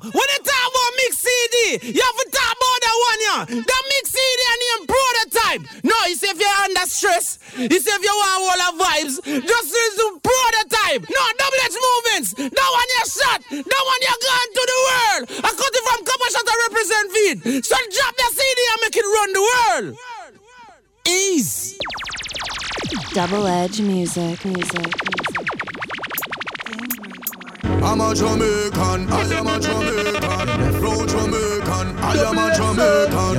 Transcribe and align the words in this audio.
when 0.00 0.28
you 0.32 0.40
talk 0.42 0.64
about 0.70 0.90
mix 0.98 1.12
CD, 1.18 1.56
you 1.94 2.02
have 2.02 2.18
to 2.18 2.26
talk 2.32 2.52
about 2.54 2.78
that 2.84 2.96
one, 3.08 3.20
yeah. 3.26 3.40
The 3.62 3.78
mix 3.90 4.04
CD 4.10 4.40
and 4.50 4.60
name 4.64 4.82
prototype. 4.88 5.62
No, 5.84 5.96
you 6.08 6.16
say 6.16 6.30
if 6.30 6.38
you're 6.40 6.60
under 6.64 6.86
stress, 6.86 7.38
you 7.56 7.78
say 7.80 7.92
if 7.94 8.02
you 8.02 8.14
want 8.14 8.40
all 8.44 8.58
the 8.58 8.70
vibes, 8.82 9.14
just 9.24 9.66
listen 9.70 9.94
to 9.98 10.06
prototype. 10.22 11.02
No, 11.08 11.22
double 11.38 11.60
H 11.64 11.78
movements. 11.78 12.28
That 12.34 12.70
one 12.74 12.90
you 12.94 13.04
shot. 13.06 13.40
That 13.50 13.82
one 13.90 14.00
you 14.02 14.14
gone 14.14 14.50
to 14.54 14.62
the 14.72 14.78
world. 14.88 15.22
I 15.44 15.50
cut 15.54 15.72
it 15.74 15.84
from 15.84 16.00
couple 16.04 16.28
shot 16.32 16.44
to 16.46 16.54
represent 16.68 17.06
feed. 17.14 17.36
So 17.64 17.76
drop 17.76 18.14
the 18.16 18.28
CD 18.34 18.60
and 18.72 18.80
make 18.82 18.96
it 18.96 19.06
run 19.06 19.30
the 19.32 19.42
world. 19.50 19.86
Ease. 21.06 21.78
Double 23.12 23.46
edge 23.46 23.80
music, 23.80 24.44
music, 24.44 24.74
music. 24.74 25.33
I'm 27.64 28.00
a 28.00 28.14
Jamaican, 28.14 29.08
I 29.10 29.22
am 29.34 29.46
a 29.46 29.58
Jamaican. 29.60 30.72
Flow 30.80 31.06
Jamaican, 31.06 31.86
I 31.98 32.16
am 32.28 32.38
a 32.38 32.46
Jamaican. 32.54 33.34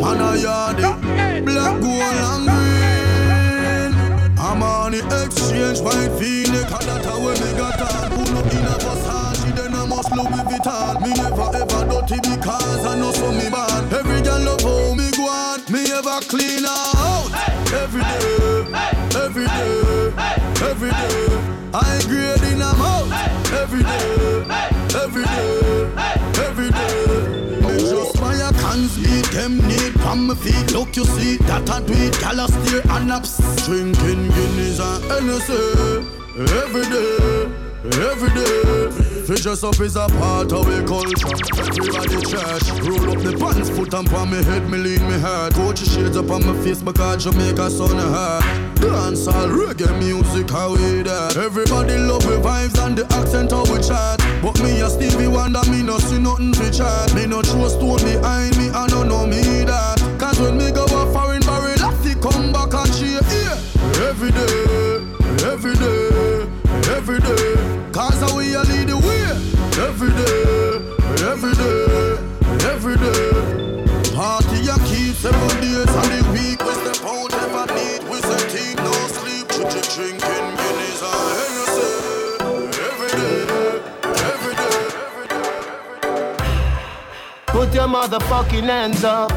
Man 0.00 0.20
a 0.20 0.30
yardie, 0.36 1.44
black, 1.44 1.80
gold 1.80 2.18
and 2.28 2.44
green. 2.48 3.92
I'm 4.38 4.62
on 4.62 4.92
the 4.92 5.00
exchange, 5.24 5.80
white 5.80 6.12
phoenix, 6.18 6.64
and 6.64 6.86
that's 6.88 7.06
how 7.06 7.18
we 7.20 7.34
got 7.56 7.80
on. 7.80 8.10
Pull 8.10 8.38
up 8.38 8.52
in 8.52 8.66
a 8.66 8.76
Versace, 8.84 9.54
then 9.56 9.74
I 9.74 9.86
must 9.86 10.10
Louis 10.12 10.44
Vuitton. 10.48 11.00
Me 11.02 11.10
never 11.14 11.48
ever 11.56 11.82
dirty 11.88 12.20
because 12.20 12.84
I 12.86 12.96
know 12.96 13.12
so 13.12 13.32
me 13.32 13.48
bad. 13.48 13.92
Every 13.92 14.20
girl 14.22 14.40
love 14.40 14.60
how 14.60 14.94
me 14.94 15.10
go 15.12 15.28
on, 15.28 15.60
me 15.72 15.90
ever 15.92 16.20
clean 16.28 16.64
out. 16.66 17.30
Every 17.72 18.02
day, 18.02 18.66
every 19.16 19.46
day, 19.46 20.12
every 20.68 20.90
day. 20.90 21.56
I 21.72 22.02
grade 22.08 22.39
in 22.60 22.66
a 22.66 22.76
mouth 22.76 23.10
every 23.52 23.82
day, 23.82 24.44
every 25.02 25.24
day, 25.24 25.92
every 26.46 26.70
day. 26.70 27.60
Me 27.64 27.78
just 27.78 28.20
my 28.20 28.34
cans 28.60 28.96
beat 28.98 29.26
them 29.32 29.56
need 29.66 29.92
from 30.00 30.26
my 30.26 30.34
feet. 30.34 30.72
Look, 30.72 30.96
you 30.96 31.04
see 31.04 31.36
that 31.48 31.70
I 31.70 31.80
do 31.80 31.94
it. 31.94 32.14
Gyal 32.14 32.48
steer 32.48 32.82
and 32.96 33.10
ups, 33.10 33.38
drinking 33.66 34.28
Guinness 34.34 34.80
and 34.80 35.04
Hennessy 35.10 35.62
every 36.62 36.86
day. 36.94 37.50
Every 38.10 38.30
day, 38.38 39.09
fish 39.20 39.46
us 39.46 39.64
up 39.64 39.78
is 39.80 39.96
a 39.96 40.06
part 40.08 40.52
of 40.52 40.66
the 40.66 40.84
culture. 40.86 41.34
Everybody 41.58 42.20
church, 42.26 42.66
roll 42.86 43.10
up 43.10 43.22
the 43.22 43.36
pants, 43.38 43.70
foot 43.70 43.94
up 43.94 44.12
on 44.12 44.30
me 44.30 44.42
head, 44.44 44.68
me 44.68 44.78
lean 44.78 45.02
me 45.08 45.18
heart. 45.18 45.54
Coach 45.54 45.78
shades 45.78 46.16
up 46.16 46.30
on 46.30 46.46
my 46.46 46.54
face 46.62 46.82
because 46.82 47.24
Jamaica 47.24 47.70
sun 47.70 47.96
hard. 47.96 48.44
Dance 48.76 49.26
all 49.26 49.48
reggae 49.48 49.90
music, 49.98 50.50
how 50.50 50.72
we 50.72 51.02
that? 51.02 51.36
Everybody 51.36 51.96
love 51.98 52.22
the 52.22 52.40
vibes 52.40 52.78
and 52.84 52.96
the 52.96 53.04
accent 53.14 53.52
how 53.52 53.62
we 53.72 53.80
chat. 53.80 54.18
But 54.42 54.60
me 54.62 54.80
a 54.80 54.88
Stevie 54.88 55.28
Wonder, 55.28 55.62
me 55.70 55.82
no 55.82 55.98
see 55.98 56.18
nothing 56.18 56.52
to 56.52 56.70
chat. 56.70 57.14
Me 57.14 57.26
no 57.26 57.42
throw 57.42 57.68
stone 57.68 58.02
behind 58.02 58.56
me, 58.56 58.70
I 58.70 58.86
don't 58.88 59.08
know 59.08 59.26
me 59.26 59.64
that. 59.64 59.98
Cause 60.18 60.40
when 60.40 60.56
me 60.56 60.70
go 60.72 60.84
a 60.84 61.12
foreign 61.12 61.42
barrel, 61.42 61.78
I 61.82 62.14
come 62.20 62.52
back 62.52 62.74
and 62.74 62.92
cheer. 62.94 63.20
Yeah. 63.26 64.08
Every 64.08 64.30
day, 64.30 65.04
every 65.44 65.74
day 65.74 66.20
every 66.90 67.18
day. 67.20 67.49
Every 71.50 71.64
day, 71.64 72.16
every 72.70 72.96
day. 72.96 74.14
Party 74.14 74.68
a 74.68 74.76
keep 74.86 75.14
seven 75.14 75.60
days 75.60 75.88
of 75.88 76.08
week. 76.32 76.62
We 76.64 76.72
step 76.74 77.04
out 77.04 77.30
never 77.30 77.66
need. 77.74 78.02
We 78.08 78.20
say 78.20 78.42
team 78.50 78.76
no 78.76 78.92
sleep. 79.08 79.48
Drinking 79.48 80.20
Guinness 80.20 81.02
and 81.02 81.30
Hennessy. 81.38 81.90
Every 82.88 83.12
day, 83.20 83.42
every 84.32 84.54
day. 84.54 84.86
Put 87.46 87.68
your 87.74 87.88
motherfucking 87.88 88.68
hands 88.68 89.04
up. 89.04 89.30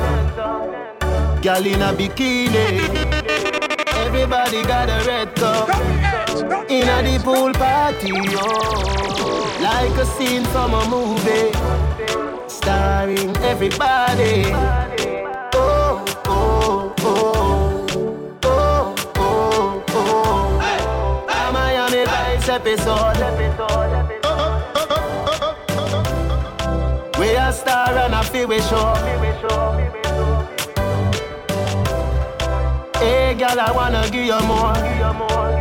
Girl 1.41 1.65
in 1.65 1.81
a 1.81 1.93
bikini. 1.93 2.65
Everybody 4.05 4.63
got 4.63 4.89
a 4.89 5.05
red 5.07 5.35
cup 5.35 5.69
in 6.69 6.87
a 6.89 7.01
the 7.03 7.23
pool 7.23 7.53
party, 7.53 8.11
oh, 8.13 9.59
like 9.61 9.95
a 9.97 10.05
scene 10.05 10.43
from 10.45 10.73
a 10.73 10.89
movie, 10.89 11.51
starring 12.63 13.35
everybody. 13.43 14.45
Oh, 15.53 16.05
oh, 16.25 16.95
oh, 16.99 17.85
oh, 18.43 18.95
oh, 19.17 19.83
oh. 19.89 21.27
A 21.29 21.51
Miami 21.51 22.05
Vice 22.05 22.49
episode. 22.49 23.19
We 27.19 27.35
a 27.35 27.51
star 27.51 27.97
and 28.03 28.15
a 28.15 28.23
feel 28.23 28.47
we 28.47 28.59
show. 28.61 28.93
Hey, 32.97 33.35
girl, 33.35 33.59
I 33.59 33.71
wanna 33.75 34.09
give 34.09 34.25
you 34.25 34.41
more. 34.47 35.52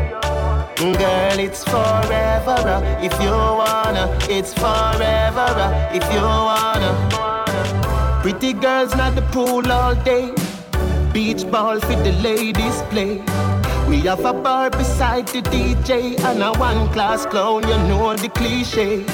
Girl, 0.83 1.39
it's 1.39 1.63
forever 1.63 2.59
uh, 2.67 2.83
if 3.01 3.13
you 3.23 3.31
wanna. 3.31 4.19
It's 4.23 4.53
forever 4.53 5.39
uh, 5.39 5.91
if 5.95 6.03
you 6.13 6.21
wanna. 6.21 8.19
Pretty 8.21 8.53
girls 8.53 8.93
not 8.97 9.15
the 9.15 9.23
pool 9.31 9.71
all 9.71 9.95
day. 9.95 10.35
Beach 11.13 11.49
ball 11.49 11.79
for 11.79 11.95
the 12.03 12.11
ladies 12.21 12.83
play. 12.91 13.23
We 13.89 14.01
have 14.01 14.25
a 14.25 14.33
bar 14.33 14.71
beside 14.71 15.29
the 15.29 15.43
DJ 15.43 16.19
and 16.25 16.43
a 16.43 16.51
one 16.59 16.93
class 16.93 17.27
clown. 17.27 17.63
You 17.69 17.79
know 17.87 18.17
the 18.17 18.29
cliche. 18.31 19.05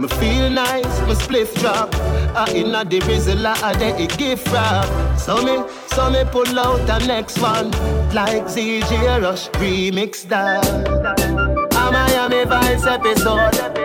Me 0.00 0.08
feel 0.08 0.48
nice, 0.48 1.00
me 1.02 1.14
spliff 1.16 1.54
drop. 1.60 1.94
I 2.34 2.52
inna 2.54 2.84
the 2.84 3.00
rizzle, 3.00 3.46
I 3.46 3.72
de 3.74 4.06
gift 4.06 4.48
wrap. 4.52 5.18
So 5.18 5.42
me, 5.42 5.68
so 5.88 6.10
me 6.10 6.24
pull 6.30 6.58
out 6.58 6.86
the 6.86 6.98
next 7.06 7.38
one, 7.38 7.70
like 8.12 8.44
ZJ 8.44 9.22
Rush 9.22 9.48
remix 9.60 10.22
that. 10.28 10.66
A 11.76 11.92
Miami 11.92 12.44
Vice 12.44 12.86
episode. 12.86 13.79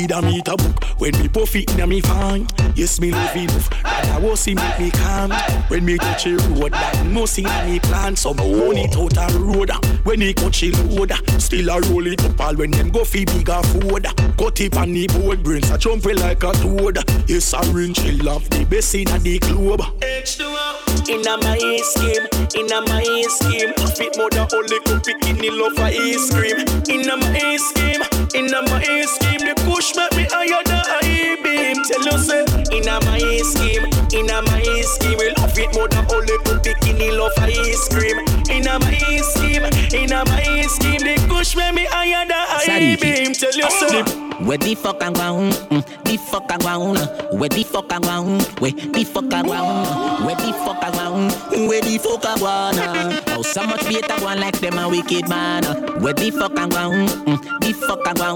Speed 0.00 0.12
a 0.12 0.22
meter 0.22 0.56
book 0.56 0.84
when 0.98 1.12
me 1.20 1.28
puff 1.28 1.54
it 1.54 1.78
in 1.78 1.86
me 1.86 2.00
fan. 2.00 2.46
Yes, 2.74 2.98
me 3.02 3.10
love 3.10 3.36
it. 3.36 3.84
Rather 3.84 4.26
was 4.26 4.40
see 4.40 4.54
make 4.54 4.80
me 4.80 4.90
calm. 4.90 5.30
When 5.68 5.84
me 5.84 5.98
touch 5.98 6.26
a 6.26 6.36
road, 6.36 6.72
that 6.72 7.04
must 7.04 7.38
in 7.38 7.44
me 7.66 7.78
plan. 7.80 8.16
So 8.16 8.32
me 8.32 8.44
own 8.44 8.78
it 8.78 8.96
out 8.96 9.34
a 9.34 9.38
road. 9.38 9.70
When 10.04 10.22
he 10.22 10.32
touch 10.32 10.62
a 10.62 10.70
load, 10.86 11.12
still 11.38 11.68
a 11.68 11.80
roll 11.92 12.06
it 12.06 12.24
up 12.24 12.40
all 12.40 12.56
when 12.56 12.70
them 12.70 12.88
go 12.88 13.04
fi 13.04 13.26
bigger 13.26 13.60
food. 13.64 14.06
Cut 14.38 14.60
it 14.62 14.74
on 14.74 14.94
the 14.94 15.06
board, 15.08 15.42
brains 15.42 15.70
a 15.70 15.76
jumping 15.76 16.16
like 16.16 16.44
a 16.44 16.52
toad. 16.52 16.96
Yes, 17.28 17.52
I 17.52 17.60
ring 17.70 17.92
chill 17.92 18.26
off 18.26 18.48
the 18.48 18.64
best 18.64 18.94
in 18.94 19.04
the 19.04 19.38
club. 19.38 19.80
H2O. 20.00 20.80
In 21.10 21.26
a 21.26 21.36
my 21.36 21.58
scheme, 21.82 22.26
in 22.56 22.72
a 22.72 22.80
my 22.88 23.24
scheme. 23.28 23.74
Fit 23.96 24.16
more 24.16 24.30
than 24.30 24.48
only 24.54 24.80
cook 24.80 25.02
bikini 25.02 25.50
love 25.50 25.74
for 25.74 25.92
ice 25.92 26.32
cream. 26.32 26.56
In 26.88 27.10
a 27.10 27.16
my 27.18 27.56
scheme, 27.56 28.02
in 28.34 28.54
a 28.54 28.62
my 28.62 29.04
scheme. 29.04 29.29
The 29.70 29.76
push 29.76 29.94
make 29.94 30.16
me 30.16 30.26
higher 30.30 30.62
than 30.64 30.82
I 30.84 31.36
beam. 31.42 31.82
Tell 31.84 32.02
you 32.02 32.18
say, 32.18 32.42
in 32.76 32.88
a 32.88 32.98
my 33.06 33.18
scheme, 33.42 33.86
in 34.12 34.30
a 34.30 34.42
my 34.42 34.82
scheme. 34.82 35.18
We 35.18 35.30
love 35.34 35.56
it 35.58 35.74
more 35.74 35.88
than 35.88 36.06
only 36.10 36.36
cook 36.44 36.62
bikini 36.64 37.16
love 37.16 37.32
ice 37.38 37.88
cream. 37.88 38.18
In 38.50 38.66
a 38.66 38.78
my 38.80 38.98
scheme, 39.22 39.64
in 39.94 40.12
a 40.12 40.24
my 40.24 40.62
scheme, 40.66 41.00
the 41.00 41.24
push 41.28 41.54
when 41.54 41.74
me 41.76 41.86
higher 41.88 42.26
than 42.26 42.34
I 42.36 42.96
beam. 43.00 43.32
Tell 43.32 43.52
you 43.52 43.70
so. 43.70 44.26
Where 44.44 44.58
the 44.58 44.74
fuck 44.74 45.02
I 45.02 45.12
go? 45.12 45.50
Mm, 45.70 46.04
the 46.04 46.16
fuck 46.16 46.50
I 46.50 46.56
go? 46.58 46.94
Where 47.36 47.48
the 47.48 47.62
fuck 47.62 47.92
I 47.92 48.00
go? 48.00 48.38
Where 48.58 48.72
the 48.72 49.04
fuck 49.04 49.32
I 49.32 49.42
go? 49.42 50.26
Where 50.26 50.34
the 50.34 50.52
fuck 50.64 50.82
I 50.82 50.90
go? 50.90 51.68
Where 51.68 51.80
the 51.82 51.98
fuck 51.98 52.24
I 52.26 52.38
go? 52.38 53.19
Oh, 53.40 53.42
so 53.42 53.64
much 53.64 53.80
better 53.84 54.20
go 54.20 54.26
like 54.26 54.60
them 54.60 54.78
a 54.78 54.86
wicked 54.86 55.26
man. 55.26 55.64
Where 56.02 56.12
the 56.12 56.30
fuck 56.30 56.58
I 56.58 56.68
go? 56.68 56.90
Mm, 57.24 57.60
the 57.60 57.72
fuck 57.72 58.06
I 58.06 58.12
go? 58.12 58.34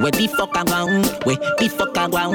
Where 0.00 0.12
the 0.12 0.28
fuck 0.28 0.56
I 0.56 0.62
go? 0.62 0.86
Where 1.26 1.34
the 1.58 1.68
fuck 1.68 1.98
I 1.98 2.06
go? 2.06 2.30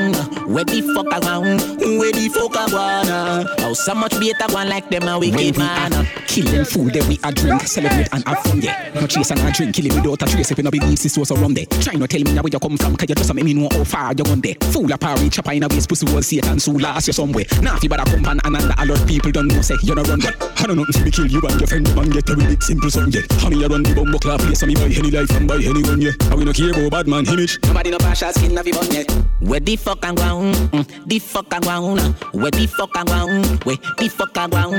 Where 0.52 0.66
the 0.66 0.82
fuck 0.94 1.14
I 1.14 1.20
go? 1.22 1.40
Where 1.40 2.12
the 2.12 2.28
fuck 2.28 2.58
I 2.58 2.68
go? 2.70 3.56
Oh, 3.60 3.74
so 3.74 3.96
much 3.96 4.12
better 4.12 4.52
go 4.52 4.56
like 4.56 4.90
them 4.90 5.08
a 5.08 5.18
wicked 5.18 5.58
man. 5.58 6.06
Killing 6.28 6.66
fool, 6.66 6.90
then 6.92 7.08
we 7.08 7.18
a 7.24 7.32
drink, 7.32 7.62
celebrate 7.62 8.10
and 8.12 8.28
have 8.28 8.40
fun, 8.40 8.62
yeah. 8.62 8.92
No 8.94 9.08
chase 9.08 9.32
and 9.32 9.40
a 9.40 9.52
drink, 9.54 9.74
killing 9.74 9.96
without 9.96 10.22
a 10.22 10.32
trace 10.32 10.52
if 10.52 10.58
you 10.58 10.64
no 10.66 10.72
believe 10.72 11.00
this 11.00 11.18
was 11.18 11.32
around 11.32 11.54
there. 11.54 11.66
Try 11.80 11.94
not 11.94 12.10
tell 12.10 12.22
me 12.24 12.34
now 12.34 12.42
where 12.42 12.50
you 12.52 12.60
come 12.60 12.76
from, 12.76 12.98
cause 12.98 13.08
you 13.08 13.16
just 13.16 13.34
make 13.34 13.46
me 13.46 13.54
know 13.54 13.70
how 13.72 13.86
far 13.86 14.10
you 14.12 14.24
gone 14.26 14.42
there. 14.42 14.56
Fool 14.72 14.92
a 14.92 14.98
parry, 14.98 15.30
chopper 15.30 15.54
in 15.54 15.64
a 15.64 15.70
waist, 15.70 15.88
pussy 15.88 16.14
was 16.14 16.28
Satan, 16.28 16.60
so 16.60 16.74
last 16.74 17.08
you 17.08 17.14
somewhere. 17.14 17.46
Now 17.62 17.78
if 17.78 17.84
you 17.84 17.90
better 17.90 18.04
come 18.04 18.26
and 18.26 18.42
another 18.44 18.76
a 18.78 18.86
lot 18.86 19.00
of 19.00 19.08
people 19.08 19.32
don't 19.32 19.48
know, 19.48 19.62
say 19.62 19.76
you 19.84 19.96
no 19.96 20.04
run 20.04 20.20
there. 20.20 20.36
I 20.58 20.68
don't 20.68 20.76
know 20.76 20.86
if 20.88 21.02
we 21.04 21.12
kill 21.12 21.28
you 21.28 21.42
and 21.42 21.60
your 21.60 21.68
friend, 21.68 21.88
man, 22.02 22.10
get 22.12 22.30
a 22.30 22.36
really 22.36 22.56
simple 22.60 22.90
song, 22.90 23.12
yeah. 23.12 23.22
Honey, 23.40 23.58
you 23.58 23.68
run 23.68 23.84
the 23.84 23.94
bumbo 23.94 24.18
clap 24.18 24.40
place, 24.40 24.60
so 24.60 24.66
me 24.66 24.76
buy 24.76 24.90
any 24.90 25.12
life 25.12 25.30
and 25.32 25.48
buy 25.48 25.56
any 25.56 25.82
gun, 25.82 26.02
yeah. 26.02 26.12
And 26.30 26.36
we 26.36 26.46
no 26.46 26.54
care 26.54 26.72
about 26.72 26.92
bad 26.92 27.08
man 27.08 27.28
image. 27.28 27.60
Nobody 27.64 27.92
no 27.92 27.98
partial 27.98 28.32
skin 28.34 28.58
of 28.58 28.66
bun 28.66 28.92
yet. 28.92 29.12
Where 29.40 29.60
the 29.60 29.76
fuck 29.76 30.04
I 30.06 30.14
go? 30.14 30.24
Mm, 30.24 31.08
the 31.08 31.20
fuck 31.20 31.54
I 31.54 31.60
go? 31.60 31.96
Where 32.34 32.52
the 32.52 32.68
fuck 32.68 32.96
I 32.96 33.04
go? 33.04 33.28
Where 33.64 33.78
the 33.98 34.10
fuck 34.10 34.38
I 34.38 34.48
go? 34.48 34.70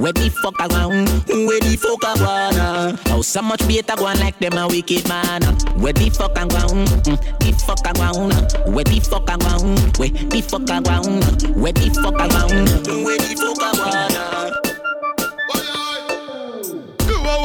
Where 0.00 0.12
the 0.12 0.30
fuck 0.30 0.60
I 0.60 0.68
go? 0.68 0.88
Where 0.88 1.60
the 1.60 1.76
fuck 1.76 2.04
I 2.04 2.14
go? 2.16 3.14
Oh, 3.14 3.22
so 3.22 3.42
much 3.42 3.60
better 3.66 3.96
go 3.96 4.04
like 4.04 4.38
them 4.38 4.58
a 4.58 4.66
wicked 4.66 5.08
man. 5.08 5.42
Where 5.78 5.92
the 5.92 6.10
fuck 6.10 6.36
I 6.38 6.46
go? 6.46 6.56
Mm, 6.56 7.04
the 7.40 7.52
fuck 7.66 7.86
I 7.86 7.92
go? 7.92 8.70
Where 8.70 8.84
the 8.84 9.00
fuck 9.00 9.30
I 9.30 9.36
go? 9.36 9.58
Where 9.98 10.10
the 10.10 10.40
fuck 10.42 10.70
I 10.70 10.80
go? 10.80 11.02
Where 11.60 11.72
the 11.72 11.90
fuck 11.94 12.20
I 12.20 12.28
go? 12.28 13.04
Where 13.04 13.18
the 13.18 13.34
fuck 13.36 13.62
I 13.62 14.08
go? 14.08 14.13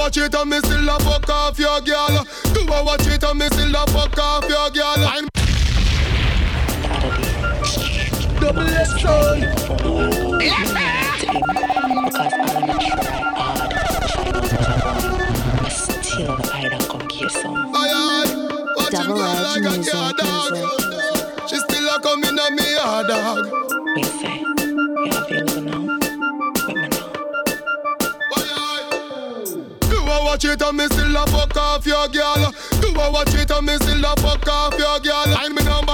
Watch 0.09 0.17
it 0.17 0.33
and 0.33 0.49
me 0.49 0.57
still 0.57 0.89
a 0.89 0.97
fuck 1.01 1.29
off 1.29 1.59
your 1.59 1.79
girl? 1.81 2.25
Do 2.53 2.61
I 2.73 2.81
watch 2.81 3.05
it 3.05 3.23
and 3.23 3.37
me 3.37 3.45
still 3.45 3.75
a 3.75 3.85
fuck 3.87 4.17
off 4.17 4.49
your 4.49 4.71
girl? 4.71 5.05
I'm 5.05 5.27
double 8.39 8.61
S 8.61 8.99
son. 8.99 9.39
Because 9.39 9.61
I'm 12.33 12.43
not 12.65 12.81
try 12.81 13.21
hard. 13.37 13.69
But 15.61 15.69
still, 15.69 16.31
I 16.31 16.33
don't 16.69 16.87
come 16.89 17.07
get 17.07 17.29
some. 17.29 17.55
Aye 17.75 17.91
aye. 17.93 18.25
Watch 18.77 18.93
him 18.93 18.99
Double 19.03 19.13
go 19.13 19.19
like 19.43 19.59
a 19.59 19.61
music, 19.69 19.93
dog. 20.17 20.57
She 21.47 21.55
still 21.57 21.87
a 21.87 21.99
coming 22.01 22.39
on 22.39 22.55
me 22.55 22.63
hard 22.79 23.05
dog. 23.07 23.45
We 23.95 24.01
say, 24.03 24.39
you 24.39 25.11
available 25.13 25.45
now? 25.45 25.48
Watch 30.29 30.45
it 30.45 30.61
and 30.61 30.77
me 30.77 30.85
still 30.85 31.17
a 31.17 31.25
fuck 31.25 31.57
off 31.57 31.85
your 31.87 32.07
girl? 32.09 32.53
Do 32.81 32.93
I 32.99 33.09
watch 33.09 33.33
it 33.33 33.49
and 33.49 33.65
me 33.65 33.73
still 33.77 34.05
a 34.05 34.13
fuck 34.17 34.47
off 34.47 34.77
your? 34.77 34.99
Find 35.33 35.55
me 35.55 35.63
number 35.63 35.88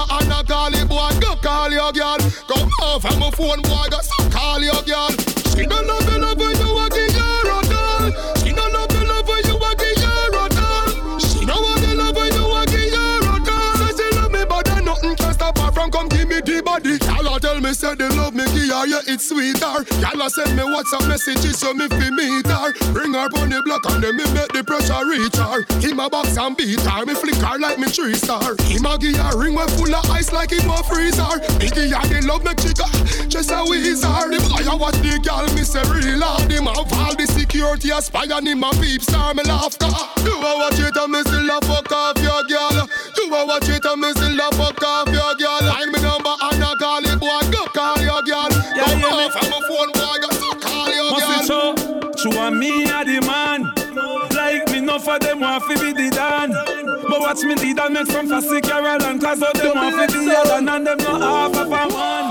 me 17.65 17.73
say 17.73 17.95
they 17.95 18.09
love 18.09 18.35
me, 18.35 18.45
give 18.53 18.69
her, 18.69 18.85
yeah 18.85 19.01
it's 19.09 19.29
sweeter. 19.29 19.81
Y'all 19.97 20.29
send 20.29 20.53
me 20.53 20.61
WhatsApp 20.61 21.09
messages 21.09 21.57
so 21.57 21.73
me 21.73 21.87
fi 21.89 22.11
meet 22.13 22.45
her. 22.45 22.69
Bring 22.93 23.17
her 23.17 23.25
on 23.41 23.49
the 23.49 23.61
block 23.65 23.81
and 23.89 24.03
then 24.05 24.13
me 24.13 24.25
make 24.37 24.53
the 24.53 24.61
pressure 24.61 25.01
reach 25.01 25.33
her. 25.33 25.65
Him 25.81 25.97
a 25.99 26.07
box 26.07 26.37
and 26.37 26.55
beat 26.55 26.79
her, 26.81 27.05
me 27.05 27.15
flick 27.15 27.41
her 27.41 27.57
like 27.57 27.79
me 27.79 27.87
three 27.87 28.13
star. 28.13 28.53
Him 28.69 28.85
a 28.85 28.97
give 29.01 29.17
her 29.17 29.33
ring 29.41 29.55
when 29.57 29.67
full 29.73 29.89
of 29.89 30.05
ice 30.13 30.31
like 30.31 30.53
it 30.53 30.61
was 30.69 30.85
freezer. 30.85 31.25
Biggie 31.57 31.89
and 31.89 32.05
the 32.05 32.21
love 32.29 32.45
me 32.45 32.53
chica, 32.53 32.85
ah, 32.85 33.25
just 33.25 33.49
a 33.49 33.65
wizard. 33.65 34.29
The 34.29 34.37
boy 34.45 34.61
a 34.61 34.77
watch 34.77 35.01
the 35.01 35.17
girl, 35.25 35.49
me 35.57 35.65
say 35.65 35.81
real 35.89 36.21
hard. 36.21 36.45
Him 36.45 36.69
have 36.69 36.93
all 36.93 37.15
the 37.17 37.25
security 37.25 37.89
a 37.89 37.97
spy 37.97 38.29
and 38.29 38.45
him 38.45 38.61
a 38.61 38.69
peep 38.77 39.01
star. 39.01 39.33
Me 39.33 39.41
laugh 39.41 39.73
car. 39.81 40.05
Do 40.21 40.37
I 40.37 40.69
watch 40.69 40.77
it 40.77 40.93
and 40.93 41.11
me 41.11 41.21
still 41.25 41.49
a 41.49 41.57
fuck 41.65 41.89
off 41.89 42.21
your 42.21 42.45
girl? 42.45 42.85
You 43.17 43.33
I 43.33 43.43
watch 43.43 43.64
No 55.15 55.19
for 55.19 55.27
them 55.27 55.39
want 55.39 55.63
fi 55.63 55.75
be 55.75 55.93
the 55.93 56.09
dan. 56.09 56.51
But 56.51 57.19
watch 57.21 57.43
me 57.43 57.55
lead 57.55 57.79
and 57.79 57.93
make 57.93 58.07
some 58.07 58.27
fussy 58.27 58.59
Caroline. 58.59 59.19
Cause 59.19 59.41
all 59.41 59.53
them 59.53 59.75
want 59.75 59.95
fi 59.95 60.07
be 60.07 60.25
the 60.25 60.37
other 60.37 60.69
and 60.69 60.87
them 60.87 60.97
not 60.97 61.21
half 61.21 61.55
of 61.55 61.67
a 61.67 61.87
man. 61.93 62.27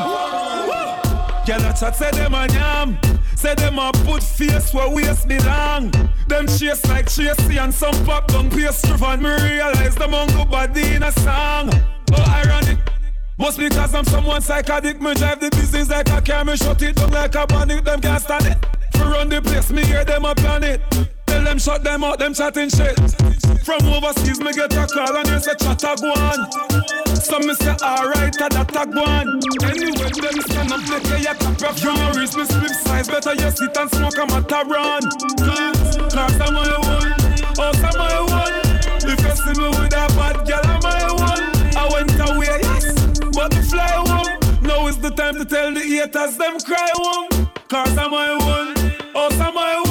Girl, 1.47 1.71
a 1.71 1.75
chat 1.75 1.97
say 1.97 2.11
them 2.11 2.35
a 2.35 2.47
yam. 2.53 2.99
Say 3.37 3.55
them 3.55 3.79
a 3.79 3.91
put 4.05 4.23
face 4.23 4.75
where 4.75 4.91
waist 4.91 5.29
belong. 5.29 5.93
Them 6.29 6.47
chase 6.47 6.85
like 6.87 7.11
Tracy 7.11 7.59
and 7.59 7.73
some 7.73 7.95
pop 8.05 8.29
down 8.29 8.51
pastry 8.51 8.97
and 9.01 9.23
me 9.23 9.31
realize 9.31 9.95
them 9.95 10.11
go 10.11 10.45
body 10.45 10.95
in 10.95 11.03
a 11.03 11.13
song. 11.13 11.71
Oh, 12.13 12.43
ironic. 12.45 12.79
Must 13.39 13.59
be 13.59 13.69
cause 13.69 13.95
I'm 13.95 14.05
someone 14.05 14.41
psychotic 14.43 15.01
Me 15.01 15.13
drive 15.15 15.41
the 15.41 15.51
business 15.51 15.91
like 15.91 16.09
a 16.09 16.21
car 16.23 16.45
Me 16.45 16.57
shut 16.57 16.81
it 16.83 16.95
down 16.95 17.11
like 17.11 17.35
a 17.35 17.45
panic 17.49 17.85
Them 17.85 18.01
can't 18.01 18.23
stand 18.23 18.47
it 18.47 18.65
For 18.93 19.07
run 19.07 19.29
the 19.29 19.43
place 19.43 19.73
Me 19.73 19.85
hear 19.85 20.05
them 20.05 20.25
a 20.25 20.37
plan 20.37 20.63
it 20.63 20.81
Tell 21.45 21.53
them 21.53 21.59
shut 21.59 21.85
them 21.85 22.03
out 22.03 22.19
Them 22.19 22.33
chatting 22.33 22.71
shit. 22.71 22.97
From 23.69 23.85
overseas 23.85 24.41
Me 24.41 24.51
get 24.55 24.73
a 24.73 24.87
call 24.87 25.15
And 25.15 25.27
they 25.29 25.39
say 25.39 25.53
chat 25.61 25.85
a 25.85 25.95
go 26.01 26.09
on. 26.17 26.41
So 27.21 27.39
me 27.39 27.53
say 27.53 27.77
alright 27.85 28.35
A 28.41 28.49
that 28.49 28.73
a 28.73 28.87
go 28.89 29.05
on. 29.05 29.29
Anyway 29.61 30.09
them 30.09 30.41
stand 30.41 30.73
up 30.73 30.81
They 30.89 31.01
play 31.05 31.29
a 31.29 31.35
cap 31.37 31.61
of 31.61 31.77
You 31.85 31.93
me 32.17 32.25
slip 32.25 32.49
size 32.81 33.09
Better 33.09 33.35
you 33.35 33.51
sit 33.53 33.77
and 33.77 33.91
smoke 33.93 34.17
a 34.17 34.25
Mataran 34.25 35.05
Cause 36.09 36.41
I'm 36.41 36.55
my 36.55 36.79
one? 36.81 37.13
Oh, 37.61 37.77
I'm 37.77 37.93
my 38.01 38.21
one? 38.25 38.57
If 39.05 39.21
you 39.21 39.37
see 39.37 39.61
me 39.61 39.69
with 39.69 39.93
a 39.93 40.09
bad 40.17 40.49
girl 40.49 40.65
I'm 40.65 40.81
my 40.81 41.13
one? 41.13 41.77
I 41.77 41.89
went 41.93 42.17
away, 42.25 42.61
yes 42.63 43.05
but 43.37 43.51
the 43.51 43.63
fly 43.63 43.85
home. 43.85 44.63
Now 44.63 44.87
is 44.87 44.97
the 44.97 45.11
time 45.11 45.35
to 45.35 45.45
tell 45.45 45.75
the 45.75 45.81
haters 45.81 46.39
them 46.39 46.59
cry 46.61 46.89
home. 46.95 47.51
Cause 47.69 47.99
I'm 47.99 48.13
my 48.13 48.33
one, 48.33 48.75
oh 49.15 49.29
I'm 49.31 49.55
my 49.55 49.75
one. 49.75 49.84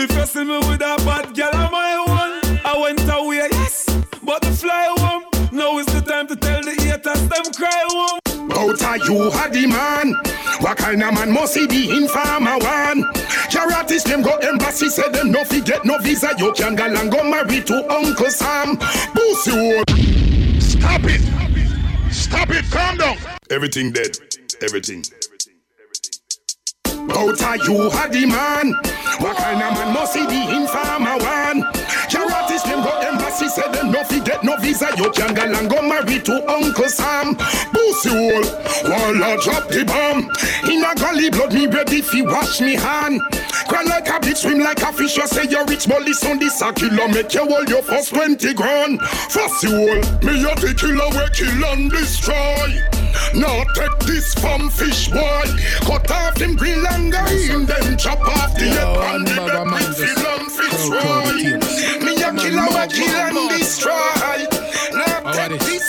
If 0.00 0.12
you 0.14 0.26
see 0.26 0.44
me 0.44 0.56
with 0.58 0.80
a 0.80 0.94
bad 1.04 1.34
girl, 1.34 1.50
I'm 1.52 1.72
my 1.72 1.98
one. 2.06 2.60
I 2.64 2.78
went 2.80 3.00
away, 3.02 3.48
yes, 3.50 3.84
but 4.22 4.40
the 4.42 4.52
fly 4.52 4.94
home. 4.96 5.24
Now 5.50 5.76
is 5.78 5.86
the 5.86 6.00
time 6.00 6.28
to 6.28 6.36
tell 6.36 6.62
the 6.62 6.70
haters 6.70 7.28
them 7.28 7.52
cry 7.52 7.82
home. 7.88 8.20
Out 8.52 8.80
a 8.80 9.04
you 9.04 9.26
a 9.26 9.50
the 9.50 9.66
man. 9.66 10.14
What 10.60 10.78
kind 10.78 11.02
of 11.02 11.14
man 11.14 11.32
must 11.32 11.56
he 11.56 11.66
be 11.66 11.90
informer 11.90 12.58
one? 12.58 13.12
Your 13.50 13.72
artist 13.72 14.06
them 14.06 14.22
go 14.22 14.36
embassy, 14.36 14.88
say 14.88 15.10
them 15.10 15.32
no 15.32 15.42
fi 15.42 15.58
get 15.58 15.84
no 15.84 15.98
visa. 15.98 16.32
You 16.38 16.52
can 16.52 16.76
go 16.76 16.84
and 16.84 17.10
go 17.10 17.28
marry 17.28 17.60
to 17.62 17.92
Uncle 17.92 18.30
Sam. 18.30 18.76
Pussy 18.76 19.50
hole. 19.50 19.82
Stop 20.60 21.02
it. 21.10 22.14
Stop 22.14 22.50
it. 22.50 22.64
Calm 22.70 22.98
down. 22.98 23.16
Everything 23.50 23.90
dead. 23.90 24.16
Everything. 24.62 25.02
Out 27.10 27.40
a 27.40 27.56
you 27.64 27.88
a 27.88 28.08
the 28.08 28.26
man. 28.26 28.74
What 29.20 29.36
kind 29.36 29.62
of 29.62 29.72
man 29.74 29.94
must 29.94 30.16
he 30.16 30.26
be 30.26 30.40
informer 30.54 31.16
one? 31.18 31.64
Artist 32.48 32.64
them 32.66 32.82
go 32.82 32.96
embassy, 33.00 33.48
say 33.48 33.70
them 33.72 33.90
no 33.92 34.02
fi 34.04 34.20
get 34.20 34.42
no 34.42 34.56
visa. 34.56 34.88
You 34.96 35.10
can 35.10 35.34
go 35.34 35.42
and 35.42 35.68
go 35.68 35.82
marry 35.82 36.18
to 36.20 36.50
Uncle 36.50 36.88
Sam. 36.88 37.36
Pussy 37.88 38.10
hole, 38.10 38.44
while 38.84 39.24
I 39.24 39.36
drop 39.42 39.68
the 39.68 39.82
bomb. 39.88 40.28
In 40.68 40.84
a 40.84 40.92
gully 40.94 41.30
blood, 41.30 41.54
me 41.54 41.66
ready 41.66 42.02
fi 42.02 42.20
wash 42.20 42.60
me 42.60 42.74
hand. 42.74 43.22
Cry 43.66 43.82
like 43.82 44.08
a 44.08 44.20
bitch, 44.20 44.44
swim 44.44 44.58
like 44.58 44.82
a 44.82 44.92
fish. 44.92 45.16
You 45.16 45.26
say 45.26 45.48
you're 45.48 45.64
rich, 45.64 45.88
but 45.88 46.02
listen 46.02 46.38
this 46.38 46.60
a 46.60 46.70
killer 46.70 47.08
make 47.08 47.32
you 47.32 47.46
hold 47.48 47.68
your 47.70 47.82
first 47.82 48.10
twenty 48.10 48.52
grand. 48.52 49.00
Fussy 49.00 49.68
hole, 49.72 50.04
me 50.20 50.44
a 50.44 50.52
the 50.60 50.76
killer 50.76 51.08
we 51.16 51.24
kill 51.32 51.64
and 51.64 51.90
destroy. 51.90 52.76
Now 53.32 53.64
take 53.72 53.98
this 54.04 54.34
from 54.34 54.68
fish 54.68 55.08
boy. 55.08 55.48
Cut 55.88 56.10
off 56.10 56.36
him 56.36 56.56
grill 56.56 56.86
and 56.88 57.08
in, 57.08 57.64
then 57.64 57.96
chop 57.96 58.20
off 58.20 58.52
the 58.52 58.68
head 58.68 59.16
and 59.16 59.26
the 59.26 59.34
back 59.48 59.64
man 59.64 59.80
with 59.80 59.96
Phil 59.96 60.26
and 60.28 60.52
crow, 60.52 60.68
Fitzroy. 60.68 61.00
crow 61.00 61.24
the 61.32 61.56
team. 61.56 62.04
Me 62.04 62.12
a 62.20 62.36
killer 62.36 62.68
we 62.68 62.84
kill 62.92 63.16
and 63.16 63.48
destroy. 63.56 64.44
Now 64.92 65.32
take 65.32 65.60
this? 65.60 65.87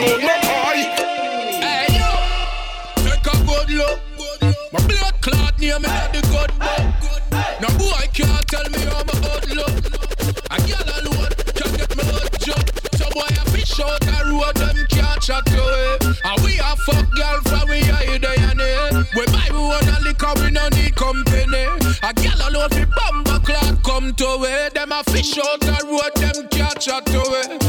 My 0.00 0.18
bag. 0.18 0.44
cutter. 0.44 1.14
Ya 1.34 1.44
delay 1.44 1.50
me 1.50 1.88
matter 3.14 3.36
for 3.44 3.66
no 3.70 3.88
boy. 4.16 4.54
hear 5.58 5.78
me 5.78 5.88
not 5.88 6.12
the 6.12 6.20
good 6.32 6.52
book. 6.58 7.78
Boy 7.78 8.06
can't 8.12 8.46
tell 8.48 8.68
me 8.70 8.80
how 8.84 9.02
my 9.04 9.14
outlook. 9.32 9.74
A 10.50 10.58
girl 10.68 10.88
alone 10.98 11.32
can 11.54 11.70
get 11.76 11.90
me 11.96 12.04
hot 12.04 12.32
jump. 12.40 12.66
So 12.98 13.06
boy 13.10 13.30
a 13.30 13.44
fish 13.50 13.80
out 13.80 14.00
the 14.00 14.16
road, 14.30 14.54
them 14.56 14.78
can't 14.90 15.20
chat 15.22 15.48
away. 15.52 15.98
And 16.24 16.38
we 16.44 16.58
a 16.58 16.76
fuck 16.84 17.06
girl 17.16 17.40
from 17.48 17.68
we 17.68 17.80
are 17.90 18.18
there 18.18 18.50
and 18.50 18.60
there. 18.60 19.06
We 19.16 19.24
buy 19.32 19.48
we 19.50 19.58
wanna 19.58 19.98
liquor, 20.02 20.34
we 20.36 20.50
no 20.50 20.68
need 20.70 20.94
company. 20.96 21.64
A 22.02 22.12
girl 22.12 22.40
alone 22.48 22.70
fi 22.70 22.84
bumper 22.84 23.40
clock 23.40 23.82
come 23.82 24.12
to 24.14 24.38
way. 24.40 24.68
Them 24.74 24.92
a 24.92 25.02
fish 25.04 25.38
out 25.38 25.60
the 25.60 25.76
road, 25.88 26.14
them 26.16 26.48
can't 26.48 26.80
chat. 26.80 27.08
And 27.08 27.63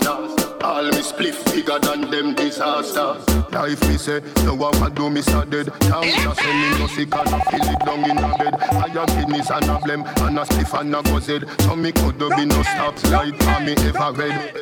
and 0.00 0.30
the 0.30 0.36
master. 0.36 0.56
All 0.64 0.84
me 0.84 0.98
spliff 0.98 1.44
bigger 1.54 1.78
than 1.78 2.10
them 2.10 2.34
disaster. 2.34 3.16
Life 3.52 3.88
me 3.88 3.96
say, 3.96 4.20
no 4.44 4.54
one 4.54 4.72
can 4.72 4.94
do 4.94 5.10
me 5.10 5.22
so 5.22 5.44
dead. 5.44 5.68
Now 5.82 6.00
me 6.00 6.12
just 6.12 6.40
send 6.40 6.58
me 6.60 6.78
no 6.78 6.86
sick 6.88 7.14
and 7.14 7.28
I 7.28 7.40
feel 7.40 7.62
it 7.62 7.80
down 7.80 8.10
in 8.10 8.18
a 8.18 8.36
bed. 8.36 8.54
I 8.60 8.88
have 8.88 9.08
kidneys 9.08 9.50
and 9.50 9.64
a 9.64 9.78
blem 9.78 10.02
and 10.26 10.38
a 10.38 10.44
spliff 10.44 10.80
and 10.80 10.94
a 10.94 11.02
buzzed. 11.02 11.62
So 11.62 11.76
me 11.76 11.92
could 11.92 12.18
do 12.18 12.30
be 12.30 12.44
no 12.44 12.62
stop 12.62 13.02
light 13.10 13.36
for 13.42 13.60
me 13.60 13.74
ever 13.86 14.12
read. 14.12 14.54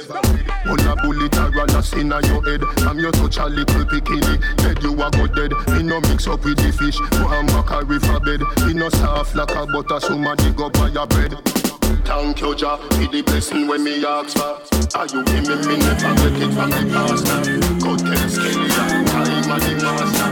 Pull 0.67 0.81
a 0.89 0.97
bullet 0.97 1.37
or 1.39 1.51
run 1.51 1.71
a 1.71 1.83
sin 1.83 2.13
on 2.13 2.25
your 2.25 2.45
head. 2.45 2.63
I'm 2.87 2.99
your 2.99 3.13
touch 3.13 3.39
a 3.39 3.47
little 3.47 3.85
bikini. 3.85 4.57
Dead 4.57 4.83
you 4.83 4.93
a 4.93 5.11
go 5.11 5.27
dead. 5.27 5.53
Me 5.73 5.83
no 5.83 6.01
mix 6.01 6.27
up 6.27 6.45
with 6.45 6.59
the 6.59 6.73
fish. 6.73 6.99
Go 7.19 7.29
and 7.29 7.49
back 7.49 7.71
a 7.71 7.85
river 7.85 8.21
bed. 8.21 8.41
Me 8.67 8.75
no 8.75 8.89
soft 8.91 9.35
like 9.35 9.55
a 9.55 9.67
butter. 9.67 10.01
Somebody 10.01 10.51
go 10.51 10.71
buy 10.71 10.89
your 10.89 11.07
bread. 11.07 11.64
Thank 12.05 12.41
you, 12.41 12.55
Jah, 12.55 12.77
for 12.77 12.89
the 12.89 13.23
blessing 13.23 13.67
when 13.67 13.83
me 13.83 14.05
ask 14.05 14.37
for. 14.37 14.61
Are 14.97 15.07
you 15.07 15.25
give 15.25 15.49
me, 15.49 15.57
me 15.67 15.77
never 15.79 16.15
get 16.15 16.43
it 16.43 16.53
from 16.53 16.71
the 16.71 16.83
pastor. 16.93 17.41
Go 17.81 17.97
tell 17.97 18.29
Skelly 18.29 18.71
and 18.71 19.07
time 19.09 19.51
and 19.51 19.63
the 19.63 19.73
master. 19.83 20.29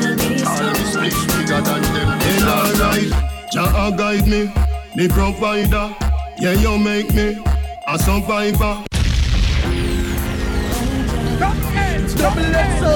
All 0.49 0.67
me 0.73 0.85
split 0.85 1.17
bigger 1.37 1.61
than 1.61 1.83
them. 1.83 2.09
Then 2.21 2.49
alright, 2.49 3.11
Jah 3.53 3.91
guide 3.97 4.27
me, 4.29 4.53
me 4.95 5.09
provider. 5.09 5.95
Yeah, 6.39 6.53
you 6.53 6.79
make 6.79 7.13
me 7.15 7.43
a 7.87 7.99
survivor. 7.99 8.85
Double 12.17 12.43
XO. 12.43 12.93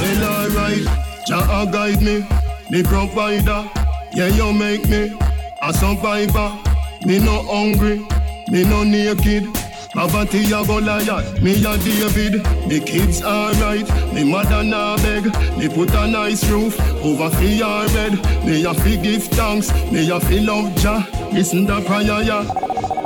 Well, 0.00 0.24
alright, 0.24 1.05
Jah 1.26 1.42
a 1.50 1.66
guide 1.66 2.00
me, 2.02 2.24
me 2.70 2.82
provider. 2.84 3.68
Yeah, 4.14 4.28
you 4.28 4.52
make 4.52 4.88
me 4.88 5.18
a 5.60 5.72
survivor. 5.72 6.56
Me 7.04 7.18
no 7.18 7.42
hungry, 7.42 8.06
me 8.48 8.62
no 8.62 8.84
naked. 8.84 9.48
Poverty 9.92 10.44
a 10.52 10.62
Goliath, 10.64 11.42
me 11.42 11.52
a 11.64 11.76
David. 11.78 12.46
Me 12.68 12.78
kids 12.78 13.24
alright, 13.24 13.88
me 14.14 14.22
mother 14.22 14.62
na 14.62 14.96
beg. 14.98 15.24
Me 15.58 15.68
put 15.68 15.90
a 15.94 16.06
nice 16.06 16.48
roof 16.48 16.78
over 17.02 17.30
fi 17.30 17.56
your 17.56 17.86
bed. 17.88 18.12
Me 18.44 18.64
a 18.64 18.72
fi 18.72 18.96
give 18.96 19.24
thanks, 19.24 19.72
me 19.90 20.08
a 20.08 20.20
fi 20.20 20.38
love 20.38 20.76
Jah. 20.76 21.04
Listen 21.32 21.66
the 21.66 21.80
prayer, 21.80 22.22
yeah. 22.22 22.46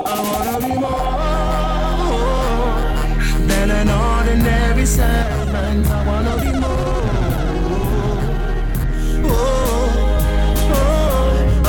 I 0.04 0.20
wanna 0.28 0.58
be 0.60 0.74
more 0.78 1.20
than 3.48 3.70
an 3.70 3.88
ordinary 3.88 4.84
servant. 4.84 5.86
I 5.86 6.06
wanna 6.06 6.36
be 6.42 6.59
Oh, 9.30 9.36
oh, 10.74 11.60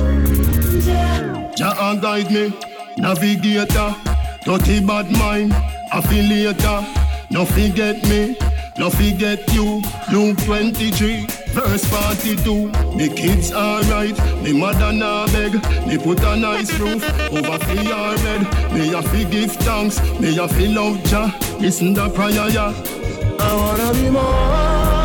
Jah 1.55 1.95
guide 2.01 2.31
me, 2.31 2.53
navigator, 2.97 3.95
dirty 4.45 4.79
bad 4.85 5.11
mind, 5.11 5.51
affiliator. 5.91 6.83
No 7.31 7.45
forget 7.45 8.03
me, 8.09 8.37
no 8.77 8.89
forget 8.89 9.53
you. 9.53 9.81
Luke 10.11 10.37
23, 10.45 11.27
verse 11.53 11.85
42. 11.85 12.71
Me 12.95 13.09
kids 13.09 13.53
alright, 13.53 14.17
me 14.41 14.53
mother 14.53 14.91
na 14.91 15.25
beg. 15.27 15.53
Me 15.87 15.97
put 15.97 16.19
a 16.23 16.35
nice 16.35 16.71
roof 16.79 17.03
over 17.31 17.59
fi 17.65 17.73
your 17.73 18.17
bed. 18.17 18.73
Me 18.73 18.93
a 18.93 19.01
fi 19.01 19.23
give 19.25 19.51
thanks, 19.57 20.01
me 20.19 20.37
a 20.37 20.47
fi 20.47 20.67
love 20.67 21.01
Jah. 21.05 21.31
Listen 21.59 21.93
the 21.93 22.09
prayer, 22.09 22.49
ya. 22.49 22.73
I 23.39 23.55
wanna 23.55 23.93
be 23.93 24.09
more 24.09 25.01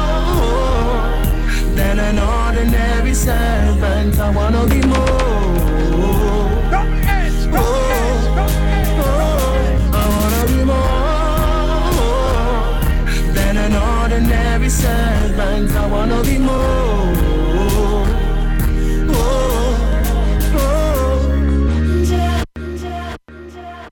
than 1.77 1.99
an 1.99 2.19
ordinary 2.19 3.15
servant. 3.15 4.19
I 4.19 4.31
wanna 4.31 4.67
be 4.67 4.81
more. 4.87 5.28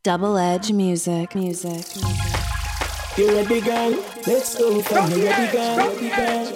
Double 0.07 0.39
Edge 0.39 0.71
Music. 0.71 1.35
Music. 1.35 1.73
Music. 1.73 3.19
You 3.19 3.35
ready, 3.35 3.61
girl? 3.61 3.91
Let's 4.25 4.57
go 4.57 4.81
from 4.81 5.11
you 5.11 5.25
ready, 5.25 5.51
girl. 5.51 5.77
Ready, 5.79 6.11
girl. 6.11 6.47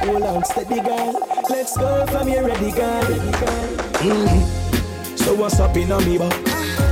Hold 0.00 0.22
on, 0.22 0.44
steady, 0.46 0.80
girl. 0.80 1.20
Let's 1.50 1.76
go 1.76 2.06
from 2.06 2.28
you 2.30 2.40
ready, 2.40 2.72
girl. 2.72 3.02
Ready, 3.02 3.30
girl. 3.30 3.76
Mm. 4.00 5.18
So 5.18 5.34
what's 5.34 5.60
up 5.60 5.76
in 5.76 5.92
a 5.92 6.00
me 6.00 6.16
back? 6.16 6.32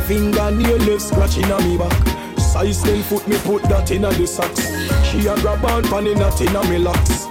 Finger 0.05 0.51
nail 0.51 0.77
left 0.77 1.01
scratching 1.01 1.51
a 1.51 1.59
me 1.63 1.79
back. 1.79 2.39
Size 2.39 2.83
10 2.83 3.03
foot 3.05 3.27
me 3.27 3.39
put 3.39 3.63
that 3.71 3.91
in 3.91 4.05
a 4.05 4.13
the 4.13 4.27
socks. 4.27 4.61
She 5.09 5.27
a 5.29 5.35
grab 5.37 5.65
on 5.65 5.85
pan 5.85 6.09
in 6.09 6.19
that 6.19 6.39
in 6.43 6.55
a 6.55 6.63
me 6.69 6.77
locks. 6.77 7.25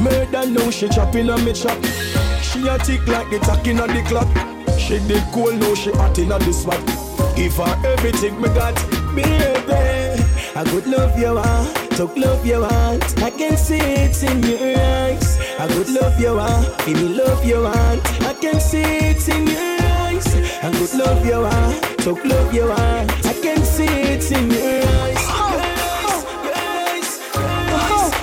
Murder 0.00 0.50
now 0.50 0.70
she 0.72 0.88
chopping 0.88 1.30
a 1.30 1.38
me 1.38 1.52
chop. 1.52 1.80
She 2.42 2.66
a 2.66 2.76
tick 2.78 3.06
like 3.06 3.30
the 3.30 3.38
tack 3.38 3.64
in 3.68 3.78
a 3.78 3.86
the 3.86 4.02
clock. 4.08 4.26
She 4.76 4.98
did 5.06 5.22
cool 5.32 5.52
now 5.52 5.76
she 5.76 5.92
hot 5.92 6.18
in 6.18 6.32
a 6.32 6.38
the 6.40 6.52
spot. 6.52 6.93
Give 7.36 7.54
her 7.56 7.76
everything 7.84 8.40
me 8.40 8.48
got, 8.48 8.74
baby. 9.14 10.22
I 10.56 10.62
could 10.64 10.86
love 10.86 11.18
you 11.18 11.34
want, 11.34 11.90
talk 11.92 12.16
love 12.16 12.46
you 12.46 12.60
want. 12.60 13.22
I 13.22 13.30
can 13.30 13.56
see 13.56 13.76
it 13.76 14.22
in 14.22 14.40
your 14.42 14.78
eyes. 14.78 15.38
I 15.58 15.66
could 15.66 15.90
love 15.90 16.20
you 16.20 16.36
want, 16.36 16.86
give 16.86 16.96
me 16.96 17.08
love 17.08 17.44
you 17.44 17.62
want. 17.62 18.00
I 18.22 18.34
can 18.34 18.60
see 18.60 18.82
it 18.82 19.28
in 19.28 19.48
your 19.48 19.82
eyes. 19.98 20.26
I 20.62 20.70
could 20.70 20.94
love 20.94 21.26
you 21.26 21.40
want, 21.40 21.82
talk 21.98 22.24
love 22.24 22.54
you 22.54 22.68
want. 22.68 23.10
I 23.26 23.32
can 23.42 23.64
see 23.64 23.84
it 23.84 24.30
in 24.30 24.50
your 24.50 24.60
yes. 24.60 25.26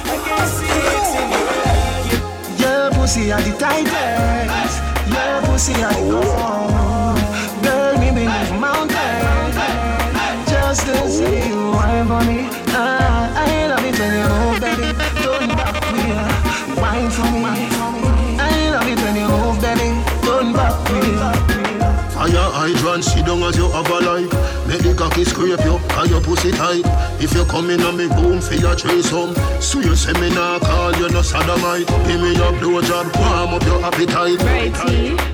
I 0.08 0.18
can 0.26 0.48
see 0.56 0.72
it 0.96 1.12
in 1.20 1.30
your 1.36 1.52
eyes. 1.68 2.62
Your 2.62 2.92
pussy 2.92 3.32
are 3.34 3.42
the 3.42 3.52
tightest. 3.58 4.76
Your 5.12 5.42
pussy 5.42 5.74
are 5.84 5.94
the 5.94 6.00
gold. 6.12 6.71
Just 11.02 11.18
see 11.18 11.48
you 11.50 11.72
wine 11.72 12.06
for 12.08 12.22
me. 12.26 12.48
Ah, 12.70 13.34
I 13.36 13.68
love 13.68 13.86
it 13.86 13.98
when 14.00 14.12
you 14.20 14.28
move, 14.34 14.60
baby. 14.62 14.88
Don't 15.24 15.50
back 15.58 15.78
me, 15.96 16.06
wine 16.82 17.10
for 17.10 17.30
me. 17.32 17.44
I 18.40 18.70
love 18.72 18.88
it 18.88 19.00
when 19.04 19.16
you 19.16 19.28
move, 19.28 19.60
baby. 19.62 19.90
Don't 20.26 20.54
back 20.54 20.76
me. 20.92 21.02
Fire 22.14 22.50
hydrant, 22.54 23.04
sit 23.04 23.26
down 23.26 23.44
as 23.44 23.58
you 23.58 23.70
have 23.72 23.90
a 23.90 24.00
life. 24.00 24.41
Make 24.72 24.84
the 24.84 24.96
cocky 24.96 25.26
scrape 25.26 25.60
you, 25.68 25.76
and 26.00 26.10
your 26.10 26.22
pussy 26.22 26.50
tight. 26.50 26.88
If 27.20 27.36
you 27.36 27.44
come 27.44 27.70
in 27.72 27.82
on 27.82 27.98
me 27.98 28.08
boom 28.08 28.40
for 28.40 28.56
your 28.56 28.74
threesome, 28.74 29.36
so 29.60 29.82
you 29.82 29.98
say 29.98 30.14
me 30.16 30.34
nah 30.34 30.60
call 30.60 30.96
you 30.96 31.10
no 31.10 31.22
sodomite. 31.22 31.88
Give 32.08 32.22
me 32.24 32.32
your 32.40 32.56
blowjob, 32.56 33.12
warm 33.20 33.60
up 33.60 33.64
your 33.68 33.84
appetite. 33.84 34.40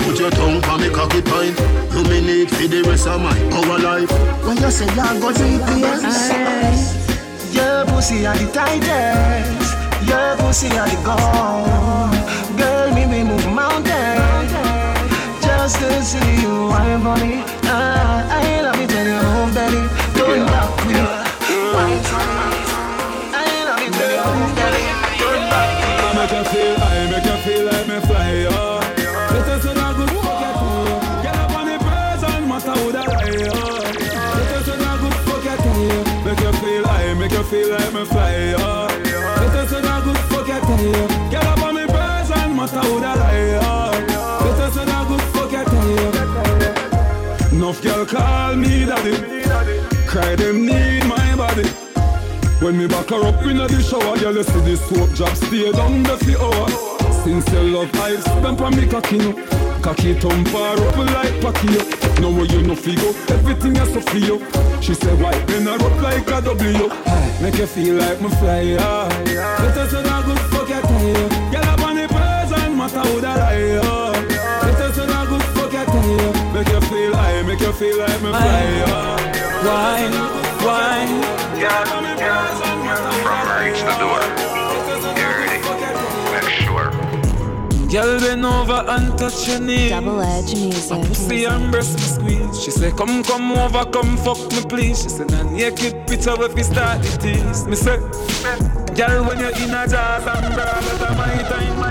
Put 0.01 0.17
your 0.17 0.31
tongue 0.31 0.65
on 0.65 0.81
me 0.81 0.89
cocky 0.89 1.21
pint. 1.21 1.53
You 1.93 2.01
me 2.09 2.25
need 2.25 2.49
for 2.49 2.65
the 2.65 2.81
rest 2.89 3.05
of 3.05 3.21
my 3.21 3.29
our 3.53 3.77
life. 3.77 4.09
When 4.41 4.57
you 4.57 4.71
say 4.71 4.89
you 4.89 5.21
go 5.21 5.29
GPS, 5.29 5.93
your 7.53 7.85
pussy 7.85 8.25
are 8.25 8.35
the 8.35 8.51
tightest. 8.51 9.77
Your 10.09 10.35
pussy 10.37 10.73
are 10.73 10.89
the 10.89 10.97
gold. 11.05 12.57
Girl, 12.57 12.89
me 12.89 13.05
be 13.05 13.21
move 13.23 13.45
mountains 13.53 14.51
just 15.45 15.77
to 15.77 16.01
see 16.01 16.41
you 16.41 16.65
wine 16.73 17.01
for 17.05 17.66
call 48.07 48.55
me 48.55 48.85
daddy. 48.85 49.15
Cry 50.07 50.35
them 50.35 50.65
need 50.65 51.05
my 51.05 51.35
body. 51.35 51.67
When 52.63 52.77
me 52.77 52.87
back 52.87 53.09
her 53.09 53.23
up 53.23 53.43
in 53.43 53.57
the 53.57 53.81
shower, 53.83 54.17
girl, 54.17 54.35
you 54.35 54.43
see 54.43 54.61
the 54.61 54.77
soap 54.77 55.11
drop 55.13 55.35
stay 55.35 55.71
down 55.71 56.03
the 56.03 56.17
few. 56.23 56.37
Since 57.23 57.51
your 57.51 57.63
love 57.63 57.93
I 57.95 58.15
spent 58.15 58.61
on 58.61 58.75
me 58.75 58.87
cocky 58.87 59.17
no. 59.17 59.33
Cocky 59.81 60.13
thump 60.15 60.47
her 60.47 60.87
up 60.87 60.97
like 60.97 61.43
up. 61.43 62.19
Know 62.19 62.31
where 62.31 62.45
you 62.45 62.63
no 62.63 62.75
figure, 62.75 63.13
everything 63.29 63.75
is 63.75 63.93
so 63.93 64.01
for. 64.01 64.81
She 64.81 64.93
said, 64.95 65.21
why 65.21 65.33
bend 65.45 65.67
her 65.67 65.75
up 65.75 66.01
like 66.01 66.27
a 66.27 66.41
W? 66.41 66.89
Make 67.41 67.57
you 67.57 67.67
feel 67.67 67.95
like 67.95 68.19
me 68.21 68.29
fly, 68.29 68.61
yeah. 68.61 69.09
Better 69.59 69.87
say 69.87 70.01
that 70.01 70.25
good 70.25 70.39
fuck 70.49 70.69
you 70.69 70.81
tell 70.81 71.07
you. 71.07 71.51
Girl 71.51 71.69
up 71.69 71.81
on 71.81 71.95
the 71.95 72.07
present, 72.07 72.75
matter 72.75 73.01
who 73.01 73.21
that 73.21 73.39
I, 73.39 73.57
yeah. 73.57 74.06
You 77.67 77.73
feel 77.73 77.97
like 77.99 78.21
me 78.21 78.29
fly, 78.29 78.63
yeah. 78.79 79.67
Why, 79.67 80.07
why? 80.63 80.95
From 83.23 83.45
reach 83.59 83.81
the 83.83 83.95
door. 83.99 84.23
Make 86.31 86.49
sure. 86.63 86.91
Girl, 87.91 88.19
bend 88.21 88.45
over 88.45 88.85
and 88.87 89.17
touch 89.17 89.47
your 89.49 89.59
knee. 89.59 89.89
Double 89.89 90.21
edge 90.21 90.55
music. 90.55 91.01
Pussy 91.07 91.43
and 91.45 91.69
breast 91.69 91.95
me 91.95 92.03
squeeze. 92.03 92.63
She 92.63 92.71
say, 92.71 92.91
come, 92.91 93.21
come 93.23 93.51
over, 93.51 93.83
come 93.91 94.15
fuck 94.17 94.39
me 94.51 94.61
please. 94.69 95.03
She 95.03 95.09
say, 95.09 95.25
nah 95.25 95.43
naked 95.43 96.07
picture 96.07 96.41
if 96.41 96.53
we 96.53 96.63
start 96.63 97.01
the 97.01 97.17
tease. 97.17 97.67
Me 97.67 97.75
say, 97.75 97.97
girl, 98.95 99.25
when 99.25 99.39
you're 99.39 99.57
in 99.57 99.75
a 99.75 99.87
jazz 99.87 100.25
and 100.25 100.55
bra, 100.55 100.79
that's 100.79 101.17
my 101.17 101.25
time, 101.25 101.27
my 101.27 101.43
time, 101.49 101.79
my 101.79 101.83
time. 101.83 101.86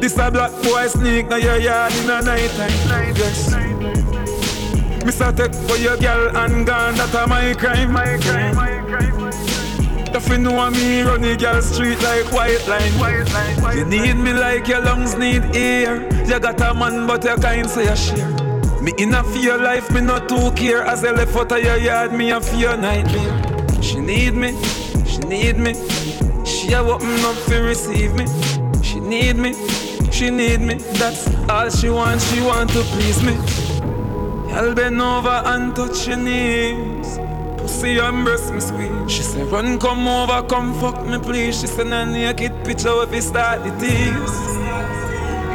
This 0.00 0.16
a 0.16 0.30
black 0.30 0.50
boy 0.62 0.86
sneak 0.88 1.28
now 1.28 1.36
your 1.36 1.58
yard 1.58 1.92
in 1.92 2.10
a 2.10 2.22
night 2.22 2.50
time. 2.56 3.14
Yes. 3.16 3.50
Say 5.20 5.32
take 5.32 5.54
for 5.54 5.76
your 5.76 5.96
girl 5.98 6.34
and 6.36 6.64
gone, 6.66 6.94
that 6.94 7.14
a 7.14 7.26
my 7.26 7.52
crime, 7.54 7.92
my 7.92 8.16
crime. 8.18 8.80
If 10.14 10.28
you 10.28 10.38
know 10.38 10.70
me 10.70 11.02
run 11.02 11.20
the 11.20 11.36
girl 11.36 11.60
street 11.60 12.00
like 12.02 12.32
white 12.32 12.66
line. 12.66 12.92
White 12.98 13.30
line, 13.32 13.62
white 13.62 13.76
you 13.76 13.84
need 13.84 14.14
me 14.14 14.32
like 14.32 14.66
your 14.66 14.80
lungs 14.80 15.16
need 15.16 15.44
air. 15.54 16.02
You 16.26 16.40
got 16.40 16.60
a 16.60 16.72
man 16.72 17.06
but 17.06 17.22
you 17.24 17.36
kind 17.36 17.68
say 17.68 17.84
you 17.84 17.96
share. 17.96 18.30
Me 18.80 18.92
in 18.96 19.12
a 19.12 19.22
fear 19.22 19.58
life, 19.58 19.90
me 19.90 20.00
not 20.00 20.28
too 20.28 20.50
care. 20.52 20.82
As 20.82 21.04
I 21.04 21.10
left 21.10 21.36
out 21.36 21.52
of 21.52 21.62
your 21.62 21.76
yard, 21.76 22.12
me 22.12 22.30
a 22.30 22.40
fear 22.40 22.76
nightmare. 22.76 23.82
She 23.82 24.00
need 24.00 24.34
me, 24.34 24.52
she 25.04 25.18
need 25.18 25.58
me. 25.58 25.74
She 26.46 26.72
a 26.72 26.82
open 26.82 27.20
up 27.24 27.36
to 27.46 27.60
receive 27.62 28.14
me. 28.14 28.26
She 28.82 28.98
need 28.98 29.36
me, 29.36 29.52
she 30.20 30.28
need 30.28 30.60
me. 30.60 30.74
That's 31.00 31.34
all 31.48 31.70
she 31.70 31.88
wants, 31.88 32.30
she 32.30 32.42
want 32.42 32.68
to 32.70 32.82
please 32.92 33.22
me. 33.22 33.32
Y'all 34.50 34.74
bend 34.74 35.00
over 35.00 35.40
and 35.52 35.74
touch 35.74 36.08
your 36.08 36.18
knees. 36.18 37.18
Pussy 37.56 37.98
and 37.98 38.22
breast 38.22 38.52
me 38.52 38.60
squeeze. 38.60 39.10
She 39.10 39.22
say, 39.22 39.42
run, 39.44 39.78
come 39.78 40.06
over, 40.06 40.46
come 40.46 40.74
fuck 40.78 41.06
me, 41.06 41.18
please. 41.18 41.58
She 41.58 41.66
said, 41.66 41.84
say, 41.84 41.88
nah, 41.88 42.04
naked 42.04 42.52
picture 42.66 43.02
if 43.02 43.14
you 43.14 43.22
start 43.22 43.64
the 43.64 43.70
tease. 43.80 44.46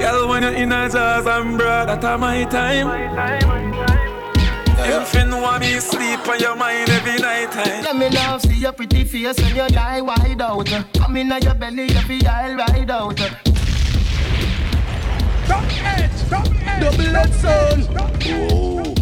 Girl, 0.01 0.29
when 0.29 0.41
you're 0.41 0.53
in 0.53 0.71
a 0.71 0.89
jazz 0.89 1.27
and 1.27 1.59
bra, 1.59 1.85
that 1.85 2.03
a 2.03 2.17
my 2.17 2.43
time. 2.45 2.87
If 4.77 5.13
you 5.13 5.25
know 5.25 5.59
me 5.59 5.79
sleep 5.79 6.27
on 6.27 6.39
your 6.39 6.55
mind 6.55 6.89
every 6.89 7.21
night 7.21 7.51
time. 7.51 7.83
Let 7.83 7.95
me 7.97 8.09
love 8.09 8.41
see 8.41 8.61
your 8.61 8.71
pretty 8.71 9.03
face 9.03 9.39
when 9.39 9.55
you 9.55 9.75
lie 9.75 10.01
wide 10.01 10.41
out. 10.41 10.65
Come 10.95 11.17
in 11.17 11.31
your 11.39 11.53
belly, 11.53 11.89
feel 11.89 12.27
I'll 12.27 12.55
ride 12.55 12.89
out. 12.89 13.54
Edge 17.43 17.85
sound. 17.85 18.99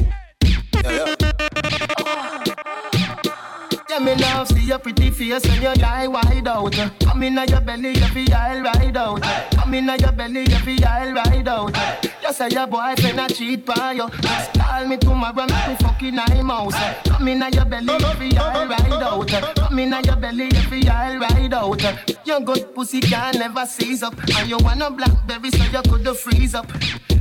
Yeah, 3.90 4.00
me 4.00 4.16
love 4.16 4.48
see 4.48 4.66
your 4.66 4.80
pretty 4.80 5.12
face 5.12 5.46
when 5.48 5.62
you 5.62 5.74
lie 5.82 6.08
wide 6.08 6.48
out. 6.48 6.74
Come 7.00 7.24
in 7.24 7.36
your 7.36 7.62
belly, 7.62 7.94
feel 7.96 8.34
I'll 8.34 8.64
ride 8.64 8.98
out. 8.98 9.22
Come 9.52 9.74
in 9.76 9.88
your 9.88 10.12
belly, 10.12 10.46
feel 10.46 10.86
I'll 10.86 11.14
ride 11.14 11.48
out. 11.48 11.78
You 12.24 12.34
say 12.34 12.50
your 12.50 12.66
boyfriend 12.66 13.20
a 13.20 13.28
cheat 13.32 13.66
by 13.66 13.92
you. 13.92 14.10
Just 14.22 14.54
call 14.54 14.88
me 14.88 14.98
tomorrow, 14.98 15.46
make 15.46 15.68
me 15.68 15.76
fucking 15.76 16.18
I'm 16.18 16.48
mouse. 16.48 16.76
Come 17.06 17.28
in 17.28 17.44
your 17.54 17.66
belly, 17.66 18.00
feel 18.00 18.40
I'll 18.40 18.68
ride 18.68 19.04
out. 19.04 19.28
Come 19.56 19.80
in 19.80 19.92
your 19.92 20.16
belly, 20.16 20.50
feel 20.50 20.90
I'll 20.90 21.20
ride 21.20 21.54
out. 21.54 22.26
Your 22.26 22.40
good 22.40 22.74
pussy 22.74 23.00
can 23.00 23.38
never 23.38 23.66
seize 23.68 24.02
up, 24.02 24.16
and 24.38 24.50
you 24.50 24.58
want 24.58 24.82
a 24.82 24.90
blackberry 24.90 25.52
so 25.52 25.64
you 25.66 25.82
could 25.84 26.18
freeze 26.18 26.56
up. 26.56 26.66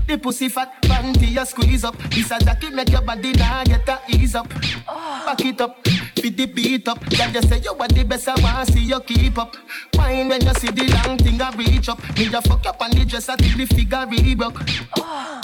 The 0.06 0.18
pussy 0.18 0.48
fat 0.48 0.72
panty 0.82 1.30
you 1.30 1.44
squeeze 1.46 1.84
up. 1.84 1.96
This 2.10 2.30
a 2.30 2.38
jacket 2.38 2.74
make 2.74 2.90
your 2.90 3.02
body 3.02 3.32
now 3.32 3.64
get 3.64 3.88
a 3.88 3.98
ease 4.08 4.34
up. 4.34 4.46
Oh. 4.88 5.22
Back 5.24 5.44
it 5.44 5.60
up, 5.60 5.82
beat 6.16 6.36
the 6.36 6.46
beat 6.46 6.88
up. 6.88 6.98
Girl, 7.10 7.30
you 7.30 7.42
say 7.42 7.60
you 7.60 7.72
are 7.72 7.88
the 7.88 8.04
best, 8.04 8.28
I 8.28 8.40
want 8.42 8.68
see 8.68 8.80
you 8.80 9.00
keep 9.00 9.38
up. 9.38 9.56
Wine 9.94 10.28
when 10.28 10.44
you 10.44 10.54
see 10.54 10.68
the 10.68 10.84
long 11.06 11.18
thing 11.18 11.40
I 11.40 11.50
reach 11.56 11.88
up. 11.88 12.00
Me 12.18 12.24
you 12.24 12.40
fuck 12.40 12.66
up 12.66 12.82
on 12.82 12.90
the 12.90 13.04
dress 13.04 13.28
until 13.28 13.56
the 13.56 13.66
figure 13.66 14.06
re-broke. 14.10 14.60
Oh. 14.98 15.40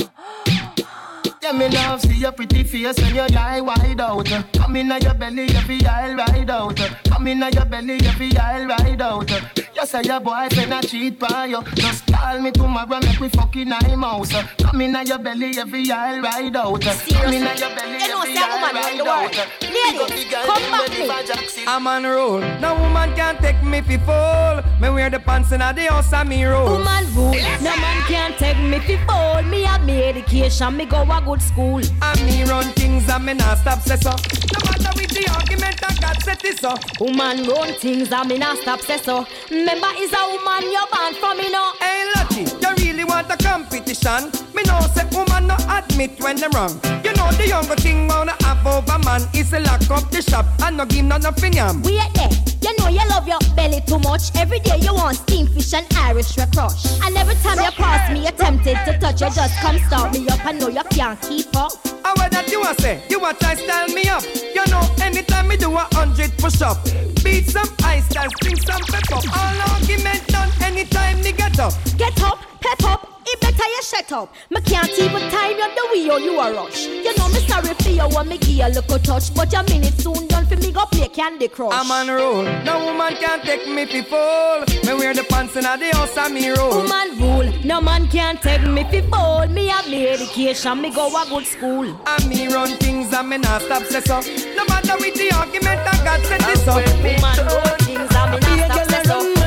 Yeah, 1.41 1.53
me 1.53 1.69
love 1.69 2.01
see 2.03 2.17
your 2.17 2.33
pretty 2.33 2.65
face 2.65 3.01
when 3.01 3.15
you 3.15 3.27
lie 3.29 3.61
wide 3.61 4.01
out. 4.01 4.27
Come 4.55 4.77
in 4.77 4.89
your 5.01 5.15
belly, 5.15 5.45
you 5.45 5.61
feel 5.61 5.87
I'll 5.89 6.17
ride 6.17 6.51
out. 6.51 6.77
Come 7.09 7.27
in 7.29 7.41
your 7.41 7.65
belly, 7.65 7.99
feel 8.01 8.39
I'll 8.39 8.67
ride 8.67 9.01
out. 9.01 9.31
You 9.79 9.87
say 9.87 10.03
your 10.03 10.19
boyfriend 10.19 10.73
a 10.73 10.81
cheat 10.85 11.21
by 11.21 11.45
you. 11.45 11.63
Just 11.77 12.05
call 12.09 12.41
me 12.41 12.51
tomorrow, 12.51 12.99
make 12.99 13.21
me 13.21 13.29
fucking 13.29 13.73
I'm 13.73 14.03
house. 14.03 14.33
Come 14.59 14.81
in 14.81 15.07
your 15.07 15.19
belly, 15.19 15.55
you 15.55 15.67
feel 15.67 15.93
I'll 15.93 16.21
ride 16.21 16.57
out. 16.57 16.81
Come 16.81 17.33
in 17.33 17.43
your 17.43 17.71
belly, 17.77 17.99
you 18.03 18.23
feel 18.25 18.43
ride 18.43 19.01
out. 19.07 19.37
Ladies, 19.63 20.25
come 20.33 20.71
back 20.73 20.91
me. 20.91 21.65
I'm 21.69 21.87
on 21.87 22.03
roll. 22.03 22.41
No 22.59 22.75
woman 22.75 23.15
can 23.15 23.37
take 23.41 23.63
me 23.63 23.81
fi 23.83 23.99
fall. 23.99 24.63
Me 24.81 24.91
wear 24.91 25.11
the 25.11 25.21
pants 25.21 25.53
in 25.53 25.61
the 25.61 25.87
house 25.89 26.13
and 26.13 26.29
me 26.29 26.45
roll. 26.45 26.71
Woman 26.73 27.15
rule. 27.15 27.31
No 27.63 27.77
man 27.77 28.03
can 28.09 28.33
take 28.33 28.59
me 28.59 28.81
fi 28.81 28.97
fall. 29.07 29.43
Me 29.45 29.63
have 29.63 29.85
me 29.85 30.03
education, 30.03 30.77
me 30.77 30.87
go 30.87 31.03
a 31.03 31.23
good 31.25 31.41
school. 31.41 31.81
And 32.03 32.25
me 32.27 32.43
run 32.45 32.65
things 32.73 33.09
and 33.09 33.25
me 33.25 33.35
not 33.35 33.59
stop 33.59 33.81
say 33.83 33.95
so. 33.97 34.11
No 34.11 34.59
matter 34.71 34.91
with 35.01 35.11
the 35.11 35.31
argument, 35.37 35.79
I 35.89 35.95
got 36.01 36.21
set 36.23 36.41
this 36.41 36.65
up. 36.65 36.81
Woman 37.01 37.45
run 37.47 37.75
things 37.75 38.11
and 38.11 38.29
me 38.29 38.39
not 38.39 38.59
stop 38.59 38.81
say 38.81 38.99
so. 38.99 39.25
Remember, 39.69 39.89
is 39.99 40.11
a 40.15 40.27
woman 40.27 40.73
you're 40.73 40.89
born 40.91 41.13
from 41.21 41.37
me 41.37 41.51
no. 41.51 41.73
Hey, 41.79 42.11
Lucky, 42.17 42.41
you 42.41 42.87
really 42.87 43.05
want 43.05 43.31
a 43.31 43.37
competition? 43.37 44.33
Me 44.55 44.63
know 44.63 44.81
say 44.95 45.05
woman 45.13 45.47
no 45.47 45.57
admit 45.69 46.19
when 46.23 46.37
them 46.37 46.53
wrong. 46.53 46.81
You 47.05 47.13
know 47.13 47.31
the 47.33 47.49
younger 47.49 47.77
thing 47.77 48.09
wanna 48.09 48.35
have 48.45 48.67
over 48.67 48.99
man 49.05 49.29
is 49.35 49.51
to 49.51 49.61
lock 49.61 49.91
up 49.91 50.11
the 50.11 50.23
shop 50.23 50.47
and 50.63 50.79
no 50.79 50.87
give 50.87 51.05
none 51.05 51.27
of 51.27 51.39
yam. 51.55 51.83
Wait 51.83 52.01
there, 52.15 52.31
you 52.63 52.77
know 52.79 52.89
you 52.89 53.07
love 53.09 53.27
your 53.27 53.39
belly 53.55 53.81
too 53.87 53.99
much. 54.01 54.35
Every 54.37 54.59
day 54.61 54.79
you 54.81 54.95
want 54.95 55.17
steam 55.17 55.47
fish 55.47 55.73
and 55.75 55.87
Irish 55.97 56.37
red 56.37 56.53
crush. 56.53 57.01
And 57.03 57.17
every 57.17 57.35
time 57.37 57.59
you 57.59 57.71
pass 57.73 58.11
me, 58.13 58.23
you're 58.23 58.33
tempted 58.33 58.79
to 58.85 58.99
touch. 58.99 59.21
You 59.21 59.31
just 59.31 59.59
come 59.61 59.79
start 59.79 60.13
me 60.13 60.27
up. 60.29 60.45
I 60.45 60.53
know 60.53 60.69
you 60.69 60.83
can't 60.91 61.21
keep 61.23 61.55
up. 61.57 61.73
And 61.85 62.17
what 62.17 62.31
that 62.33 62.49
you 62.51 62.63
a 62.63 62.75
say? 62.81 63.03
You 63.09 63.25
a 63.25 63.35
try 63.35 63.55
style 63.55 63.89
me 63.89 64.09
up? 64.09 64.23
You 64.55 64.65
know 64.71 64.83
anytime 65.03 65.49
me 65.49 65.57
do 65.57 65.73
a 65.73 65.87
hundred 65.93 66.37
push 66.39 66.63
up, 66.63 66.83
beat 67.23 67.49
some 67.49 67.69
ice 67.85 68.05
style, 68.07 68.31
sing 68.43 68.57
some 68.57 68.83
pep 68.83 69.13
up. 69.13 69.25
All 69.37 69.75
argument 69.75 70.27
done 70.29 70.51
anytime 70.63 71.21
me 71.23 71.33
get 71.33 71.59
up. 71.61 71.73
Get 71.97 72.21
up, 72.23 72.39
pep 72.61 72.85
up. 72.85 73.15
It 73.31 73.41
better 73.43 73.57
you 73.57 73.83
shut 73.83 74.11
up. 74.13 74.33
Me 74.49 74.61
can't 74.63 74.89
even 74.99 75.31
time 75.31 75.51
you 75.51 75.69
the 75.77 75.89
way 75.93 76.11
or 76.11 76.19
you 76.19 76.41
a 76.41 76.55
rush. 76.55 76.87
You 76.87 77.15
know 77.17 77.29
me 77.29 77.41
sorry 77.47 77.75
for 77.75 77.91
you 77.91 78.09
when 78.17 78.29
me 78.29 78.39
give 78.39 78.49
you 78.49 78.65
a 78.65 78.69
little 78.69 78.99
touch, 78.99 79.35
but 79.35 79.53
your 79.53 79.63
minute 79.65 80.01
soon 80.01 80.27
done 80.29 80.47
for 80.47 80.57
me 80.57 80.73
go 80.73 80.87
play 80.87 81.09
Candy 81.09 81.49
Crush. 81.49 81.75
I'm 81.75 81.91
on 81.91 82.09
roll. 82.09 82.43
No 82.65 82.87
woman 82.87 83.15
can 83.17 83.41
take 83.43 83.69
me 83.69 83.85
fi 83.85 84.01
fall. 84.03 84.61
Me 84.87 84.95
wear 84.95 85.13
the 85.13 85.25
pants 85.25 85.57
in 85.57 85.65
the 85.65 85.91
house 85.93 86.17
and 86.17 86.33
me 86.33 86.49
roll. 86.49 86.71
Woman 86.71 87.19
rule, 87.21 87.53
no 87.65 87.83
man 87.83 88.09
can 88.09 88.39
take 88.39 88.63
me 88.63 88.85
fi 88.85 89.03
fall. 89.03 89.47
Me 89.49 89.67
have 89.67 89.87
me 89.91 90.09
education, 90.09 90.81
me 90.81 90.91
go 90.91 91.09
a 91.09 91.27
good 91.29 91.45
school. 91.45 91.85
And 92.07 92.29
me 92.29 92.49
run 92.49 92.79
things 92.79 93.13
and 93.13 93.29
me 93.29 93.37
not 93.37 93.61
stop 93.61 93.83
say 93.85 94.01
so. 94.01 94.21
No 94.57 94.65
matter 94.67 94.97
with 94.97 95.15
the 95.17 95.31
argument, 95.37 95.81
I 95.81 96.03
got 96.03 96.21
set 96.25 96.41
this 96.41 96.67
up. 96.67 96.77
Woman 96.77 97.37
rule 97.47 97.77
things 97.85 98.15
and 98.17 98.33
me 98.33 98.57
not 98.57 98.73
stop 98.73 98.91
say 98.91 99.03
so. 99.05 99.38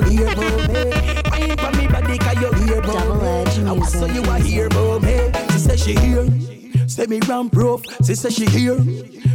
You 0.00 0.10
hear 0.18 0.32
about 0.32 0.68
me? 0.68 0.74
Eh? 0.74 1.22
Wine 1.30 1.56
for 1.56 1.76
me 1.76 1.86
body 1.88 2.18
'cause 2.18 2.36
eh? 2.36 2.40
you 2.40 2.64
hear 2.66 2.78
about 2.78 3.22
me. 3.22 3.68
I 3.68 3.72
was 3.72 3.92
so 3.92 4.06
you 4.06 4.22
a 4.22 4.38
hear 4.38 4.66
about 4.66 5.02
me. 5.02 5.12
Eh? 5.14 5.48
She 5.52 5.58
say 5.58 5.76
she 5.76 5.94
here. 5.94 6.26
Say 6.88 7.06
me 7.06 7.20
ramp 7.28 7.54
rough, 7.56 7.82
she 8.04 8.14
say 8.14 8.30
she 8.30 8.46
here. 8.46 8.78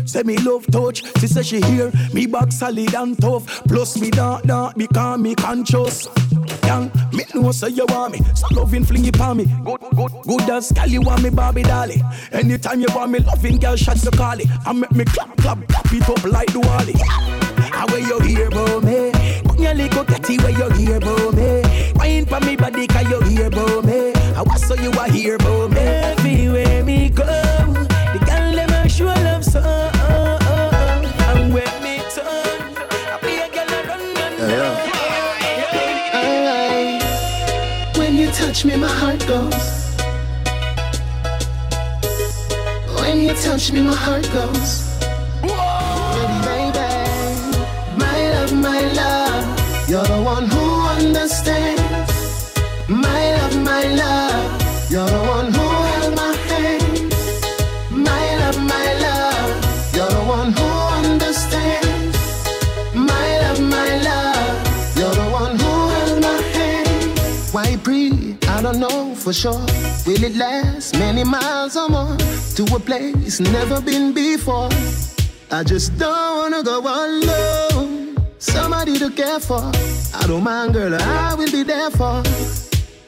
Say 0.06 0.24
me 0.24 0.38
love 0.38 0.66
touch, 0.68 1.04
she 1.20 1.28
say 1.28 1.44
she 1.44 1.62
here. 1.62 1.92
Me 2.14 2.26
back 2.26 2.52
solid 2.52 2.94
and 2.96 3.20
tough, 3.20 3.46
plus 3.68 4.00
me 4.00 4.10
dark 4.10 4.44
dark 4.44 4.76
because 4.76 5.20
me 5.20 5.36
conscious. 5.36 6.08
Young, 6.66 6.92
me 7.12 7.22
me 7.34 7.42
know 7.42 7.52
say 7.52 7.70
you 7.70 7.86
want 7.90 8.14
me. 8.14 8.20
So 8.36 8.48
loving 8.52 8.86
fling 8.86 9.06
it 9.06 9.20
on 9.20 9.38
me. 9.38 9.46
Good, 9.66 9.82
good, 9.96 10.12
good 10.26 10.50
as 10.50 10.72
you 10.88 11.02
want 11.02 11.24
me 11.24 11.30
Barbie 11.30 11.64
dolly. 11.64 12.02
Anytime 12.32 12.82
you 12.82 12.88
want 12.96 13.12
me 13.12 13.20
loving 13.20 13.58
girl 13.58 13.76
shots 13.76 14.06
you 14.06 14.12
call 14.12 14.40
it. 14.40 14.48
I 14.66 14.74
make 14.74 14.92
me 14.92 15.06
clap, 15.06 15.36
clap, 15.38 15.68
clap 15.68 15.94
it 15.94 16.10
up 16.10 16.24
like 16.24 16.52
the 16.54 16.60
wally. 16.60 16.94
How 17.72 17.86
where 17.88 18.00
you 18.00 18.20
hear 18.22 18.48
about 18.48 18.84
me? 18.84 19.12
Come 19.62 19.78
your 19.78 19.88
little 19.88 20.06
catty 20.06 20.38
where 20.40 20.50
you 20.50 20.70
hear 20.72 20.98
about 20.98 21.36
me? 21.36 21.62
Wine 21.94 22.26
for 22.26 22.40
me 22.40 22.56
body 22.56 22.88
cause 22.88 23.08
you 23.08 23.22
hear 23.22 23.46
about 23.46 23.86
me. 23.86 24.12
I 24.36 24.42
was 24.42 24.66
so 24.66 24.74
you 24.74 24.90
are 24.94 25.08
here 25.08 25.36
about 25.36 25.70
me. 25.70 25.78
Everywhere 25.78 26.84
me 26.84 27.10
go, 27.10 27.24
the 27.24 28.20
girl 28.26 28.56
them 28.56 28.72
a 28.72 28.90
show 28.90 29.06
love 29.06 29.46
so. 29.46 29.60
And 29.60 31.54
when 31.54 31.84
me 31.84 32.02
turn, 32.10 32.26
I 32.26 33.20
be 33.22 33.38
a 33.38 33.50
girl 33.54 33.70
a 33.70 33.84
run, 33.88 34.02
run, 34.16 34.34
Alright. 36.16 37.98
When 38.00 38.16
you 38.16 38.32
touch 38.32 38.66
me, 38.66 38.78
my 38.78 38.88
heart 38.88 39.20
goes. 39.28 39.94
When 43.00 43.22
you 43.22 43.36
touch 43.36 43.72
me, 43.72 43.84
my 43.84 43.94
heart 43.94 44.28
goes. 44.34 44.91
You're 54.92 55.08
the 55.08 55.24
one 55.36 55.54
who 55.54 55.68
held 55.90 56.16
my 56.16 56.34
hand. 56.50 57.16
My 57.92 58.24
love, 58.42 58.60
my 58.74 58.88
love, 59.06 59.96
you're 59.96 60.14
the 60.18 60.24
one 60.38 60.52
who 60.52 60.68
understands. 61.00 62.18
My 62.94 63.28
love, 63.44 63.62
my 63.62 63.90
love, 64.10 64.98
you're 64.98 65.16
the 65.16 65.30
one 65.32 65.56
who 65.58 65.72
held 65.96 66.22
my 66.22 66.42
hand. 66.56 67.20
Why 67.54 67.78
breathe? 67.78 68.44
I 68.50 68.62
don't 68.62 68.80
know 68.80 69.16
for 69.16 69.32
sure. 69.32 69.64
Will 70.06 70.24
it 70.24 70.36
last 70.36 70.94
many 71.00 71.24
miles 71.24 71.78
or 71.78 71.88
more 71.88 72.18
to 72.56 72.64
a 72.76 72.80
place 72.80 73.40
never 73.40 73.80
been 73.80 74.14
before? 74.14 74.70
I 75.52 75.64
just 75.64 75.98
don't 75.98 76.38
wanna 76.38 76.64
go 76.64 76.80
alone. 76.82 78.18
Somebody 78.40 79.00
to 79.00 79.10
care 79.10 79.40
for. 79.40 79.72
I 80.14 80.28
don't 80.28 80.44
mind, 80.44 80.74
girl, 80.74 80.94
I 80.96 81.34
will 81.36 81.52
be 81.52 81.64
there 81.64 81.92
for. 81.92 82.22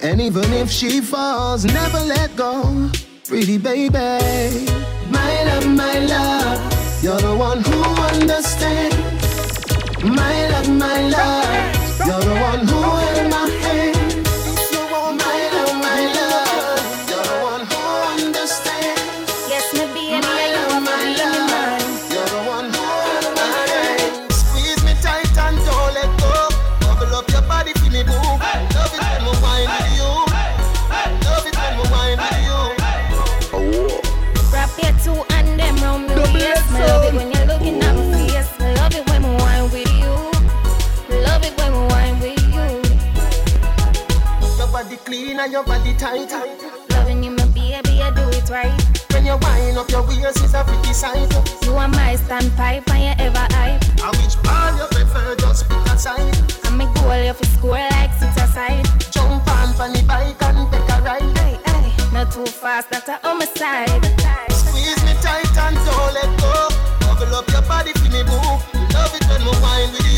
And 0.04 0.20
even 0.20 0.52
if 0.52 0.70
she 0.70 1.00
falls, 1.00 1.64
never 1.64 2.00
let 2.00 2.36
go. 2.36 2.90
Pretty 3.26 3.58
baby, 3.58 4.68
my 5.10 5.44
love, 5.46 5.66
my 5.66 6.00
love, 6.00 7.02
you're 7.02 7.22
the 7.22 7.34
one 7.34 7.64
who 7.64 7.82
understands. 8.12 8.98
My 10.04 10.50
love, 10.50 10.70
my 10.72 11.08
love, 11.08 12.06
you're 12.06 12.20
the 12.20 12.36
one 12.42 12.68
who 12.68 12.82
held 12.82 13.32
my 13.32 13.63
and 45.44 45.52
your 45.52 45.64
body 45.64 45.94
tight. 45.96 46.32
Loving 46.90 47.24
you, 47.24 47.32
my 47.32 47.46
baby, 47.48 48.02
I 48.02 48.12
do 48.16 48.24
it 48.30 48.50
right. 48.50 48.72
When 49.12 49.26
you 49.26 49.36
wind 49.42 49.78
up 49.78 49.90
your 49.90 50.08
waist, 50.08 50.40
it's 50.40 50.54
a 50.54 50.64
pretty 50.64 50.94
sight. 50.94 51.32
You 51.66 51.76
are 51.76 51.88
my 51.88 52.16
standpipe 52.16 52.88
and 52.90 53.04
you 53.04 53.26
ever 53.26 53.48
hype. 53.52 53.84
And 54.00 54.16
which 54.18 54.36
part 54.44 54.80
you 54.80 54.88
prefer, 54.88 55.36
just 55.36 55.68
pick 55.68 55.86
a 55.92 55.98
side. 55.98 56.36
And 56.66 56.78
me 56.78 56.86
goal 56.96 57.20
you 57.20 57.34
for 57.34 57.46
score 57.46 57.88
like 57.92 58.14
sit 58.14 58.38
aside. 58.40 58.88
Jump 59.12 59.46
on 59.60 59.74
for 59.76 59.92
the 59.92 60.02
bike 60.08 60.42
and 60.48 60.72
take 60.72 60.90
a 60.96 61.02
ride. 61.02 61.38
Hey, 61.38 61.60
hey, 61.66 62.14
not 62.14 62.32
too 62.32 62.46
fast, 62.46 62.92
not 62.92 63.08
a 63.10 63.20
homicide. 63.28 64.06
Squeeze 64.52 65.04
me 65.04 65.14
tight 65.20 65.58
and 65.60 65.76
don't 65.84 66.14
let 66.16 66.32
go. 66.40 66.70
Bubble 67.04 67.36
up 67.36 67.50
your 67.52 67.64
body 67.64 67.92
for 68.00 68.10
me, 68.16 68.24
boo. 68.24 68.40
Love 68.96 69.12
it 69.12 69.28
when 69.28 69.42
we 69.44 69.52
wine 69.60 69.92
with 69.92 70.08
you. 70.08 70.13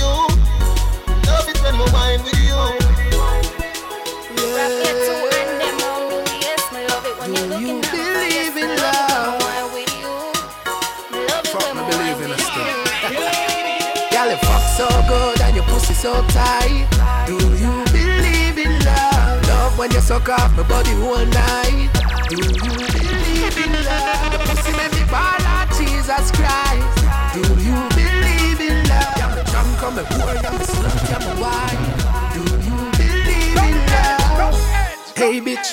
So 16.06 16.22
tight. 16.28 16.86
Do 17.26 17.34
you 17.34 17.74
believe 17.90 18.58
in 18.60 18.74
love? 18.86 19.48
Love 19.48 19.74
when 19.80 19.90
you 19.90 20.02
suck 20.02 20.30
off 20.30 20.56
my 20.56 20.62
body 20.70 20.94
all 21.02 21.26
night. 21.26 21.90
Do 22.30 22.36
you 22.38 22.78
believe 22.94 23.58
in 23.66 23.74
love? 23.90 24.34
Your 24.34 24.42
pussy 24.46 24.72
make 24.78 24.94
me 24.98 25.04
ball 25.10 25.42
out 25.54 25.68
Jesus 25.80 26.26
Christ. 26.38 26.94
Do 27.34 27.42
you 27.68 27.78
believe 27.98 28.62
in 28.70 28.78
love? 28.92 29.18
I'm 29.26 29.34
a 29.34 29.44
drunk, 29.50 29.82
I'm 29.88 29.98
a 29.98 30.04
whore, 30.12 30.38
I'm 30.48 30.62
a 30.62 30.66
slut, 30.74 31.10
I'm 31.16 31.26
a 31.26 31.34
wine. 31.42 31.84
Do 32.36 32.42
you 32.68 32.78
believe 33.02 33.58
in 33.70 33.78
love? 33.94 34.56
Hey 35.18 35.42
bitch, 35.42 35.70